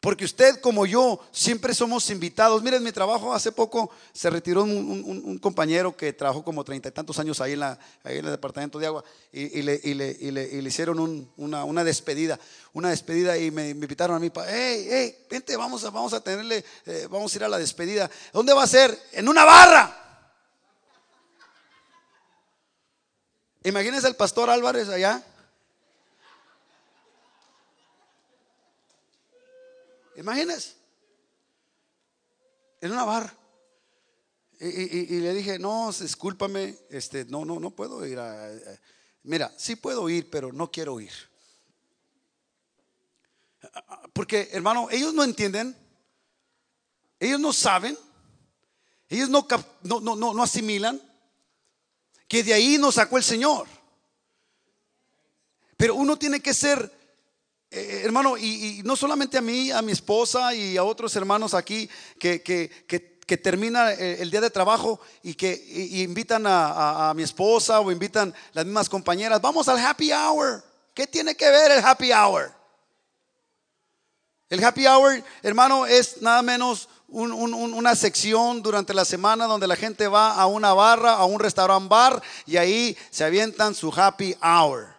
Porque 0.00 0.24
usted 0.24 0.60
como 0.60 0.86
yo 0.86 1.20
siempre 1.32 1.74
somos 1.74 2.08
invitados. 2.10 2.62
Miren, 2.62 2.84
mi 2.84 2.92
trabajo 2.92 3.34
hace 3.34 3.50
poco 3.50 3.90
se 4.12 4.30
retiró 4.30 4.62
un, 4.62 5.38
compañero 5.38 5.96
que 5.96 6.12
trabajó 6.12 6.44
como 6.44 6.62
treinta 6.62 6.88
y 6.88 6.92
tantos 6.92 7.18
años 7.18 7.40
ahí 7.40 7.54
en, 7.54 7.62
el 8.04 8.26
departamento 8.26 8.78
de 8.78 8.86
agua 8.86 9.02
y, 9.32 9.60
le, 9.62 10.62
hicieron 10.62 11.28
una, 11.36 11.84
despedida. 11.84 12.38
Una 12.74 12.90
despedida 12.90 13.36
y 13.38 13.50
me, 13.50 13.70
invitaron 13.70 14.16
a 14.16 14.20
mí 14.20 14.30
para, 14.30 14.48
hey, 14.54 14.86
hey, 14.88 15.26
vente, 15.28 15.56
vamos 15.56 15.84
a, 15.84 15.90
vamos 15.90 16.12
a 16.12 16.20
tenerle, 16.20 16.64
eh, 16.86 17.08
vamos 17.10 17.34
a 17.34 17.36
ir 17.36 17.44
a 17.44 17.48
la 17.48 17.58
despedida. 17.58 18.08
¿Dónde 18.32 18.52
va 18.52 18.62
a 18.62 18.68
ser? 18.68 18.96
En 19.12 19.28
una 19.28 19.44
barra. 19.44 20.04
Imagínense 23.64 24.06
el 24.06 24.14
pastor 24.14 24.48
Álvarez 24.48 24.88
allá 24.88 25.24
Imagínense. 30.18 30.74
En 32.80 32.90
una 32.90 33.04
barra. 33.04 33.34
Y, 34.60 35.20
le 35.20 35.34
dije, 35.34 35.58
no, 35.60 35.92
discúlpame, 35.92 36.76
este, 36.90 37.24
no, 37.26 37.44
no, 37.44 37.60
no 37.60 37.70
puedo 37.70 38.04
ir 38.04 38.18
a, 38.18 38.50
Mira, 39.22 39.54
sí 39.56 39.76
puedo 39.76 40.08
ir, 40.08 40.28
pero 40.28 40.52
no 40.52 40.72
quiero 40.72 40.98
ir. 40.98 41.12
Porque, 44.12 44.48
hermano, 44.50 44.88
ellos 44.90 45.14
no 45.14 45.22
entienden, 45.22 45.76
ellos 47.20 47.38
no 47.38 47.52
saben, 47.52 47.96
ellos 49.08 49.28
no, 49.28 49.46
no, 49.82 50.00
no, 50.00 50.34
no 50.34 50.42
asimilan 50.42 51.00
que 52.26 52.42
de 52.42 52.54
ahí 52.54 52.78
nos 52.78 52.96
sacó 52.96 53.16
el 53.16 53.24
Señor. 53.24 53.68
Pero 55.76 55.94
uno 55.94 56.18
tiene 56.18 56.40
que 56.40 56.52
ser 56.52 56.97
eh, 57.70 58.00
hermano, 58.04 58.38
y, 58.38 58.80
no 58.84 58.96
solamente 58.96 59.36
a 59.36 59.42
mí, 59.42 59.70
a 59.70 59.82
mi 59.82 59.92
esposa 59.92 60.54
y 60.54 60.76
a 60.76 60.84
otros 60.84 61.14
hermanos 61.16 61.52
aquí 61.52 61.88
que, 62.18 62.42
que, 62.42 62.70
que, 62.86 63.36
termina 63.36 63.92
eh, 63.92 64.22
el 64.22 64.30
día 64.30 64.40
de 64.40 64.48
trabajo 64.48 65.00
y 65.22 65.34
que 65.34 65.52
invitan 66.02 66.44
a, 66.46 67.12
mi 67.14 67.22
esposa 67.22 67.80
o 67.80 67.92
invitan 67.92 68.34
las 68.54 68.64
mismas 68.64 68.88
compañeras, 68.88 69.42
vamos 69.42 69.68
al 69.68 69.78
happy 69.78 70.10
hour. 70.12 70.64
¿Qué 70.94 71.06
tiene 71.06 71.34
que 71.34 71.50
ver 71.50 71.72
el 71.72 71.84
happy 71.84 72.10
hour? 72.10 72.50
El 74.48 74.64
happy 74.64 74.86
hour, 74.86 75.22
hermano, 75.42 75.84
es 75.84 76.22
nada 76.22 76.40
menos 76.40 76.88
una 77.08 77.94
sección 77.94 78.62
durante 78.62 78.94
la 78.94 79.04
semana 79.04 79.44
donde 79.44 79.66
la 79.66 79.76
gente 79.76 80.08
va 80.08 80.34
a 80.34 80.46
una 80.46 80.72
barra, 80.72 81.12
a 81.12 81.26
un 81.26 81.38
restaurant 81.38 81.86
bar 81.86 82.22
y 82.46 82.56
ahí 82.56 82.96
se 83.10 83.24
avientan 83.24 83.74
su 83.74 83.92
happy 83.94 84.34
hour. 84.42 84.97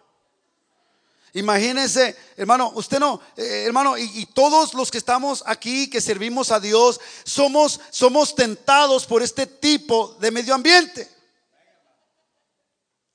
Imagínense, 1.33 2.15
hermano, 2.37 2.71
usted 2.75 2.99
no, 2.99 3.21
eh, 3.37 3.63
hermano, 3.65 3.97
y, 3.97 4.25
todos 4.33 4.73
los 4.73 4.89
que 4.89 4.97
estamos 4.97 5.43
aquí, 5.45 5.89
que 5.89 6.01
servimos 6.01 6.51
a 6.51 6.59
Dios, 6.59 6.99
somos, 7.23 7.79
somos 7.91 8.33
tentados 8.33 9.05
por 9.05 9.21
este 9.21 9.45
tipo 9.45 10.17
de 10.19 10.31
medio 10.31 10.55
ambiente. 10.55 11.07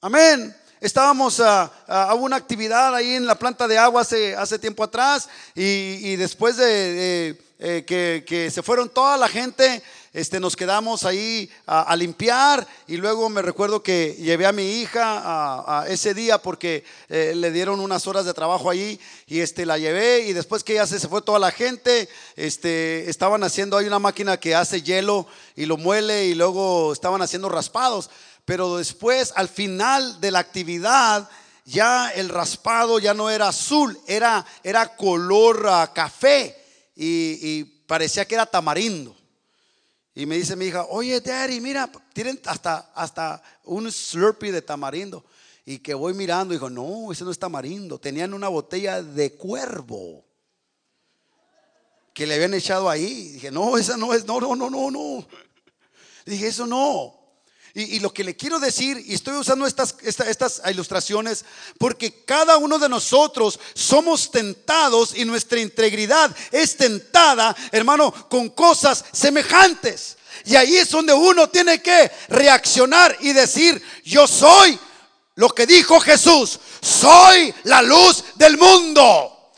Amén. 0.00 0.54
Estábamos 0.80 1.40
a, 1.40 1.72
una 2.14 2.36
actividad 2.36 2.94
ahí 2.94 3.14
en 3.14 3.26
la 3.26 3.36
planta 3.36 3.66
de 3.66 3.78
agua 3.78 4.02
hace, 4.02 4.36
hace 4.36 4.58
tiempo 4.58 4.84
atrás 4.84 5.28
y, 5.54 6.14
después 6.16 6.56
de, 6.56 7.38
eh, 7.58 7.84
que, 7.86 8.24
que 8.26 8.50
se 8.50 8.62
fueron 8.62 8.90
toda 8.90 9.16
la 9.16 9.28
gente, 9.28 9.82
este, 10.14 10.38
nos 10.38 10.54
quedamos 10.54 11.02
ahí 11.02 11.50
a, 11.66 11.94
limpiar 11.96 12.66
y 12.86 12.96
luego 12.98 13.28
me 13.28 13.42
recuerdo 13.42 13.82
que 13.82 14.14
llevé 14.14 14.46
a 14.46 14.52
mi 14.52 14.80
hija 14.80 15.80
a, 15.80 15.88
ese 15.88 16.14
día 16.14 16.38
porque 16.38 16.84
eh, 17.08 17.32
le 17.34 17.50
dieron 17.50 17.80
unas 17.80 18.06
horas 18.06 18.24
de 18.24 18.32
trabajo 18.32 18.70
ahí 18.70 19.00
y 19.26 19.40
este, 19.40 19.66
la 19.66 19.76
llevé 19.76 20.20
y 20.20 20.32
después 20.32 20.62
que 20.62 20.74
ya 20.74 20.86
se, 20.86 21.00
se 21.00 21.08
fue 21.08 21.20
toda 21.20 21.40
la 21.40 21.50
gente, 21.50 22.08
este, 22.36 23.10
estaban 23.10 23.42
haciendo, 23.42 23.76
hay 23.76 23.88
una 23.88 23.98
máquina 23.98 24.38
que 24.38 24.54
hace 24.54 24.82
hielo 24.82 25.26
y 25.56 25.66
lo 25.66 25.76
muele 25.78 26.26
y 26.26 26.36
luego 26.36 26.92
estaban 26.92 27.20
haciendo 27.20 27.48
raspados, 27.48 28.08
pero 28.44 28.76
después 28.76 29.32
al 29.34 29.48
final 29.48 30.20
de 30.20 30.30
la 30.30 30.38
actividad 30.38 31.28
ya 31.64 32.10
el 32.10 32.28
raspado 32.28 33.00
ya 33.00 33.14
no 33.14 33.30
era 33.30 33.48
azul, 33.48 33.98
era, 34.06 34.46
era 34.62 34.94
color 34.94 35.66
ah, 35.68 35.90
café 35.92 36.56
y 36.94 37.64
parecía 37.64 38.24
que 38.26 38.36
era 38.36 38.46
tamarindo. 38.46 39.23
Y 40.14 40.26
me 40.26 40.36
dice 40.36 40.54
mi 40.54 40.66
hija, 40.66 40.84
oye, 40.84 41.20
Daddy, 41.20 41.60
mira, 41.60 41.90
tienen 42.12 42.40
hasta, 42.44 42.92
hasta 42.94 43.42
un 43.64 43.90
Slurpee 43.90 44.52
de 44.52 44.62
tamarindo. 44.62 45.24
Y 45.66 45.78
que 45.78 45.94
voy 45.94 46.14
mirando, 46.14 46.54
y 46.54 46.56
dijo, 46.56 46.70
no, 46.70 47.10
ese 47.10 47.24
no 47.24 47.30
es 47.30 47.38
tamarindo. 47.38 47.98
Tenían 47.98 48.32
una 48.32 48.48
botella 48.48 49.02
de 49.02 49.32
cuervo 49.32 50.24
que 52.12 52.26
le 52.26 52.34
habían 52.34 52.54
echado 52.54 52.88
ahí. 52.88 53.30
Dije, 53.32 53.50
no, 53.50 53.76
esa 53.76 53.96
no 53.96 54.14
es, 54.14 54.24
no, 54.24 54.40
no, 54.40 54.54
no, 54.54 54.70
no, 54.70 54.90
no. 54.90 55.26
Dije, 56.24 56.46
eso 56.46 56.66
no. 56.66 57.23
Y, 57.76 57.98
lo 57.98 58.14
que 58.14 58.22
le 58.22 58.36
quiero 58.36 58.60
decir, 58.60 59.02
y 59.04 59.14
estoy 59.14 59.34
usando 59.34 59.66
estas, 59.66 59.96
estas 60.00 60.62
ilustraciones, 60.70 61.44
porque 61.76 62.24
cada 62.24 62.56
uno 62.56 62.78
de 62.78 62.88
nosotros 62.88 63.58
somos 63.74 64.30
tentados 64.30 65.16
y 65.16 65.24
nuestra 65.24 65.58
integridad 65.58 66.30
es 66.52 66.76
tentada, 66.76 67.54
hermano, 67.72 68.12
con 68.28 68.50
cosas 68.50 69.04
semejantes. 69.12 70.16
Y 70.44 70.54
ahí 70.54 70.76
es 70.76 70.90
donde 70.90 71.14
uno 71.14 71.48
tiene 71.48 71.82
que 71.82 72.12
reaccionar 72.28 73.16
y 73.20 73.32
decir, 73.32 73.82
yo 74.04 74.28
soy 74.28 74.78
lo 75.34 75.48
que 75.48 75.66
dijo 75.66 75.98
Jesús, 75.98 76.60
soy 76.80 77.52
la 77.64 77.82
luz 77.82 78.24
del 78.36 78.56
mundo, 78.56 79.50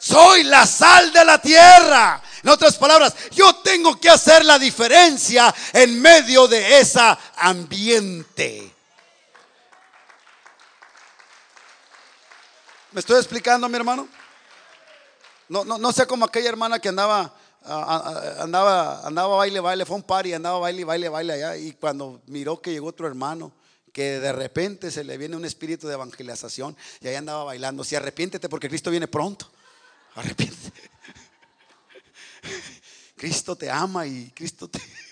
soy 0.00 0.42
la 0.42 0.66
sal 0.66 1.12
de 1.12 1.24
la 1.24 1.40
tierra. 1.40 2.20
En 2.44 2.50
otras 2.50 2.76
palabras, 2.76 3.14
yo 3.30 3.54
tengo 3.56 3.98
que 3.98 4.10
hacer 4.10 4.44
la 4.44 4.58
diferencia 4.58 5.52
en 5.72 5.98
medio 5.98 6.46
de 6.46 6.78
ese 6.78 7.00
ambiente. 7.36 8.70
¿Me 12.92 13.00
estoy 13.00 13.16
explicando, 13.16 13.66
mi 13.66 13.76
hermano? 13.76 14.06
No, 15.48 15.64
no, 15.64 15.78
no 15.78 15.90
sé 15.90 16.06
como 16.06 16.26
aquella 16.26 16.50
hermana 16.50 16.78
que 16.78 16.90
andaba, 16.90 17.34
andaba, 17.62 19.06
andaba 19.06 19.36
baile, 19.36 19.60
baile, 19.60 19.86
fue 19.86 19.96
un 19.96 20.02
par 20.02 20.26
y 20.26 20.34
andaba 20.34 20.58
baile, 20.58 20.84
baile, 20.84 21.08
baile 21.08 21.32
allá. 21.32 21.56
Y 21.56 21.72
cuando 21.72 22.20
miró 22.26 22.60
que 22.60 22.72
llegó 22.72 22.88
otro 22.88 23.06
hermano, 23.06 23.54
que 23.90 24.20
de 24.20 24.32
repente 24.32 24.90
se 24.90 25.02
le 25.02 25.16
viene 25.16 25.34
un 25.34 25.46
espíritu 25.46 25.88
de 25.88 25.94
evangelización 25.94 26.76
y 27.00 27.08
ahí 27.08 27.14
andaba 27.14 27.44
bailando. 27.44 27.84
Si 27.84 27.96
arrepiéntete 27.96 28.50
porque 28.50 28.68
Cristo 28.68 28.90
viene 28.90 29.08
pronto. 29.08 29.50
Arrepiéntete. 30.14 30.93
Cristo 33.16 33.56
te 33.56 33.70
ama 33.70 34.06
y 34.06 34.30
Cristo 34.34 34.68
te... 34.68 34.80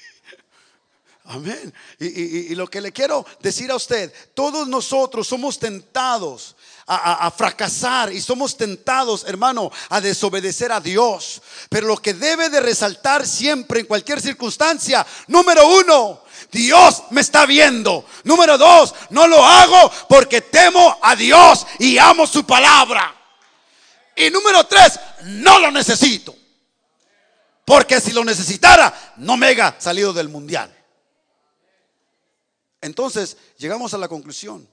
Amén. 1.25 1.73
Y, 2.01 2.55
lo 2.57 2.69
que 2.69 2.81
le 2.81 2.93
quiero 2.93 3.25
decir 3.41 3.71
a 3.71 3.77
usted, 3.77 4.13
todos 4.35 4.67
nosotros 4.67 5.27
somos 5.29 5.59
tentados 5.59 6.57
a, 6.85 7.31
fracasar 7.31 8.13
y 8.13 8.21
somos 8.21 8.57
tentados, 8.57 9.25
hermano, 9.27 9.71
a 9.89 10.01
desobedecer 10.01 10.73
a 10.73 10.81
Dios. 10.81 11.41
Pero 11.69 11.87
lo 11.87 11.97
que 11.97 12.13
debe 12.13 12.51
de 12.51 12.61
resaltar 12.61 13.27
siempre 13.27 13.81
en 13.81 13.87
cualquier 13.87 14.21
circunstancia, 14.21 15.07
número 15.29 15.67
uno, 15.69 16.23
Dios 16.51 17.05
me 17.11 17.21
está 17.21 17.47
viendo. 17.47 18.05
Número 18.25 18.59
dos, 18.59 18.93
no 19.11 19.29
lo 19.29 19.45
hago 19.45 19.93
porque 20.09 20.41
temo 20.41 20.99
a 21.01 21.15
Dios 21.15 21.67
y 21.79 21.99
amo 21.99 22.27
su 22.27 22.45
palabra. 22.45 23.15
Y 24.17 24.29
número 24.29 24.67
tres, 24.67 24.99
no 25.23 25.61
lo 25.61 25.71
necesito. 25.71 26.42
Porque 27.65 28.01
si 28.01 28.13
lo 28.13 28.25
necesitara, 28.25 29.15
no 29.17 29.37
me 29.37 29.47
haya 29.47 29.77
salido 29.79 30.13
del 30.13 30.29
mundial. 30.29 30.75
Entonces, 32.81 33.37
llegamos 33.59 33.95
a 33.95 33.99
la 33.99 34.09
conclusión 34.09 34.69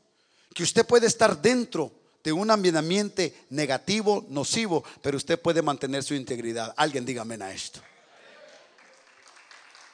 que 0.53 0.63
usted 0.63 0.85
puede 0.85 1.07
estar 1.07 1.39
dentro 1.41 1.91
de 2.23 2.33
un 2.33 2.49
ambiente 2.49 3.45
negativo, 3.49 4.25
nocivo, 4.29 4.83
pero 5.01 5.17
usted 5.17 5.39
puede 5.39 5.61
mantener 5.61 6.03
su 6.03 6.15
integridad. 6.15 6.73
Alguien 6.75 7.05
diga 7.05 7.21
amén 7.21 7.41
a 7.41 7.53
esto. 7.53 7.79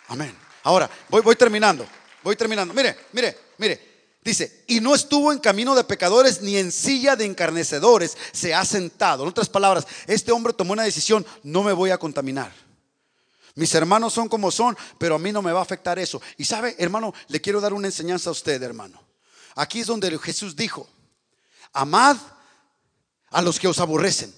Amén. 0.07 0.35
Ahora, 0.63 0.89
voy 1.09 1.35
terminando. 1.35 1.85
Voy 2.23 2.35
terminando. 2.35 2.73
Mire, 2.73 2.97
mire, 3.11 3.37
mire. 3.57 3.95
Dice, 4.23 4.63
y 4.65 4.79
no 4.79 4.95
estuvo 4.95 5.31
en 5.31 5.37
camino 5.37 5.75
de 5.75 5.83
pecadores 5.83 6.41
ni 6.41 6.57
en 6.57 6.71
silla 6.71 7.15
de 7.15 7.25
encarnecedores, 7.25 8.17
se 8.31 8.55
ha 8.55 8.65
sentado. 8.65 9.21
En 9.21 9.29
otras 9.29 9.47
palabras, 9.47 9.85
este 10.07 10.31
hombre 10.31 10.51
tomó 10.51 10.73
una 10.73 10.81
decisión, 10.81 11.23
no 11.43 11.61
me 11.61 11.73
voy 11.73 11.91
a 11.91 11.99
contaminar. 11.99 12.51
Mis 13.55 13.73
hermanos 13.73 14.13
son 14.13 14.27
como 14.27 14.51
son, 14.51 14.77
pero 14.97 15.15
a 15.15 15.19
mí 15.19 15.31
no 15.31 15.41
me 15.41 15.53
va 15.53 15.59
a 15.59 15.63
afectar 15.63 15.97
eso. 15.97 16.21
Y 16.37 16.43
sabe, 16.43 16.75
hermano, 16.77 17.13
le 17.29 17.39
quiero 17.39 17.61
dar 17.61 17.73
una 17.73 17.87
enseñanza 17.87 18.29
a 18.29 18.33
usted, 18.33 18.61
hermano. 18.61 19.01
Aquí 19.55 19.79
es 19.79 19.87
donde 19.87 20.17
Jesús 20.19 20.55
dijo, 20.55 20.89
amad 21.71 22.17
a 23.29 23.41
los 23.41 23.57
que 23.57 23.69
os 23.69 23.79
aborrecen. 23.79 24.33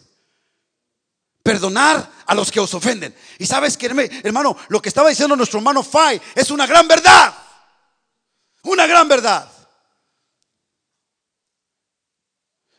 Perdonar 1.41 2.11
a 2.27 2.35
los 2.35 2.51
que 2.51 2.59
os 2.59 2.71
ofenden. 2.75 3.15
Y 3.39 3.47
sabes 3.47 3.75
que, 3.75 3.87
hermano, 4.23 4.55
lo 4.67 4.81
que 4.81 4.89
estaba 4.89 5.09
diciendo 5.09 5.35
nuestro 5.35 5.59
hermano 5.59 5.81
Fay 5.81 6.21
es 6.35 6.51
una 6.51 6.67
gran 6.67 6.87
verdad. 6.87 7.33
Una 8.63 8.85
gran 8.85 9.07
verdad. 9.07 9.49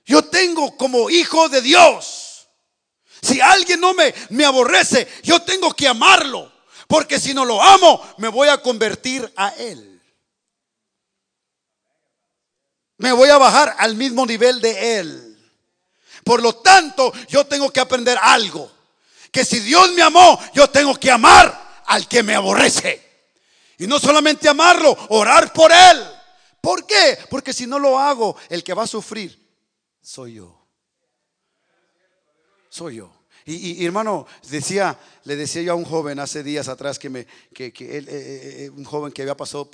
Yo 0.04 0.22
tengo 0.24 0.76
como 0.76 1.10
hijo 1.10 1.48
de 1.48 1.62
Dios. 1.62 2.27
Si 3.22 3.40
alguien 3.40 3.80
no 3.80 3.94
me, 3.94 4.14
me 4.30 4.44
aborrece, 4.44 5.08
yo 5.22 5.42
tengo 5.42 5.72
que 5.74 5.88
amarlo. 5.88 6.52
Porque 6.86 7.20
si 7.20 7.34
no 7.34 7.44
lo 7.44 7.62
amo, 7.62 8.02
me 8.18 8.28
voy 8.28 8.48
a 8.48 8.62
convertir 8.62 9.30
a 9.36 9.48
Él. 9.50 10.00
Me 12.96 13.12
voy 13.12 13.28
a 13.28 13.38
bajar 13.38 13.76
al 13.78 13.94
mismo 13.94 14.26
nivel 14.26 14.60
de 14.60 14.98
Él. 14.98 15.38
Por 16.24 16.42
lo 16.42 16.56
tanto, 16.56 17.12
yo 17.28 17.46
tengo 17.46 17.70
que 17.70 17.80
aprender 17.80 18.18
algo. 18.20 18.70
Que 19.30 19.44
si 19.44 19.60
Dios 19.60 19.92
me 19.92 20.02
amó, 20.02 20.38
yo 20.54 20.68
tengo 20.68 20.94
que 20.94 21.10
amar 21.10 21.82
al 21.86 22.08
que 22.08 22.22
me 22.22 22.34
aborrece. 22.34 23.08
Y 23.78 23.86
no 23.86 23.98
solamente 23.98 24.48
amarlo, 24.48 24.96
orar 25.10 25.52
por 25.52 25.70
él. 25.70 26.04
¿Por 26.60 26.86
qué? 26.86 27.18
Porque 27.30 27.52
si 27.52 27.66
no 27.66 27.78
lo 27.78 27.98
hago, 27.98 28.36
el 28.48 28.64
que 28.64 28.74
va 28.74 28.82
a 28.82 28.88
sufrir 28.88 29.38
soy 30.02 30.34
yo. 30.34 30.57
Soy 32.78 32.94
yo. 32.94 33.12
Y, 33.44 33.84
hermano, 33.84 34.24
decía, 34.50 34.96
le 35.24 35.34
decía 35.34 35.62
yo 35.62 35.72
a 35.72 35.74
un 35.74 35.84
joven 35.84 36.20
hace 36.20 36.44
días 36.44 36.68
atrás 36.68 36.96
que 36.96 37.10
me, 37.10 37.26
que, 37.52 37.66
eh, 37.66 37.74
eh, 37.80 38.06
eh, 38.06 38.70
un 38.70 38.84
joven 38.84 39.10
que 39.10 39.22
había 39.22 39.36
pasado 39.36 39.68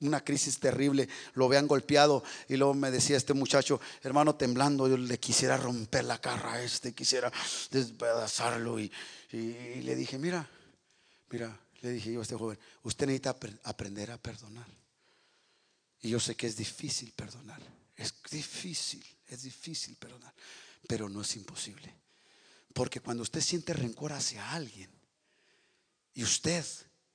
una 0.00 0.22
crisis 0.22 0.58
terrible, 0.58 1.08
lo 1.32 1.46
habían 1.46 1.66
golpeado 1.66 2.22
y 2.48 2.58
luego 2.58 2.74
me 2.74 2.90
decía 2.90 3.16
este 3.16 3.32
muchacho, 3.32 3.80
hermano 4.02 4.34
temblando, 4.34 4.88
yo 4.88 4.98
le 4.98 5.18
quisiera 5.18 5.56
romper 5.56 6.04
la 6.04 6.20
cara 6.20 6.52
a 6.52 6.62
este, 6.62 6.92
quisiera 6.92 7.32
despedazarlo 7.70 8.78
y, 8.78 8.92
le 9.32 9.94
dije, 9.94 10.18
mira, 10.18 10.46
mira, 11.30 11.58
le 11.80 11.92
dije 11.92 12.12
yo 12.12 12.18
a 12.18 12.22
este 12.24 12.36
joven, 12.36 12.58
usted 12.82 13.06
necesita 13.06 13.38
aprender 13.64 14.10
a 14.10 14.18
perdonar. 14.18 14.66
Y 16.02 16.10
yo 16.10 16.20
sé 16.20 16.34
que 16.34 16.46
es 16.46 16.58
difícil 16.58 17.12
perdonar, 17.12 17.62
es 17.96 18.12
difícil, 18.30 19.02
es 19.28 19.44
difícil 19.44 19.96
perdonar, 19.96 20.34
pero 20.86 21.08
no 21.08 21.22
es 21.22 21.36
imposible. 21.36 21.99
Porque 22.72 23.00
cuando 23.00 23.22
usted 23.22 23.40
siente 23.40 23.72
rencor 23.72 24.12
hacia 24.12 24.52
alguien 24.52 24.90
y 26.14 26.22
usted 26.22 26.64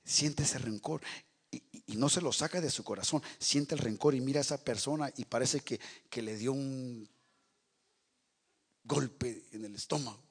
siente 0.04 0.42
ese 0.42 0.58
rencor 0.58 1.02
y, 1.50 1.62
no 1.96 2.08
se 2.08 2.20
lo 2.20 2.32
saca 2.32 2.60
de 2.60 2.70
su 2.70 2.84
corazón, 2.84 3.22
siente 3.38 3.74
el 3.74 3.80
rencor 3.80 4.14
y 4.14 4.20
mira 4.20 4.40
a 4.40 4.42
esa 4.42 4.62
persona 4.62 5.10
y 5.16 5.24
parece 5.24 5.60
que, 5.60 5.80
que 6.10 6.20
le 6.20 6.36
dio 6.36 6.52
un 6.52 7.08
golpe 8.84 9.46
en 9.52 9.64
el 9.64 9.74
estómago. 9.74 10.22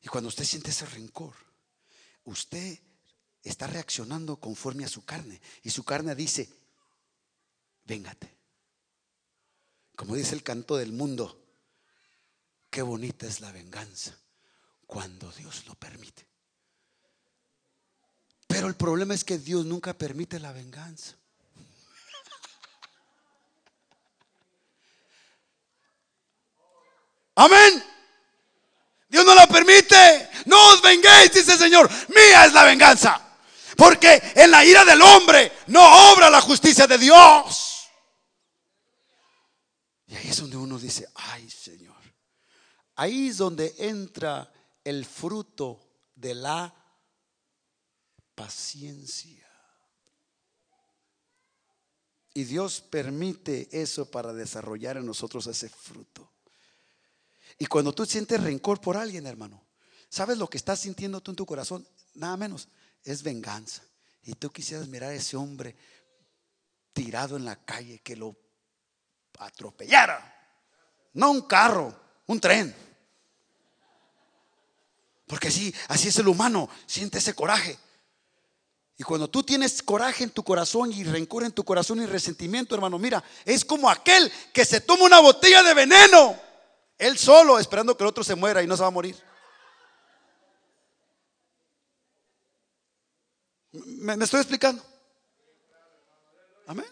Y 0.00 0.08
cuando 0.08 0.28
usted 0.28 0.44
siente 0.44 0.70
ese 0.70 0.86
rencor, 0.86 1.34
usted 2.24 2.78
está 3.42 3.66
reaccionando 3.66 4.36
conforme 4.36 4.84
a 4.84 4.88
su 4.88 5.04
carne. 5.04 5.40
Y 5.62 5.70
su 5.70 5.84
carne 5.84 6.14
dice, 6.14 6.48
véngate. 7.84 8.36
Como 9.96 10.14
dice 10.14 10.34
el 10.34 10.42
canto 10.42 10.76
del 10.76 10.92
mundo, 10.92 11.45
qué 12.70 12.82
bonita 12.82 13.26
es 13.26 13.40
la 13.40 13.52
venganza 13.52 14.16
cuando 14.86 15.30
Dios 15.32 15.66
lo 15.66 15.74
permite. 15.74 16.26
Pero 18.46 18.68
el 18.68 18.76
problema 18.76 19.14
es 19.14 19.24
que 19.24 19.38
Dios 19.38 19.66
nunca 19.66 19.92
permite 19.94 20.38
la 20.38 20.52
venganza. 20.52 21.16
Amén. 27.36 27.84
Dios 29.08 29.24
no 29.24 29.34
la 29.34 29.46
permite. 29.46 30.30
No 30.46 30.70
os 30.70 30.82
venguéis, 30.82 31.32
dice 31.32 31.52
el 31.52 31.58
Señor. 31.58 31.90
Mía 32.08 32.46
es 32.46 32.52
la 32.52 32.64
venganza. 32.64 33.20
Porque 33.76 34.22
en 34.34 34.50
la 34.50 34.64
ira 34.64 34.84
del 34.84 35.02
hombre 35.02 35.52
no 35.66 36.12
obra 36.12 36.30
la 36.30 36.40
justicia 36.40 36.86
de 36.86 36.96
Dios. 36.96 37.90
Y 40.06 40.14
ahí 40.16 40.28
es 40.28 40.36
donde 40.38 40.56
uno 40.56 40.78
dice, 40.78 41.08
ay 41.14 41.50
Señor. 41.50 41.94
Ahí 42.96 43.28
es 43.28 43.36
donde 43.36 43.74
entra 43.78 44.52
el 44.82 45.04
fruto 45.04 45.80
de 46.14 46.34
la 46.34 46.74
paciencia. 48.34 49.46
Y 52.34 52.44
Dios 52.44 52.82
permite 52.82 53.68
eso 53.70 54.10
para 54.10 54.32
desarrollar 54.32 54.96
en 54.98 55.06
nosotros 55.06 55.46
ese 55.46 55.68
fruto. 55.68 56.30
Y 57.58 57.66
cuando 57.66 57.94
tú 57.94 58.04
sientes 58.04 58.42
rencor 58.42 58.80
por 58.80 58.96
alguien, 58.96 59.26
hermano, 59.26 59.66
¿sabes 60.08 60.36
lo 60.36 60.48
que 60.48 60.58
estás 60.58 60.80
sintiendo 60.80 61.22
tú 61.22 61.30
en 61.32 61.36
tu 61.36 61.46
corazón? 61.46 61.86
Nada 62.14 62.36
menos, 62.36 62.68
es 63.04 63.22
venganza. 63.22 63.82
Y 64.22 64.34
tú 64.34 64.50
quisieras 64.50 64.88
mirar 64.88 65.10
a 65.10 65.14
ese 65.14 65.36
hombre 65.36 65.76
tirado 66.92 67.36
en 67.36 67.44
la 67.44 67.56
calle 67.56 68.00
que 68.00 68.16
lo 68.16 68.36
atropellara. 69.38 70.34
No 71.14 71.30
un 71.30 71.42
carro, 71.42 71.98
un 72.26 72.40
tren. 72.40 72.85
Porque 75.26 75.48
así, 75.48 75.74
así 75.88 76.08
es 76.08 76.16
el 76.18 76.28
humano, 76.28 76.68
siente 76.86 77.18
ese 77.18 77.34
coraje. 77.34 77.78
Y 78.98 79.02
cuando 79.02 79.28
tú 79.28 79.42
tienes 79.42 79.82
coraje 79.82 80.24
en 80.24 80.30
tu 80.30 80.42
corazón 80.42 80.92
y 80.92 81.04
rencor 81.04 81.44
en 81.44 81.52
tu 81.52 81.64
corazón 81.64 82.00
y 82.00 82.06
resentimiento, 82.06 82.74
hermano, 82.74 82.98
mira, 82.98 83.22
es 83.44 83.64
como 83.64 83.90
aquel 83.90 84.32
que 84.54 84.64
se 84.64 84.80
toma 84.80 85.04
una 85.04 85.20
botella 85.20 85.62
de 85.62 85.74
veneno, 85.74 86.40
él 86.96 87.18
solo, 87.18 87.58
esperando 87.58 87.96
que 87.96 88.04
el 88.04 88.08
otro 88.08 88.24
se 88.24 88.34
muera 88.34 88.62
y 88.62 88.66
no 88.66 88.76
se 88.76 88.82
va 88.82 88.88
a 88.88 88.92
morir. 88.92 89.16
¿Me, 93.72 94.14
estoy 94.24 94.40
explicando? 94.40 94.82
Amén. 96.66 96.86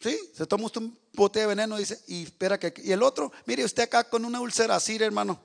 Sí, 0.00 0.18
se 0.34 0.46
toma 0.46 0.66
usted 0.66 0.80
un 0.80 0.98
botella 1.12 1.46
de 1.46 1.54
veneno 1.54 1.76
dice, 1.76 2.02
y 2.08 2.24
espera 2.24 2.58
que. 2.58 2.74
Y 2.82 2.90
el 2.90 3.04
otro, 3.04 3.30
mire 3.46 3.64
usted 3.64 3.84
acá 3.84 4.02
con 4.02 4.24
una 4.24 4.40
úlcera 4.40 4.74
así, 4.74 4.96
hermano. 4.96 5.40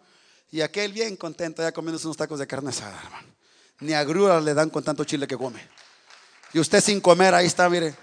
Y 0.52 0.62
aquel 0.62 0.94
bien 0.94 1.16
contento 1.18 1.62
ya 1.62 1.72
comiéndose 1.72 2.08
unos 2.08 2.18
tacos 2.18 2.40
de 2.40 2.48
carne 2.48 2.70
asada, 2.70 3.00
hermano 3.04 3.38
ni 3.80 3.94
agruras 3.94 4.44
le 4.44 4.54
dan 4.54 4.70
con 4.70 4.84
tanto 4.84 5.04
chile 5.04 5.28
que 5.28 5.38
come. 5.38 5.60
Y 6.54 6.60
usted 6.60 6.82
sin 6.82 7.02
comer, 7.02 7.34
ahí 7.34 7.46
está, 7.46 7.70
mire. 7.70 7.96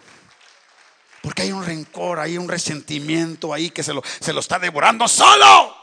Porque 1.22 1.42
hay 1.42 1.52
un 1.52 1.64
rencor, 1.64 2.20
hay 2.20 2.36
un 2.36 2.48
resentimiento 2.48 3.52
ahí 3.52 3.70
que 3.70 3.82
se 3.82 3.94
lo, 3.94 4.02
se 4.20 4.32
lo 4.32 4.40
está 4.40 4.58
devorando 4.58 5.08
solo. 5.08 5.74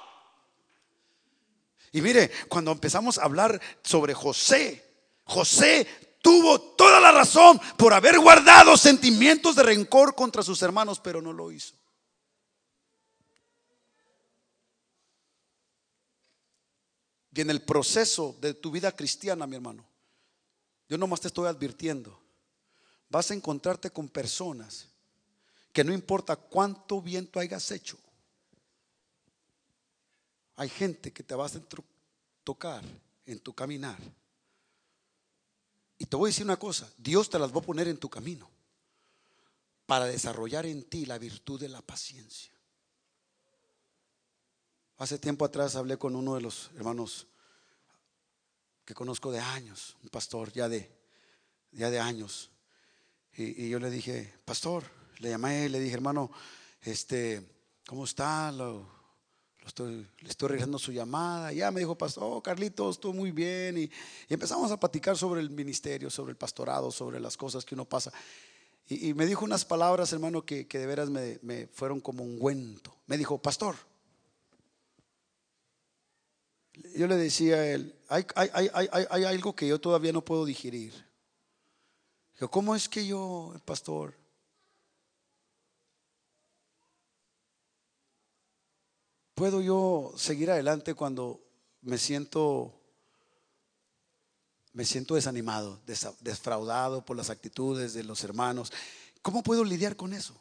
Y 1.92 2.02
mire, 2.02 2.32
cuando 2.48 2.72
empezamos 2.72 3.18
a 3.18 3.24
hablar 3.24 3.60
sobre 3.84 4.14
José, 4.14 4.86
José 5.26 5.88
tuvo 6.22 6.62
toda 6.62 7.02
la 7.02 7.12
razón 7.12 7.60
por 7.76 7.94
haber 7.94 8.20
guardado 8.20 8.78
sentimientos 8.78 9.56
de 9.56 9.64
rencor 9.64 10.16
contra 10.16 10.44
sus 10.44 10.62
hermanos, 10.62 11.00
pero 11.00 11.22
no 11.22 11.34
lo 11.34 11.52
hizo. 11.52 11.76
Y 17.34 17.42
en 17.42 17.50
el 17.50 17.62
proceso 17.62 18.36
de 18.42 18.54
tu 18.54 18.72
vida 18.72 18.92
cristiana, 18.92 19.48
mi 19.48 19.56
hermano, 19.56 19.86
yo 20.90 20.98
nomás 20.98 21.22
te 21.22 21.28
estoy 21.28 21.48
advirtiendo, 21.48 22.20
vas 23.10 23.32
a 23.32 23.34
encontrarte 23.34 23.90
con 23.90 24.10
personas 24.10 24.88
que 25.72 25.84
no 25.84 25.94
importa 25.94 26.36
cuánto 26.36 27.02
bien 27.02 27.28
tú 27.28 27.40
hayas 27.40 27.72
hecho, 27.72 27.98
hay 30.56 30.68
gente 30.68 31.12
que 31.14 31.24
te 31.24 31.34
vas 31.34 31.56
a 31.56 31.62
tocar 32.44 32.84
en 33.26 33.40
tu 33.40 33.54
caminar. 33.54 33.98
Y 35.98 36.06
te 36.06 36.16
voy 36.16 36.28
a 36.28 36.32
decir 36.32 36.46
una 36.46 36.60
cosa, 36.60 36.92
Dios 36.98 37.30
te 37.30 37.40
las 37.40 37.56
va 37.56 37.60
a 37.60 37.64
poner 37.64 37.88
en 37.88 37.98
tu 37.98 38.10
camino 38.10 38.50
para 39.86 40.06
desarrollar 40.06 40.66
en 40.66 40.84
ti 40.84 41.06
la 41.06 41.18
virtud 41.18 41.60
de 41.60 41.70
la 41.70 41.82
paciencia. 41.82 42.51
Hace 45.02 45.18
tiempo 45.18 45.46
atrás 45.46 45.76
hablé 45.76 45.98
con 45.98 46.16
uno 46.16 46.36
de 46.36 46.42
los 46.42 46.70
hermanos 46.76 47.26
que 48.86 48.94
conozco 48.94 49.32
de 49.32 49.40
años, 49.40 49.98
un 50.04 50.10
pastor 50.10 50.54
ya 50.54 50.70
de, 50.70 50.92
ya 51.72 51.90
de 51.90 52.00
años. 52.00 52.52
Y, 53.36 53.68
yo 53.68 53.80
le 53.80 53.90
dije, 53.90 54.32
pastor, 54.46 54.84
le 55.18 55.32
llamé 55.32 55.68
le 55.70 55.80
dije, 55.80 55.96
hermano, 55.96 56.30
este, 56.84 57.42
¿cómo 57.88 58.06
está? 58.06 58.52
Lo, 58.52 58.88
estoy, 59.66 60.08
le 60.20 60.30
estoy 60.30 60.50
regresando 60.50 60.78
su 60.78 60.92
llamada. 60.92 61.52
Y 61.52 61.56
ya 61.56 61.72
me 61.72 61.80
dijo, 61.80 61.98
pastor, 61.98 62.26
oh, 62.28 62.44
Carlitos, 62.44 63.04
muy 63.06 63.32
bien. 63.32 63.80
Y, 63.80 63.92
empezamos 64.30 64.70
a 64.70 64.80
platicar 64.80 65.18
sobre 65.18 65.42
el 65.42 65.50
ministerio, 65.50 66.12
sobre 66.12 66.34
el 66.34 66.38
pastorado, 66.38 66.92
sobre 66.92 67.20
las 67.20 67.38
cosas 67.38 67.66
que 67.66 67.74
uno 67.74 67.86
pasa. 67.86 68.14
Y, 68.88 69.16
me 69.16 69.26
dijo 69.26 69.46
unas 69.46 69.66
palabras, 69.66 70.14
hermano, 70.14 70.46
que, 70.46 70.68
que 70.68 70.78
de 70.78 70.86
veras 70.86 71.10
me, 71.10 71.66
fueron 71.74 72.00
como 72.02 72.24
un. 72.24 72.80
Me 73.08 73.18
dijo, 73.18 73.42
pastor, 73.42 73.76
yo 76.74 77.08
le 77.08 77.16
decía 77.16 77.56
a 77.56 77.68
él, 77.68 77.96
hay, 78.08 78.26
hay, 78.36 78.70
hay, 78.74 79.06
hay 79.10 79.24
algo 79.24 79.56
que 79.56 79.68
yo 79.68 79.80
todavía 79.80 80.12
no 80.12 80.24
puedo 80.24 80.46
digerir. 80.46 80.94
¿Cómo 82.50 82.76
es 82.76 82.90
que 82.90 83.06
yo, 83.06 83.54
pastor, 83.66 84.16
puedo 89.36 89.62
yo 89.62 90.14
seguir 90.18 90.50
adelante 90.50 90.96
cuando 90.96 91.40
me 91.82 91.98
siento 91.98 92.78
me 94.74 94.86
siento 94.86 95.16
desanimado, 95.16 95.82
defraudado 96.22 97.04
por 97.06 97.18
las 97.18 97.30
actitudes 97.30 97.94
de 97.94 98.04
los 98.04 98.24
hermanos? 98.24 98.72
¿Cómo 99.22 99.44
puedo 99.44 99.64
lidiar 99.64 99.96
con 99.96 100.14
eso? 100.14 100.34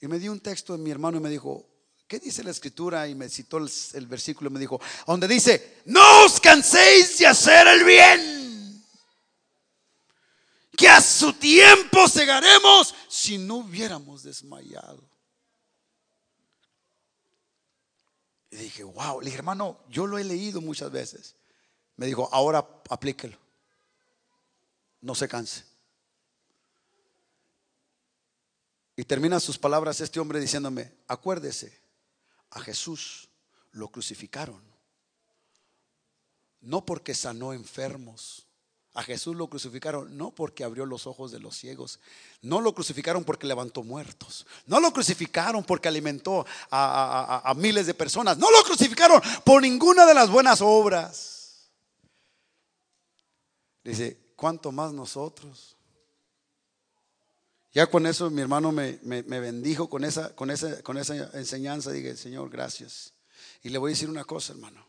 Y 0.00 0.08
me 0.08 0.18
dio 0.18 0.32
un 0.32 0.40
texto 0.40 0.76
de 0.76 0.82
mi 0.82 0.90
hermano 0.90 1.18
y 1.18 1.20
me 1.20 1.30
dijo, 1.30 1.64
¿qué 2.06 2.18
dice 2.18 2.42
la 2.42 2.50
escritura? 2.50 3.08
Y 3.08 3.14
me 3.14 3.28
citó 3.28 3.58
el, 3.58 4.06
versículo 4.06 4.50
y 4.50 4.52
me 4.52 4.60
dijo, 4.60 4.80
donde 5.06 5.28
dice, 5.28 5.82
no 5.86 6.24
os 6.24 6.40
canséis 6.40 7.18
de 7.18 7.26
hacer 7.26 7.66
el 7.66 7.84
bien, 7.84 8.84
que 10.76 10.88
a 10.88 11.00
su 11.00 11.32
tiempo 11.32 12.08
cegaremos 12.08 12.94
si 13.08 13.38
no 13.38 13.56
hubiéramos 13.56 14.22
desmayado. 14.22 15.02
Y 18.50 18.56
dije, 18.56 18.84
wow, 18.84 19.20
le 19.20 19.26
dije, 19.26 19.38
hermano, 19.38 19.80
yo 19.88 20.06
lo 20.06 20.18
he 20.18 20.24
leído 20.24 20.60
muchas 20.60 20.90
veces. 20.90 21.34
Me 21.96 22.06
dijo, 22.06 22.28
ahora 22.32 22.66
aplíquelo. 22.88 23.36
No 25.00 25.14
se 25.14 25.28
canse. 25.28 25.64
Y 28.96 29.04
termina 29.04 29.40
sus 29.40 29.58
palabras 29.58 30.00
este 30.00 30.20
hombre 30.20 30.40
diciéndome, 30.40 30.90
acuérdese, 31.06 31.85
a 32.50 32.60
Jesús 32.60 33.28
lo 33.72 33.88
crucificaron. 33.88 34.62
No 36.60 36.84
porque 36.84 37.14
sanó 37.14 37.52
enfermos. 37.52 38.46
A 38.94 39.02
Jesús 39.02 39.36
lo 39.36 39.48
crucificaron 39.48 40.16
no 40.16 40.30
porque 40.30 40.64
abrió 40.64 40.86
los 40.86 41.06
ojos 41.06 41.30
de 41.30 41.38
los 41.38 41.54
ciegos. 41.54 42.00
No 42.40 42.62
lo 42.62 42.74
crucificaron 42.74 43.24
porque 43.24 43.46
levantó 43.46 43.82
muertos. 43.82 44.46
No 44.64 44.80
lo 44.80 44.90
crucificaron 44.90 45.62
porque 45.64 45.88
alimentó 45.88 46.46
a, 46.70 47.52
miles 47.58 47.86
de 47.86 47.92
personas. 47.92 48.38
No 48.38 48.50
lo 48.50 48.62
crucificaron 48.64 49.20
por 49.44 49.60
ninguna 49.60 50.06
de 50.06 50.14
las 50.14 50.30
buenas 50.30 50.62
obras. 50.62 51.68
Dice, 53.84 54.18
¿cuánto 54.34 54.72
más 54.72 54.94
nosotros? 54.94 55.75
Ya 57.76 57.86
con 57.86 58.06
eso 58.06 58.30
mi 58.30 58.40
hermano 58.40 58.72
me, 58.72 58.96
bendijo 59.02 59.90
con 59.90 60.02
esa, 60.02 60.34
con, 60.34 60.50
esa, 60.50 60.82
con 60.82 60.96
esa 60.96 61.28
enseñanza. 61.34 61.92
Dije, 61.92 62.16
Señor, 62.16 62.48
gracias. 62.48 63.12
Y 63.62 63.68
le 63.68 63.76
voy 63.76 63.90
a 63.90 63.92
decir 63.92 64.08
una 64.08 64.24
cosa, 64.24 64.54
hermano. 64.54 64.82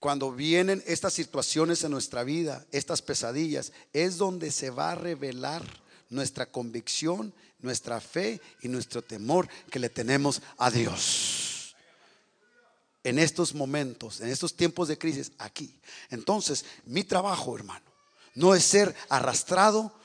Cuando 0.00 0.32
vienen 0.32 0.82
estas 0.84 1.12
situaciones 1.12 1.84
en 1.84 1.92
nuestra 1.92 2.24
vida, 2.24 2.66
estas 2.72 3.02
pesadillas, 3.02 3.72
es 3.92 4.18
donde 4.18 4.50
se 4.50 4.70
va 4.70 4.90
a 4.90 4.94
revelar 4.96 5.62
nuestra 6.10 6.46
convicción, 6.46 7.32
nuestra 7.60 8.00
fe 8.00 8.40
y 8.62 8.68
nuestro 8.68 9.00
temor 9.00 9.48
que 9.70 9.78
le 9.78 9.90
tenemos 9.90 10.42
a 10.58 10.72
Dios. 10.72 11.76
En 13.04 13.20
estos 13.20 13.54
momentos, 13.54 14.20
en 14.20 14.28
estos 14.28 14.56
tiempos 14.56 14.88
de 14.88 14.98
crisis, 14.98 15.30
aquí. 15.38 15.78
Entonces, 16.10 16.64
mi 16.84 17.04
trabajo, 17.04 17.54
hermano, 17.54 17.86
no 18.34 18.56
es 18.56 18.64
ser 18.64 18.92
arrastrado 19.08 20.01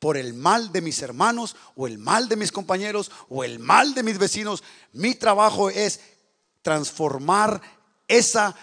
por 0.00 0.16
el 0.16 0.34
mal 0.34 0.72
de 0.72 0.80
mis 0.80 1.00
hermanos 1.02 1.54
o 1.76 1.86
el 1.86 1.98
mal 1.98 2.28
de 2.28 2.36
mis 2.36 2.50
compañeros 2.50 3.12
o 3.28 3.44
el 3.44 3.60
mal 3.60 3.94
de 3.94 4.02
mis 4.02 4.18
vecinos. 4.18 4.64
Mi 4.92 5.14
trabajo 5.14 5.70
es 5.70 6.00
transformar 6.62 7.60
esa 8.08 8.56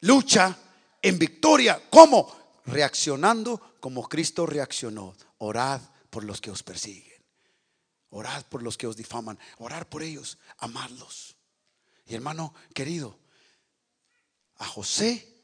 lucha 0.00 0.56
en 1.02 1.18
victoria. 1.18 1.82
¿Cómo? 1.90 2.60
Reaccionando 2.66 3.76
como 3.80 4.08
Cristo 4.08 4.46
reaccionó. 4.46 5.16
Orad 5.38 5.80
por 6.10 6.22
los 6.22 6.40
que 6.40 6.50
os 6.50 6.62
persiguen. 6.62 7.24
Orad 8.10 8.44
por 8.44 8.62
los 8.62 8.76
que 8.76 8.86
os 8.86 8.96
difaman. 8.96 9.38
Orar 9.58 9.88
por 9.88 10.02
ellos. 10.02 10.38
Amadlos. 10.58 11.36
Y 12.06 12.14
hermano 12.14 12.54
querido, 12.74 13.18
a 14.58 14.66
José 14.66 15.35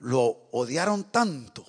lo 0.00 0.48
odiaron 0.52 1.04
tanto 1.10 1.64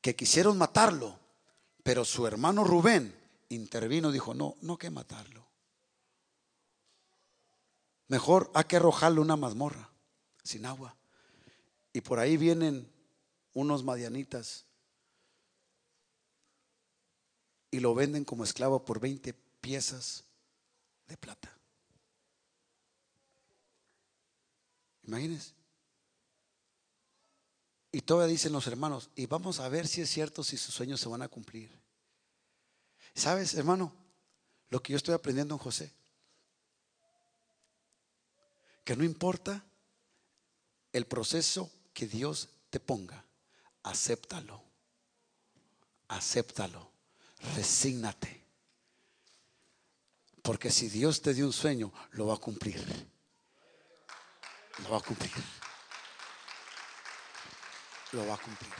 que 0.00 0.14
quisieron 0.14 0.56
matarlo, 0.56 1.18
pero 1.82 2.04
su 2.04 2.26
hermano 2.26 2.64
Rubén 2.64 3.14
intervino 3.48 4.10
y 4.10 4.12
dijo, 4.12 4.34
no, 4.34 4.56
no 4.60 4.78
que 4.78 4.90
matarlo. 4.90 5.46
Mejor 8.08 8.50
hay 8.54 8.64
que 8.64 8.76
arrojarle 8.76 9.20
una 9.20 9.36
mazmorra 9.36 9.90
sin 10.44 10.64
agua. 10.64 10.96
Y 11.92 12.02
por 12.02 12.20
ahí 12.20 12.36
vienen 12.36 12.88
unos 13.52 13.82
madianitas 13.82 14.64
y 17.72 17.80
lo 17.80 17.94
venden 17.96 18.24
como 18.24 18.44
esclavo 18.44 18.84
por 18.84 19.00
20 19.00 19.32
piezas 19.60 20.24
de 21.08 21.16
plata. 21.16 21.52
Imagínense. 25.02 25.55
Y 27.96 28.02
todavía 28.02 28.30
dicen 28.30 28.52
los 28.52 28.66
hermanos, 28.66 29.08
y 29.16 29.24
vamos 29.24 29.58
a 29.58 29.70
ver 29.70 29.88
si 29.88 30.02
es 30.02 30.10
cierto 30.10 30.44
si 30.44 30.58
sus 30.58 30.74
sueños 30.74 31.00
se 31.00 31.08
van 31.08 31.22
a 31.22 31.28
cumplir. 31.28 31.70
¿Sabes, 33.14 33.54
hermano? 33.54 33.90
Lo 34.68 34.82
que 34.82 34.92
yo 34.92 34.98
estoy 34.98 35.14
aprendiendo 35.14 35.54
en 35.54 35.58
José. 35.58 35.90
Que 38.84 38.94
no 38.96 39.02
importa 39.02 39.64
el 40.92 41.06
proceso 41.06 41.70
que 41.94 42.06
Dios 42.06 42.50
te 42.68 42.80
ponga, 42.80 43.24
acéptalo. 43.82 44.62
Acéptalo. 46.08 46.90
Resígnate. 47.56 48.44
Porque 50.42 50.70
si 50.70 50.90
Dios 50.90 51.22
te 51.22 51.32
dio 51.32 51.46
un 51.46 51.54
sueño, 51.54 51.94
lo 52.10 52.26
va 52.26 52.34
a 52.34 52.36
cumplir. 52.36 53.08
Lo 54.82 54.90
va 54.90 54.98
a 54.98 55.00
cumplir 55.00 55.32
lo 58.12 58.26
va 58.26 58.34
a 58.34 58.38
cumplir. 58.38 58.70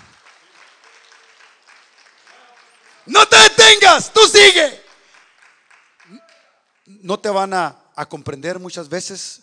No 3.07 3.27
te 3.27 3.37
detengas, 3.37 4.13
tú 4.13 4.21
sigue. 4.27 4.83
No 6.87 7.19
te 7.19 7.29
van 7.29 7.55
a, 7.55 7.77
comprender 8.09 8.59
muchas 8.59 8.89
veces. 8.89 9.43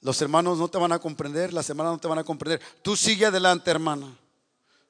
Los 0.00 0.20
hermanos 0.20 0.58
no 0.58 0.68
te 0.68 0.78
van 0.78 0.92
a 0.92 0.98
comprender, 0.98 1.52
las 1.52 1.68
hermanas 1.70 1.92
no 1.92 1.98
te 1.98 2.08
van 2.08 2.18
a 2.18 2.24
comprender. 2.24 2.60
Tú 2.82 2.96
sigue 2.96 3.26
adelante, 3.26 3.70
hermana. 3.70 4.16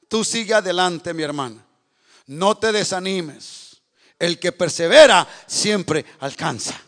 Tú 0.09 0.25
sigue 0.25 0.55
adelante, 0.55 1.13
mi 1.13 1.23
hermana. 1.23 1.65
No 2.27 2.57
te 2.57 2.73
desanimes. 2.73 3.81
El 4.19 4.39
que 4.39 4.53
persevera 4.53 5.27
siempre 5.47 6.05
alcanza. 6.21 6.81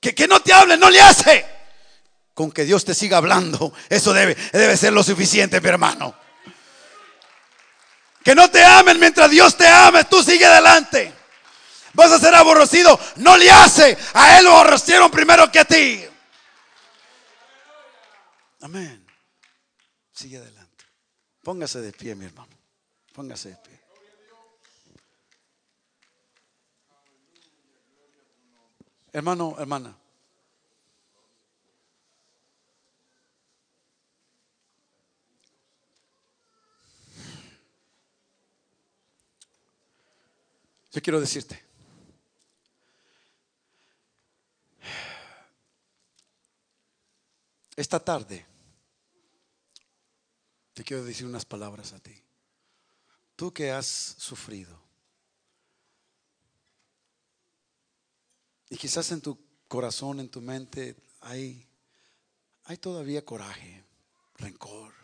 Que, 0.00 0.14
que 0.14 0.26
no 0.26 0.40
te 0.40 0.52
hable, 0.52 0.76
no 0.76 0.90
le 0.90 1.00
hace 1.00 1.61
con 2.34 2.50
que 2.50 2.64
Dios 2.64 2.84
te 2.84 2.94
siga 2.94 3.18
hablando, 3.18 3.72
eso 3.88 4.12
debe, 4.12 4.34
debe 4.52 4.76
ser 4.76 4.92
lo 4.92 5.02
suficiente, 5.02 5.60
mi 5.60 5.68
hermano. 5.68 6.14
Que 8.24 8.34
no 8.34 8.50
te 8.50 8.64
amen 8.64 8.98
mientras 9.00 9.30
Dios 9.30 9.56
te 9.56 9.66
ame, 9.66 10.04
tú 10.04 10.22
sigue 10.22 10.46
adelante. 10.46 11.12
Vas 11.94 12.10
a 12.12 12.18
ser 12.18 12.34
aborrecido, 12.34 12.98
no 13.16 13.36
le 13.36 13.50
hace, 13.50 13.98
a 14.14 14.38
él 14.38 14.44
lo 14.44 14.52
aborrecieron 14.52 15.10
primero 15.10 15.50
que 15.50 15.58
a 15.58 15.64
ti. 15.64 16.04
Amén. 18.62 19.04
Sigue 20.12 20.38
adelante. 20.38 20.84
Póngase 21.42 21.80
de 21.80 21.92
pie, 21.92 22.14
mi 22.14 22.26
hermano. 22.26 22.56
Póngase 23.12 23.50
de 23.50 23.56
pie. 23.56 23.80
Hermano, 29.12 29.56
hermana. 29.58 30.01
Yo 40.92 41.00
quiero 41.00 41.20
decirte, 41.20 41.62
esta 47.74 47.98
tarde 47.98 48.44
te 50.74 50.84
quiero 50.84 51.02
decir 51.04 51.26
unas 51.26 51.46
palabras 51.46 51.94
a 51.94 51.98
ti. 51.98 52.14
Tú 53.36 53.52
que 53.52 53.70
has 53.70 53.86
sufrido 53.86 54.78
y 58.68 58.76
quizás 58.76 59.10
en 59.12 59.22
tu 59.22 59.38
corazón, 59.68 60.20
en 60.20 60.28
tu 60.28 60.42
mente 60.42 60.94
hay, 61.20 61.66
hay 62.64 62.76
todavía 62.76 63.24
coraje, 63.24 63.82
rencor. 64.36 65.01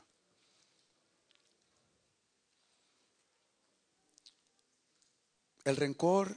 El 5.68 5.76
rencor, 5.76 6.34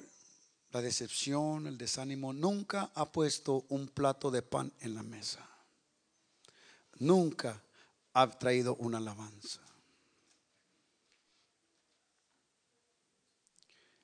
la 0.71 0.81
decepción, 0.81 1.65
el 1.65 1.77
desánimo 1.77 2.33
nunca 2.33 2.91
ha 2.93 3.13
puesto 3.13 3.65
un 3.69 3.87
plato 3.87 4.29
de 4.29 4.41
pan 4.41 4.73
en 4.81 4.93
la 4.93 5.03
mesa. 5.03 5.47
Nunca 6.99 7.63
ha 8.11 8.29
traído 8.29 8.75
una 8.75 8.97
alabanza. 8.97 9.61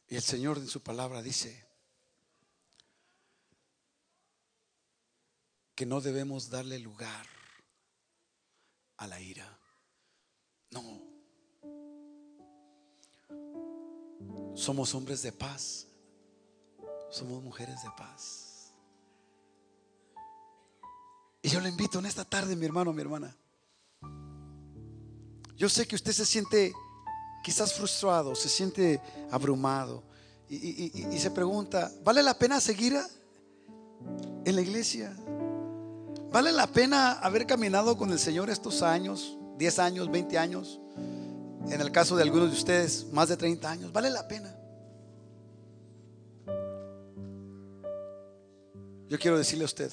Y 0.07 0.15
el 0.15 0.21
Señor 0.21 0.59
en 0.59 0.69
su 0.69 0.82
palabra 0.82 1.21
dice 1.21 1.61
que 5.75 5.86
no 5.86 5.99
debemos 5.99 6.49
darle 6.49 6.80
lugar 6.80 7.28
a 8.95 9.07
la 9.07 9.19
ira. 9.19 9.59
No. 10.71 11.16
Somos 14.58 14.95
hombres 14.95 15.22
de 15.22 15.32
paz. 15.32 15.86
Somos 17.12 17.43
mujeres 17.43 17.76
de 17.84 17.89
paz. 17.95 18.74
Y 21.43 21.49
yo 21.49 21.62
le 21.62 21.70
invito 21.70 21.99
en 21.99 22.08
esta 22.08 22.26
tarde, 22.26 22.55
mi 22.55 22.66
hermano, 22.66 22.91
mi 22.91 23.01
hermana. 23.01 23.38
Yo 25.55 25.70
sé 25.70 25.88
que 25.88 25.95
usted 25.95 26.12
se 26.12 26.26
siente 26.26 26.74
quizás 27.43 27.72
frustrado, 27.72 28.34
se 28.34 28.49
siente 28.49 28.99
abrumado 29.30 30.03
y, 30.49 31.20
se 31.20 31.30
pregunta, 31.30 31.91
¿vale 32.03 32.24
la 32.24 32.38
pena 32.38 32.60
seguir 32.60 32.97
en 34.43 34.55
la 34.55 34.62
iglesia? 34.62 35.16
¿Vale 36.32 36.51
la 36.51 36.66
pena 36.66 37.14
haber 37.14 37.45
caminado 37.45 37.95
con 37.95 38.12
el 38.12 38.18
Señor 38.18 38.49
estos 38.49 38.82
años, 38.82 39.38
10 39.60 39.80
años, 39.80 40.12
20 40.12 40.38
años? 40.39 40.80
En 41.70 41.82
el 41.82 41.91
caso 41.91 42.15
de 42.15 42.24
algunos 42.24 42.49
de 42.49 42.57
ustedes, 42.57 43.07
más 43.11 43.30
de 43.30 43.38
30 43.38 43.70
años. 43.70 43.91
¿Vale 43.91 44.09
la 44.09 44.28
pena? 44.28 44.55
Yo 49.09 49.18
quiero 49.18 49.38
decirle 49.38 49.63
a 49.63 49.65
usted, 49.65 49.91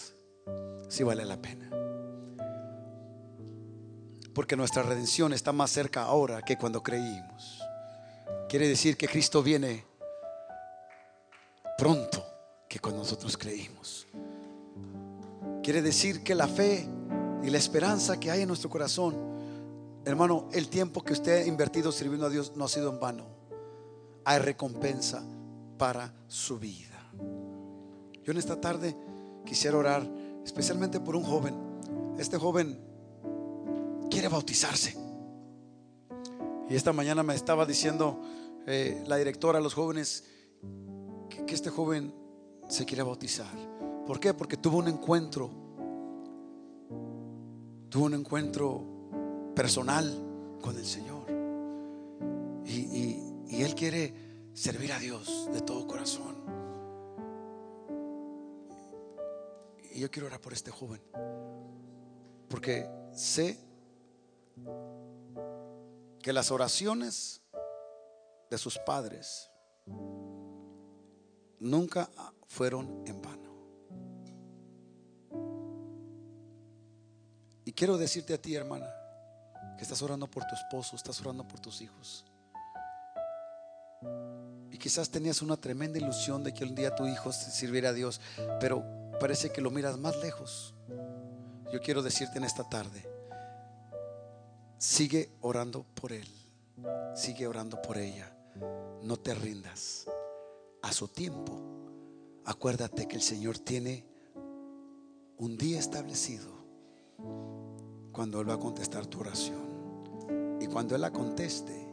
si 0.89 1.05
vale 1.05 1.25
la 1.25 1.41
pena. 1.41 1.71
Porque 4.35 4.57
nuestra 4.57 4.83
redención 4.83 5.33
está 5.33 5.53
más 5.53 5.71
cerca 5.71 6.03
ahora 6.03 6.43
que 6.43 6.57
cuando 6.57 6.83
creímos. 6.83 7.61
Quiere 8.49 8.69
decir 8.69 8.97
que 8.97 9.07
Cristo 9.07 9.43
viene 9.43 9.85
pronto 11.79 12.25
que 12.69 12.81
cuando 12.81 13.01
nosotros 13.01 13.37
creímos. 13.37 14.07
Quiere 15.63 15.81
decir 15.81 16.23
que 16.25 16.35
la 16.35 16.49
fe 16.49 16.89
y 17.43 17.51
la 17.51 17.59
esperanza 17.59 18.19
que 18.19 18.31
hay 18.31 18.43
en 18.43 18.49
nuestro 18.49 18.69
corazón, 18.69 19.34
hermano, 20.05 20.49
el 20.53 20.69
tiempo 20.69 21.03
que 21.03 21.13
usted 21.13 21.43
ha 21.43 21.47
invertido 21.47 21.93
sirviendo 21.93 22.27
a 22.27 22.31
Dios 22.31 22.53
no 22.57 22.65
ha 22.65 22.69
sido 22.69 22.91
en 22.91 23.01
vano. 23.01 23.27
Hay 24.25 24.39
recompensa 24.39 25.23
para 25.79 26.15
su 26.29 26.59
vida. 26.59 27.11
Yo 28.23 28.33
en 28.33 28.39
esta 28.39 28.61
tarde 28.61 28.97
quisiera 29.45 29.77
orar 29.77 30.09
especialmente 30.45 31.01
por 31.01 31.17
un 31.17 31.25
joven. 31.25 31.55
Este 32.19 32.39
joven 32.39 32.79
quiere 34.11 34.29
bautizarse. 34.29 34.97
Y 36.69 36.75
esta 36.75 36.93
mañana 36.93 37.23
me 37.23 37.35
estaba 37.35 37.67
diciendo 37.67 38.21
eh, 38.67 39.03
la 39.07 39.17
directora 39.17 39.59
a 39.59 39.63
los 39.63 39.75
jóvenes 39.75 40.25
que, 41.29 41.45
que 41.45 41.55
este 41.55 41.71
joven 41.71 42.15
se 42.69 42.87
quiere 42.87 43.03
bautizar. 43.03 43.53
¿Por 44.07 44.21
qué? 44.21 44.33
Porque 44.33 44.57
tuvo 44.57 44.79
un 44.79 44.89
encuentro, 44.89 45.51
tuvo 47.91 48.07
un 48.07 48.15
encuentro 48.15 48.94
personal 49.55 50.59
con 50.61 50.77
el 50.77 50.85
Señor. 50.85 51.25
Y, 52.67 53.35
y 53.49 53.63
Él 53.63 53.75
quiere 53.75 54.15
servir 54.53 54.93
a 54.93 54.99
Dios 54.99 55.49
de 55.53 55.61
todo 55.61 55.87
corazón. 55.87 56.35
Y 59.93 60.01
yo 60.01 60.11
quiero 60.11 60.27
orar 60.27 60.41
por 60.41 60.53
este 60.53 60.71
joven. 60.71 61.01
Porque 62.49 62.89
sé 63.13 63.59
que 66.21 66.33
las 66.33 66.51
oraciones 66.51 67.43
de 68.51 68.59
sus 68.59 68.79
padres 68.79 69.51
nunca 71.61 72.11
fueron 72.49 73.05
en 73.07 73.23
vano. 73.23 73.55
Y 77.65 77.73
quiero 77.73 77.97
decirte 77.97 78.35
a 78.35 78.41
ti, 78.41 78.55
hermana, 78.55 78.87
que 79.77 79.83
estás 79.83 80.03
orando 80.03 80.29
por 80.29 80.45
tu 80.45 80.55
esposo, 80.55 80.97
estás 80.97 81.21
orando 81.21 81.47
por 81.47 81.61
tus 81.61 81.81
hijos. 81.81 82.25
Y 84.71 84.79
quizás 84.79 85.11
tenías 85.11 85.43
una 85.43 85.57
tremenda 85.57 85.99
ilusión 85.99 86.43
de 86.43 86.53
que 86.53 86.65
un 86.65 86.75
día 86.75 86.95
tu 86.95 87.07
hijo 87.07 87.33
sirviera 87.33 87.91
a 87.91 87.93
Dios, 87.93 88.21
pero 88.61 88.85
parece 89.21 89.51
que 89.51 89.61
lo 89.61 89.71
miras 89.71 89.97
más 89.99 90.17
lejos. 90.17 90.75
Yo 91.73 91.81
quiero 91.81 92.03
decirte 92.03 92.39
en 92.39 92.45
esta 92.45 92.69
tarde, 92.69 93.09
sigue 94.79 95.31
orando 95.41 95.85
por 95.95 96.13
él, 96.13 96.29
sigue 97.15 97.47
orando 97.47 97.81
por 97.81 97.99
ella, 97.99 98.37
no 99.03 99.17
te 99.17 99.35
rindas. 99.35 100.07
A 100.83 100.93
su 100.93 101.09
tiempo, 101.09 101.59
acuérdate 102.45 103.09
que 103.09 103.17
el 103.17 103.23
Señor 103.23 103.59
tiene 103.59 104.05
un 105.39 105.57
día 105.57 105.79
establecido 105.79 106.53
cuando 108.13 108.41
Él 108.41 108.49
va 108.49 108.55
a 108.55 108.59
contestar 108.59 109.07
tu 109.07 109.21
oración. 109.21 109.64
Cuando 110.75 110.97
Él 110.97 111.03
la 111.03 111.13
conteste, 111.13 111.87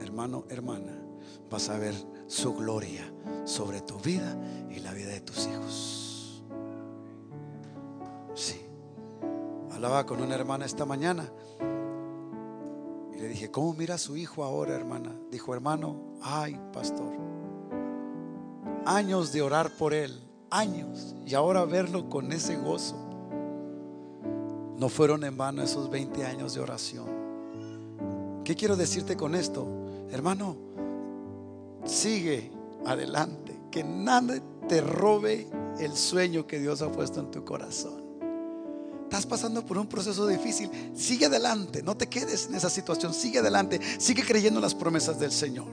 hermano, 0.00 0.46
hermana, 0.48 0.98
vas 1.50 1.68
a 1.68 1.76
ver 1.76 1.94
su 2.26 2.54
gloria 2.54 3.04
sobre 3.44 3.82
tu 3.82 3.98
vida 3.98 4.34
y 4.70 4.80
la 4.80 4.94
vida 4.94 5.10
de 5.10 5.20
tus 5.20 5.46
hijos. 5.46 6.42
Sí. 8.32 8.62
Hablaba 9.70 10.06
con 10.06 10.22
una 10.22 10.34
hermana 10.34 10.64
esta 10.64 10.86
mañana 10.86 11.30
y 13.14 13.20
le 13.20 13.28
dije, 13.28 13.50
¿cómo 13.50 13.74
mira 13.74 13.96
a 13.96 13.98
su 13.98 14.16
hijo 14.16 14.42
ahora, 14.42 14.74
hermana? 14.74 15.14
Dijo, 15.30 15.52
hermano, 15.52 16.14
ay, 16.22 16.58
pastor. 16.72 17.12
Años 18.86 19.34
de 19.34 19.42
orar 19.42 19.70
por 19.76 19.92
él, 19.92 20.18
años. 20.48 21.14
Y 21.26 21.34
ahora 21.34 21.66
verlo 21.66 22.08
con 22.08 22.32
ese 22.32 22.56
gozo. 22.56 22.96
No 24.78 24.88
fueron 24.88 25.24
en 25.24 25.36
vano 25.36 25.62
esos 25.62 25.90
20 25.90 26.24
años 26.24 26.54
de 26.54 26.60
oración. 26.60 27.13
¿Qué 28.44 28.54
quiero 28.54 28.76
decirte 28.76 29.16
con 29.16 29.34
esto? 29.34 29.66
Hermano, 30.10 30.56
sigue 31.86 32.50
adelante. 32.84 33.58
Que 33.70 33.82
nada 33.82 34.34
te 34.68 34.80
robe 34.80 35.48
el 35.80 35.96
sueño 35.96 36.46
que 36.46 36.60
Dios 36.60 36.82
ha 36.82 36.92
puesto 36.92 37.20
en 37.20 37.30
tu 37.30 37.44
corazón. 37.44 38.04
Estás 39.04 39.26
pasando 39.26 39.64
por 39.64 39.78
un 39.78 39.86
proceso 39.86 40.26
difícil. 40.26 40.70
Sigue 40.94 41.26
adelante. 41.26 41.82
No 41.82 41.96
te 41.96 42.08
quedes 42.08 42.46
en 42.46 42.54
esa 42.54 42.68
situación. 42.68 43.14
Sigue 43.14 43.38
adelante. 43.38 43.80
Sigue 43.98 44.24
creyendo 44.24 44.58
en 44.58 44.62
las 44.62 44.74
promesas 44.74 45.18
del 45.18 45.32
Señor. 45.32 45.68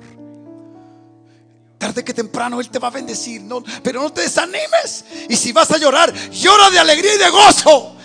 Tarde 1.77 2.03
que 2.03 2.13
temprano 2.13 2.61
Él 2.61 2.69
te 2.69 2.79
va 2.79 2.87
a 2.87 2.91
bendecir. 2.91 3.41
No, 3.41 3.63
pero 3.83 4.01
no 4.01 4.13
te 4.13 4.21
desanimes. 4.21 5.05
Y 5.27 5.35
si 5.35 5.51
vas 5.51 5.71
a 5.71 5.77
llorar, 5.77 6.13
llora 6.29 6.69
de 6.69 6.79
alegría 6.79 7.15
y 7.15 7.17
de 7.17 7.29
gozo. 7.29 7.97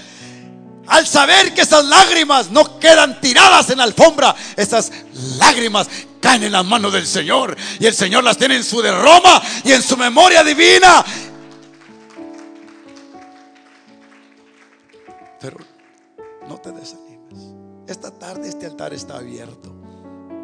Al 0.87 1.07
saber 1.07 1.53
que 1.53 1.63
esas 1.63 1.85
lágrimas 1.85 2.51
no 2.51 2.79
quedan 2.79 3.21
tiradas 3.21 3.71
en 3.71 3.79
la 3.79 3.85
alfombra, 3.85 4.35
esas 4.57 4.93
lágrimas 5.39 5.89
caen 6.21 6.45
en 6.45 6.53
las 6.53 6.65
manos 6.65 6.93
del 6.93 7.07
Señor 7.07 7.57
y 7.79 7.87
el 7.87 7.95
Señor 7.95 8.23
las 8.25 8.39
tiene 8.39 8.57
en 8.57 8.65
su 8.65 8.81
derroma 8.81 9.43
y 9.65 9.73
en 9.73 9.83
su 9.83 9.97
memoria 9.97 10.45
divina. 10.45 11.05
Pero 15.41 15.59
no 16.49 16.57
te 16.59 16.73
desanimes. 16.73 17.55
Esta 17.89 18.11
tarde 18.11 18.49
este 18.49 18.67
altar 18.67 18.95
está 18.95 19.17
abierto. 19.17 19.75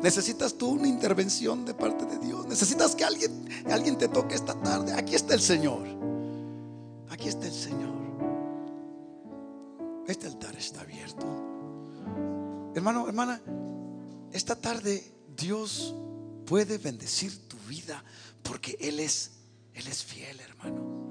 Necesitas 0.03 0.55
tú 0.55 0.71
una 0.71 0.89
intervención 0.89 1.65
de 1.65 1.75
parte 1.75 2.05
de 2.05 2.19
Dios. 2.19 2.47
Necesitas 2.47 2.97
que 2.97 3.05
alguien, 3.05 3.49
alguien 3.71 3.97
te 3.97 4.09
toque 4.09 4.35
esta 4.35 4.55
tarde. 4.61 4.93
Aquí 4.95 5.15
está 5.15 5.35
el 5.35 5.41
Señor. 5.41 5.87
Aquí 7.09 7.29
está 7.29 7.47
el 7.47 7.53
Señor. 7.53 8.02
Este 10.07 10.27
altar 10.27 10.57
está 10.57 10.81
abierto. 10.81 11.27
Hermano, 12.75 13.07
hermana, 13.07 13.41
esta 14.33 14.57
tarde 14.57 15.05
Dios 15.37 15.95
puede 16.47 16.79
bendecir 16.79 17.49
tu 17.49 17.57
vida 17.69 18.03
porque 18.43 18.77
Él 18.81 19.01
es, 19.01 19.31
Él 19.75 19.87
es 19.87 20.03
fiel, 20.03 20.41
hermano. 20.41 21.03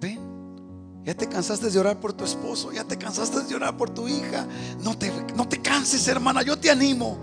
Ven, 0.00 1.02
ya 1.04 1.14
te 1.14 1.28
cansaste 1.28 1.70
de 1.70 1.78
orar 1.78 1.98
por 1.98 2.12
tu 2.12 2.24
esposo, 2.24 2.70
ya 2.72 2.84
te 2.84 2.98
cansaste 2.98 3.40
de 3.40 3.54
orar 3.54 3.76
por 3.76 3.90
tu 3.90 4.08
hija. 4.08 4.46
No 4.80 4.98
te, 4.98 5.10
no 5.34 5.48
te 5.48 5.62
canses, 5.62 6.06
hermana, 6.08 6.42
yo 6.42 6.58
te 6.58 6.70
animo. 6.70 7.18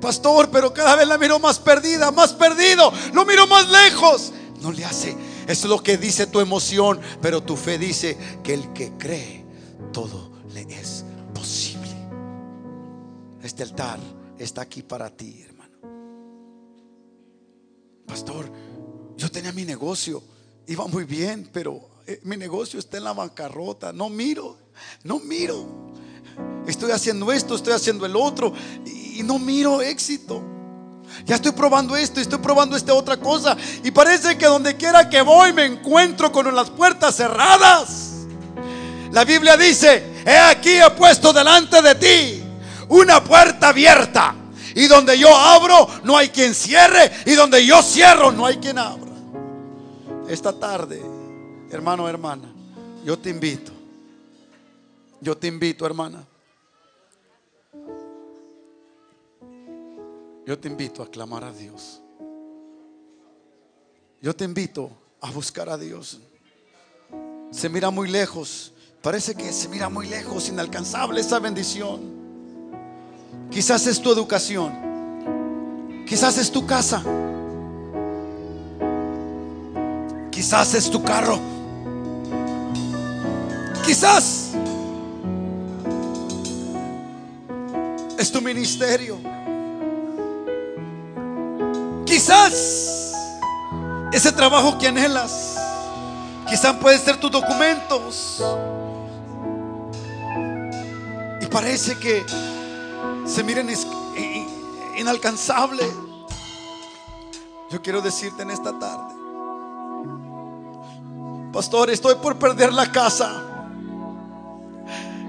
Pastor, 0.00 0.50
pero 0.50 0.74
cada 0.74 0.96
vez 0.96 1.06
la 1.06 1.16
miro 1.16 1.38
más 1.38 1.58
perdida, 1.58 2.10
más 2.10 2.32
perdido, 2.32 2.92
lo 3.14 3.24
miro 3.24 3.46
más 3.46 3.68
lejos. 3.70 4.32
No 4.60 4.72
le 4.72 4.84
hace 4.84 5.16
es 5.46 5.64
lo 5.64 5.82
que 5.82 5.96
dice 5.96 6.26
tu 6.26 6.40
emoción, 6.40 7.00
pero 7.20 7.42
tu 7.42 7.56
fe 7.56 7.78
dice 7.78 8.16
que 8.42 8.54
el 8.54 8.72
que 8.72 8.92
cree, 8.98 9.44
todo 9.92 10.32
le 10.54 10.62
es 10.62 11.04
posible. 11.34 11.90
Este 13.42 13.62
altar 13.62 13.98
está 14.38 14.62
aquí 14.62 14.82
para 14.82 15.10
ti, 15.10 15.42
hermano. 15.42 15.52
tenía 19.32 19.50
mi 19.50 19.64
negocio, 19.64 20.22
iba 20.68 20.86
muy 20.86 21.04
bien, 21.04 21.48
pero 21.52 21.80
eh, 22.06 22.20
mi 22.22 22.36
negocio 22.36 22.78
está 22.78 22.98
en 22.98 23.04
la 23.04 23.12
bancarrota. 23.12 23.92
No 23.92 24.08
miro, 24.08 24.56
no 25.02 25.18
miro. 25.18 25.92
Estoy 26.66 26.92
haciendo 26.92 27.32
esto, 27.32 27.56
estoy 27.56 27.72
haciendo 27.72 28.06
el 28.06 28.14
otro 28.14 28.52
y 28.84 29.22
no 29.24 29.38
miro 29.38 29.82
éxito. 29.82 30.51
Ya 31.24 31.36
estoy 31.36 31.52
probando 31.52 31.96
esto, 31.96 32.20
estoy 32.20 32.38
probando 32.38 32.76
esta 32.76 32.94
otra 32.94 33.16
cosa. 33.16 33.56
Y 33.84 33.90
parece 33.90 34.36
que 34.36 34.46
donde 34.46 34.76
quiera 34.76 35.08
que 35.08 35.22
voy 35.22 35.52
me 35.52 35.66
encuentro 35.66 36.32
con 36.32 36.52
las 36.54 36.70
puertas 36.70 37.16
cerradas. 37.16 38.26
La 39.12 39.24
Biblia 39.24 39.56
dice, 39.56 40.22
he 40.26 40.36
aquí 40.36 40.70
he 40.70 40.90
puesto 40.90 41.32
delante 41.32 41.82
de 41.82 41.94
ti 41.94 42.42
una 42.88 43.22
puerta 43.22 43.68
abierta. 43.68 44.34
Y 44.74 44.86
donde 44.86 45.18
yo 45.18 45.34
abro, 45.36 45.88
no 46.04 46.16
hay 46.16 46.30
quien 46.30 46.54
cierre. 46.54 47.10
Y 47.26 47.32
donde 47.32 47.64
yo 47.64 47.82
cierro, 47.82 48.32
no 48.32 48.46
hay 48.46 48.56
quien 48.56 48.78
abra. 48.78 49.12
Esta 50.28 50.52
tarde, 50.58 51.02
hermano, 51.70 52.08
hermana, 52.08 52.48
yo 53.04 53.18
te 53.18 53.30
invito. 53.30 53.70
Yo 55.20 55.36
te 55.36 55.46
invito, 55.46 55.86
hermana. 55.86 56.24
Yo 60.44 60.58
te 60.58 60.68
invito 60.68 61.02
a 61.02 61.10
clamar 61.10 61.44
a 61.44 61.52
Dios. 61.52 62.00
Yo 64.20 64.34
te 64.34 64.44
invito 64.44 64.90
a 65.20 65.30
buscar 65.30 65.68
a 65.68 65.78
Dios. 65.78 66.20
Se 67.52 67.68
mira 67.68 67.90
muy 67.90 68.08
lejos. 68.08 68.72
Parece 69.02 69.34
que 69.34 69.52
se 69.52 69.68
mira 69.68 69.88
muy 69.88 70.08
lejos, 70.08 70.48
inalcanzable 70.48 71.20
esa 71.20 71.38
bendición. 71.38 72.22
Quizás 73.50 73.86
es 73.86 74.00
tu 74.00 74.10
educación. 74.10 76.04
Quizás 76.06 76.38
es 76.38 76.50
tu 76.50 76.66
casa. 76.66 77.02
Quizás 80.30 80.74
es 80.74 80.90
tu 80.90 81.02
carro. 81.04 81.38
Quizás 83.84 84.52
es 88.18 88.32
tu 88.32 88.40
ministerio. 88.40 89.41
Quizás 92.12 93.14
ese 94.12 94.32
trabajo 94.32 94.76
que 94.76 94.86
anhelas. 94.86 95.56
Quizás 96.46 96.76
puede 96.76 96.98
ser 96.98 97.16
tus 97.16 97.30
documentos. 97.30 98.44
Y 101.40 101.46
parece 101.46 101.98
que 101.98 102.22
se 103.24 103.42
miren 103.42 103.74
inalcanzable. 104.98 105.84
Yo 107.70 107.80
quiero 107.80 108.02
decirte 108.02 108.42
en 108.42 108.50
esta 108.50 108.78
tarde, 108.78 109.14
pastor, 111.50 111.88
estoy 111.88 112.16
por 112.16 112.38
perder 112.38 112.74
la 112.74 112.92
casa. 112.92 113.42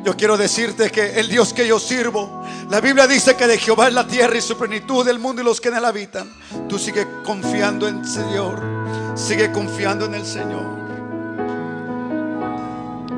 Yo 0.03 0.17
quiero 0.17 0.35
decirte 0.35 0.91
que 0.91 1.17
el 1.17 1.29
Dios 1.29 1.53
que 1.53 1.65
yo 1.65 1.79
sirvo, 1.79 2.42
la 2.73 2.81
Biblia 2.81 3.05
dice 3.05 3.37
que 3.37 3.45
de 3.45 3.59
Jehová 3.59 3.87
es 3.87 3.93
la 3.93 4.07
tierra 4.07 4.35
y 4.35 4.41
su 4.41 4.57
plenitud, 4.57 5.05
del 5.05 5.19
mundo 5.19 5.43
y 5.43 5.45
los 5.45 5.61
que 5.61 5.69
en 5.69 5.75
él 5.75 5.85
habitan. 5.85 6.27
Tú 6.67 6.79
sigue 6.79 7.05
confiando 7.23 7.87
en 7.87 7.99
el 7.99 8.07
Señor, 8.07 8.63
sigue 9.13 9.51
confiando 9.51 10.05
en 10.05 10.15
el 10.15 10.25
Señor. 10.25 10.65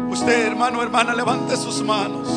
Usted, 0.09 0.47
hermano, 0.47 0.83
hermana, 0.83 1.15
levante 1.15 1.55
sus 1.55 1.81
manos. 1.81 2.27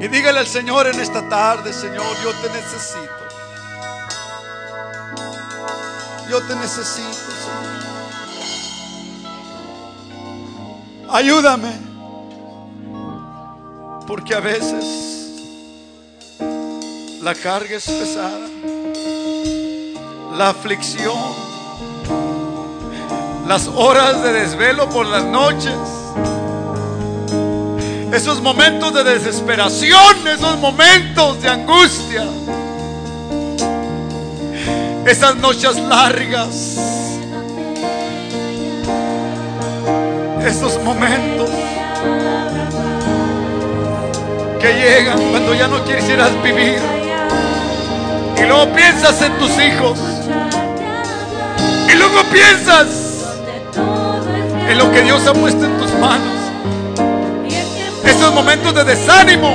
Y 0.00 0.08
dígale 0.08 0.38
al 0.38 0.46
Señor 0.46 0.86
en 0.86 0.98
esta 1.00 1.28
tarde, 1.28 1.70
Señor, 1.70 2.06
yo 2.24 2.32
te 2.32 2.48
necesito. 2.48 3.12
Yo 6.30 6.40
te 6.46 6.56
necesito, 6.56 7.30
Señor. 7.44 7.68
Ayúdame. 11.10 11.87
Porque 14.08 14.34
a 14.34 14.40
veces 14.40 14.84
la 17.20 17.34
carga 17.34 17.76
es 17.76 17.84
pesada. 17.84 18.48
La 20.34 20.48
aflicción. 20.48 21.14
Las 23.46 23.68
horas 23.68 24.22
de 24.22 24.32
desvelo 24.32 24.88
por 24.88 25.04
las 25.04 25.24
noches 25.24 25.76
esos 28.12 28.40
momentos 28.40 28.94
de 28.94 29.04
desesperación, 29.04 30.26
esos 30.26 30.58
momentos 30.58 31.42
de 31.42 31.48
angustia, 31.50 32.24
esas 35.04 35.36
noches 35.36 35.76
largas, 35.76 36.78
esos 40.40 40.82
momentos 40.82 41.50
que 44.58 44.72
llegan 44.74 45.18
cuando 45.30 45.54
ya 45.54 45.68
no 45.68 45.84
quisieras 45.84 46.30
vivir 46.42 46.78
y 48.36 48.42
luego 48.42 48.72
piensas 48.72 49.20
en 49.22 49.32
tus 49.38 49.50
hijos 49.58 49.98
y 51.88 51.94
luego 51.94 52.22
piensas 52.32 52.86
en 54.68 54.78
lo 54.78 54.90
que 54.90 55.02
Dios 55.02 55.26
ha 55.26 55.32
puesto 55.32 55.64
en 55.64 55.78
tus 55.78 55.92
manos 55.94 56.38
esos 58.04 58.34
momentos 58.34 58.74
de 58.74 58.84
desánimo. 58.84 59.54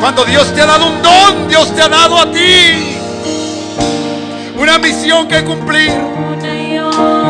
Cuando 0.00 0.24
Dios 0.24 0.52
te 0.54 0.60
ha 0.62 0.66
dado 0.66 0.86
un 0.86 1.02
don, 1.02 1.48
Dios 1.48 1.74
te 1.74 1.82
ha 1.82 1.88
dado 1.88 2.18
a 2.18 2.30
ti 2.30 2.96
una 4.56 4.78
misión 4.78 5.26
que 5.28 5.42
cumplir. 5.44 5.92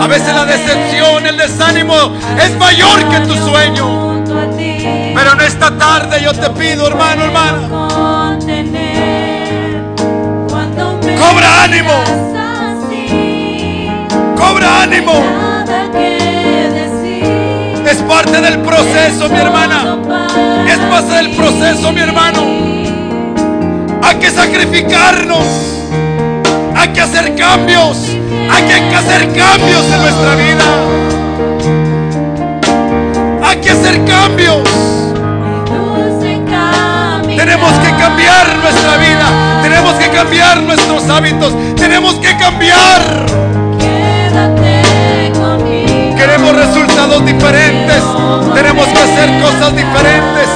A 0.01 0.07
veces 0.07 0.35
la 0.35 0.45
decepción, 0.47 1.27
el 1.27 1.37
desánimo 1.37 1.95
es 2.43 2.57
mayor 2.57 3.09
que 3.09 3.21
tu 3.21 3.35
sueño. 3.37 4.10
Pero 5.31 5.43
en 5.43 5.47
esta 5.47 5.70
tarde 5.78 6.20
yo 6.22 6.33
te 6.33 6.51
pido, 6.51 6.89
hermano, 6.89 7.24
hermana, 7.24 7.68
cobra 11.18 11.62
ánimo. 11.62 12.05
Cobra 14.37 14.83
ánimo. 14.83 15.12
Es 17.87 17.99
parte 17.99 18.41
del 18.41 18.59
proceso, 18.61 19.28
mi 19.28 19.39
hermana. 19.39 19.99
Es 20.66 20.78
parte 20.78 21.14
del 21.14 21.31
proceso, 21.37 21.93
mi 21.93 22.01
hermano. 22.01 22.41
Hay 24.03 24.16
que 24.16 24.31
sacrificarnos. 24.31 25.47
Hay 26.74 26.89
que 26.89 27.01
hacer 27.03 27.37
cambios. 27.37 27.99
Hay 28.51 28.62
que 28.64 28.97
hacer 28.97 29.33
cambios 29.33 29.85
en 29.93 30.03
nuestra 30.03 30.35
vida. 30.35 30.64
Hay 33.45 33.57
que 33.59 33.70
hacer 33.70 34.05
cambios. 34.05 35.00
Tenemos 37.51 37.73
que 37.81 37.91
cambiar 37.97 38.47
nuestra 38.59 38.97
vida. 38.99 39.61
Tenemos 39.61 39.95
que 39.95 40.09
cambiar 40.11 40.63
nuestros 40.63 41.11
hábitos. 41.11 41.53
Tenemos 41.75 42.15
que 42.21 42.37
cambiar. 42.37 43.27
Queremos 46.17 46.55
resultados 46.55 47.27
diferentes. 47.27 48.05
Tenemos 48.55 48.87
que 48.87 48.99
hacer 49.03 49.43
cosas 49.43 49.75
diferentes. 49.75 50.49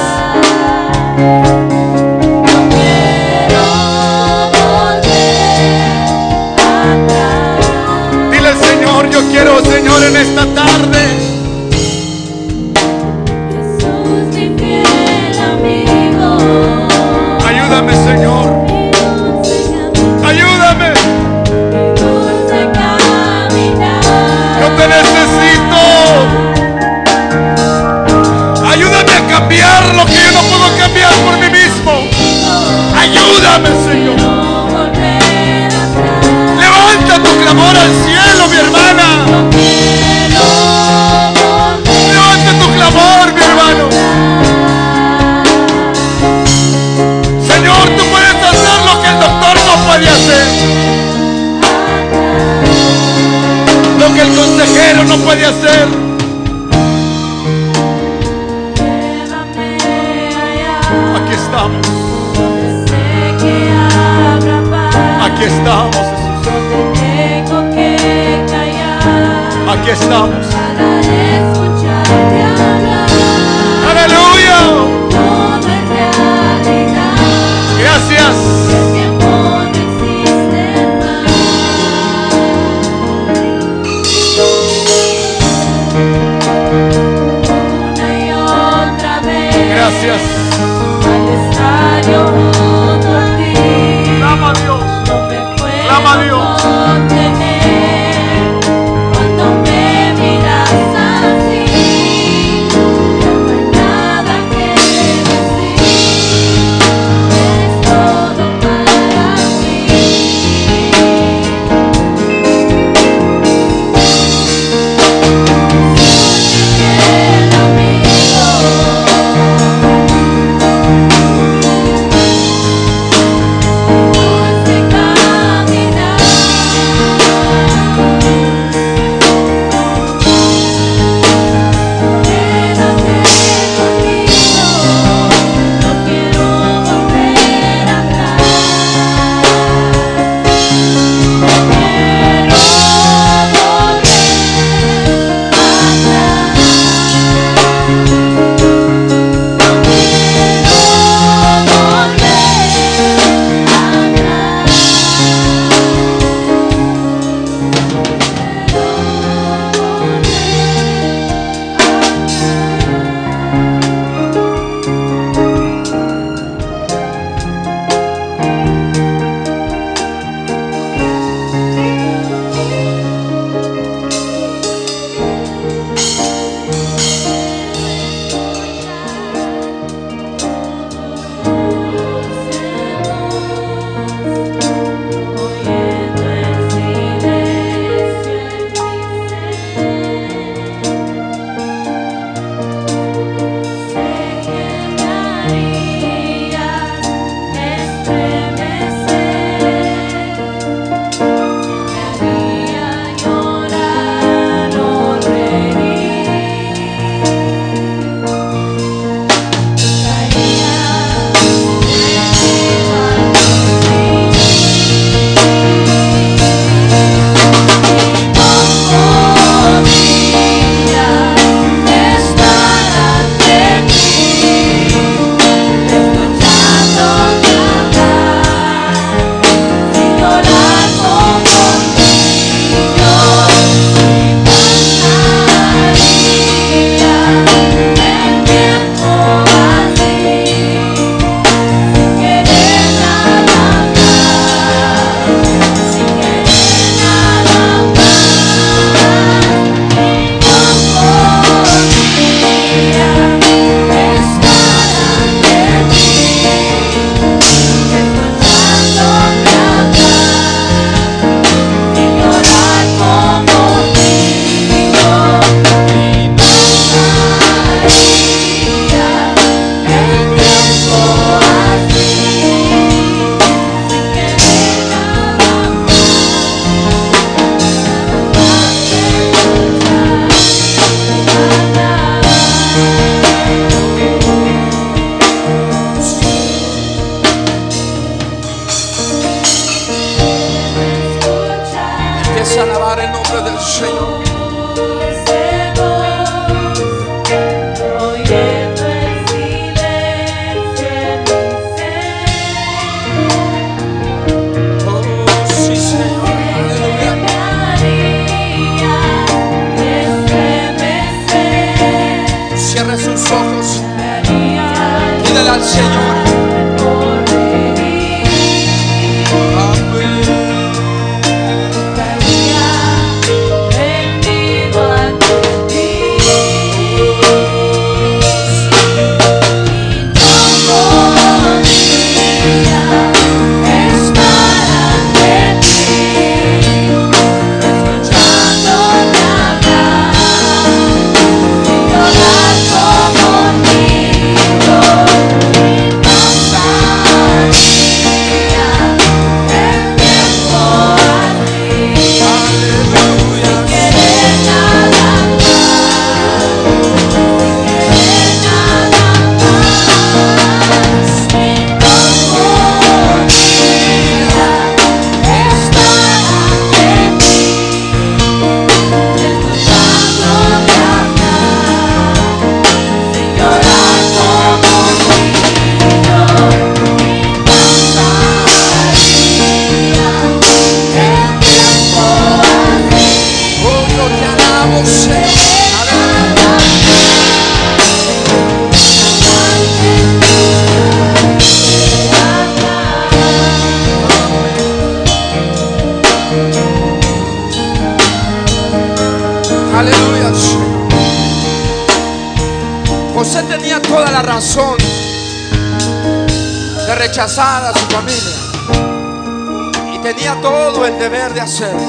Hacerlo. 411.45 411.79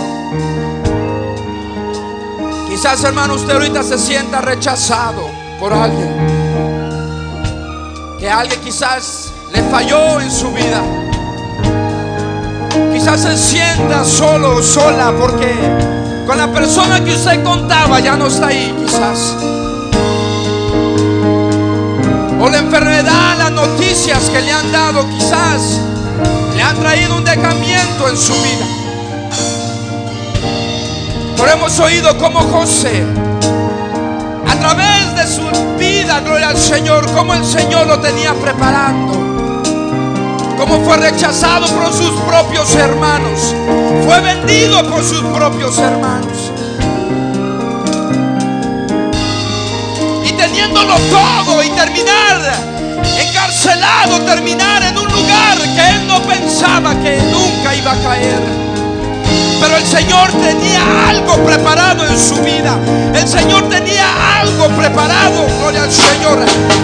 Quizás, 2.68 3.02
hermano, 3.04 3.34
usted 3.34 3.54
ahorita 3.54 3.82
se 3.82 3.98
sienta 3.98 4.42
rechazado 4.42 5.22
por 5.58 5.72
alguien. 5.72 6.14
Que 8.18 8.28
alguien 8.28 8.60
quizás 8.60 9.32
le 9.52 9.62
falló 9.62 10.20
en 10.20 10.30
su 10.30 10.52
vida. 10.52 10.82
Quizás 12.92 13.22
se 13.22 13.36
sienta 13.36 14.04
solo 14.04 14.56
o 14.56 14.62
sola 14.62 15.14
porque 15.18 15.54
con 16.26 16.36
la 16.36 16.52
persona 16.52 17.02
que 17.02 17.14
usted 17.14 17.42
contaba 17.42 17.98
ya 18.00 18.14
no 18.14 18.26
está 18.26 18.48
ahí, 18.48 18.74
quizás. 18.84 19.36
O 22.38 22.48
la 22.50 22.58
enfermedad, 22.58 23.38
las 23.38 23.52
noticias 23.52 24.20
que 24.28 24.42
le 24.42 24.52
han 24.52 24.70
dado, 24.70 25.08
quizás 25.08 25.80
le 26.54 26.62
han 26.62 26.78
traído 26.78 27.16
un 27.16 27.24
decamiento 27.24 28.08
en 28.10 28.16
su 28.18 28.34
vida. 28.34 28.75
Pero 31.36 31.52
hemos 31.52 31.78
oído 31.80 32.16
como 32.18 32.40
José, 32.40 33.04
a 34.46 34.54
través 34.56 35.14
de 35.14 35.26
su 35.26 35.42
vida, 35.78 36.20
gloria 36.20 36.48
al 36.48 36.56
Señor, 36.56 37.10
como 37.12 37.34
el 37.34 37.44
Señor 37.44 37.86
lo 37.86 38.00
tenía 38.00 38.32
preparando. 38.34 39.12
Como 40.56 40.80
fue 40.84 40.96
rechazado 40.96 41.66
por 41.66 41.92
sus 41.92 42.18
propios 42.22 42.74
hermanos. 42.74 43.54
Fue 44.06 44.20
vendido 44.20 44.88
por 44.90 45.04
sus 45.04 45.22
propios 45.22 45.78
hermanos. 45.78 46.50
Y 50.24 50.32
teniéndolo 50.32 50.94
todo 51.10 51.62
y 51.62 51.68
terminar 51.70 52.40
encarcelado, 53.20 54.20
terminar 54.22 54.82
en 54.82 54.98
un 54.98 55.06
lugar 55.06 55.58
que 55.58 55.88
él 55.90 56.08
no 56.08 56.20
pensaba 56.22 56.94
que 57.00 57.18
nunca 57.30 57.74
iba 57.74 57.92
a 57.92 57.96
caer. 58.02 58.65
Pero 59.60 59.76
el 59.76 59.86
Señor 59.86 60.30
tenía 60.32 61.08
algo 61.08 61.34
preparado 61.44 62.06
en 62.06 62.18
su 62.18 62.36
vida. 62.42 62.78
El 63.14 63.26
Señor 63.26 63.68
tenía 63.68 64.06
algo 64.40 64.68
preparado, 64.76 65.46
gloria 65.60 65.84
al 65.84 65.92
Señor. 65.92 66.38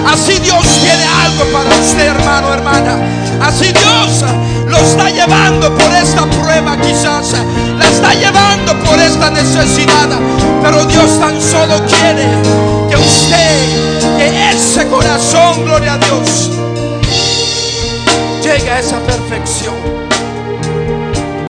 Así 0.06 0.38
Dios 0.38 0.62
tiene 0.80 1.04
algo 1.24 1.44
para 1.52 1.68
usted, 1.80 2.06
hermano, 2.06 2.52
hermana. 2.52 2.98
Así 3.40 3.72
Dios 3.72 4.24
lo 4.66 4.76
está 4.78 5.10
llevando 5.10 5.74
por 5.76 5.92
esta 5.92 6.24
prueba 6.26 6.76
quizás. 6.78 7.34
La 7.78 7.84
está 7.84 8.14
llevando 8.14 8.78
por 8.84 8.98
esta 8.98 9.30
necesidad. 9.30 10.08
Pero 10.62 10.84
Dios 10.86 11.18
tan 11.18 11.40
solo 11.40 11.84
quiere 11.86 12.26
que 12.88 12.96
usted, 12.96 14.18
que 14.18 14.50
ese 14.50 14.88
corazón, 14.88 15.64
gloria 15.64 15.94
a 15.94 15.98
Dios, 15.98 16.50
llegue 18.42 18.70
a 18.70 18.78
esa 18.78 18.98
perfección. 19.00 20.01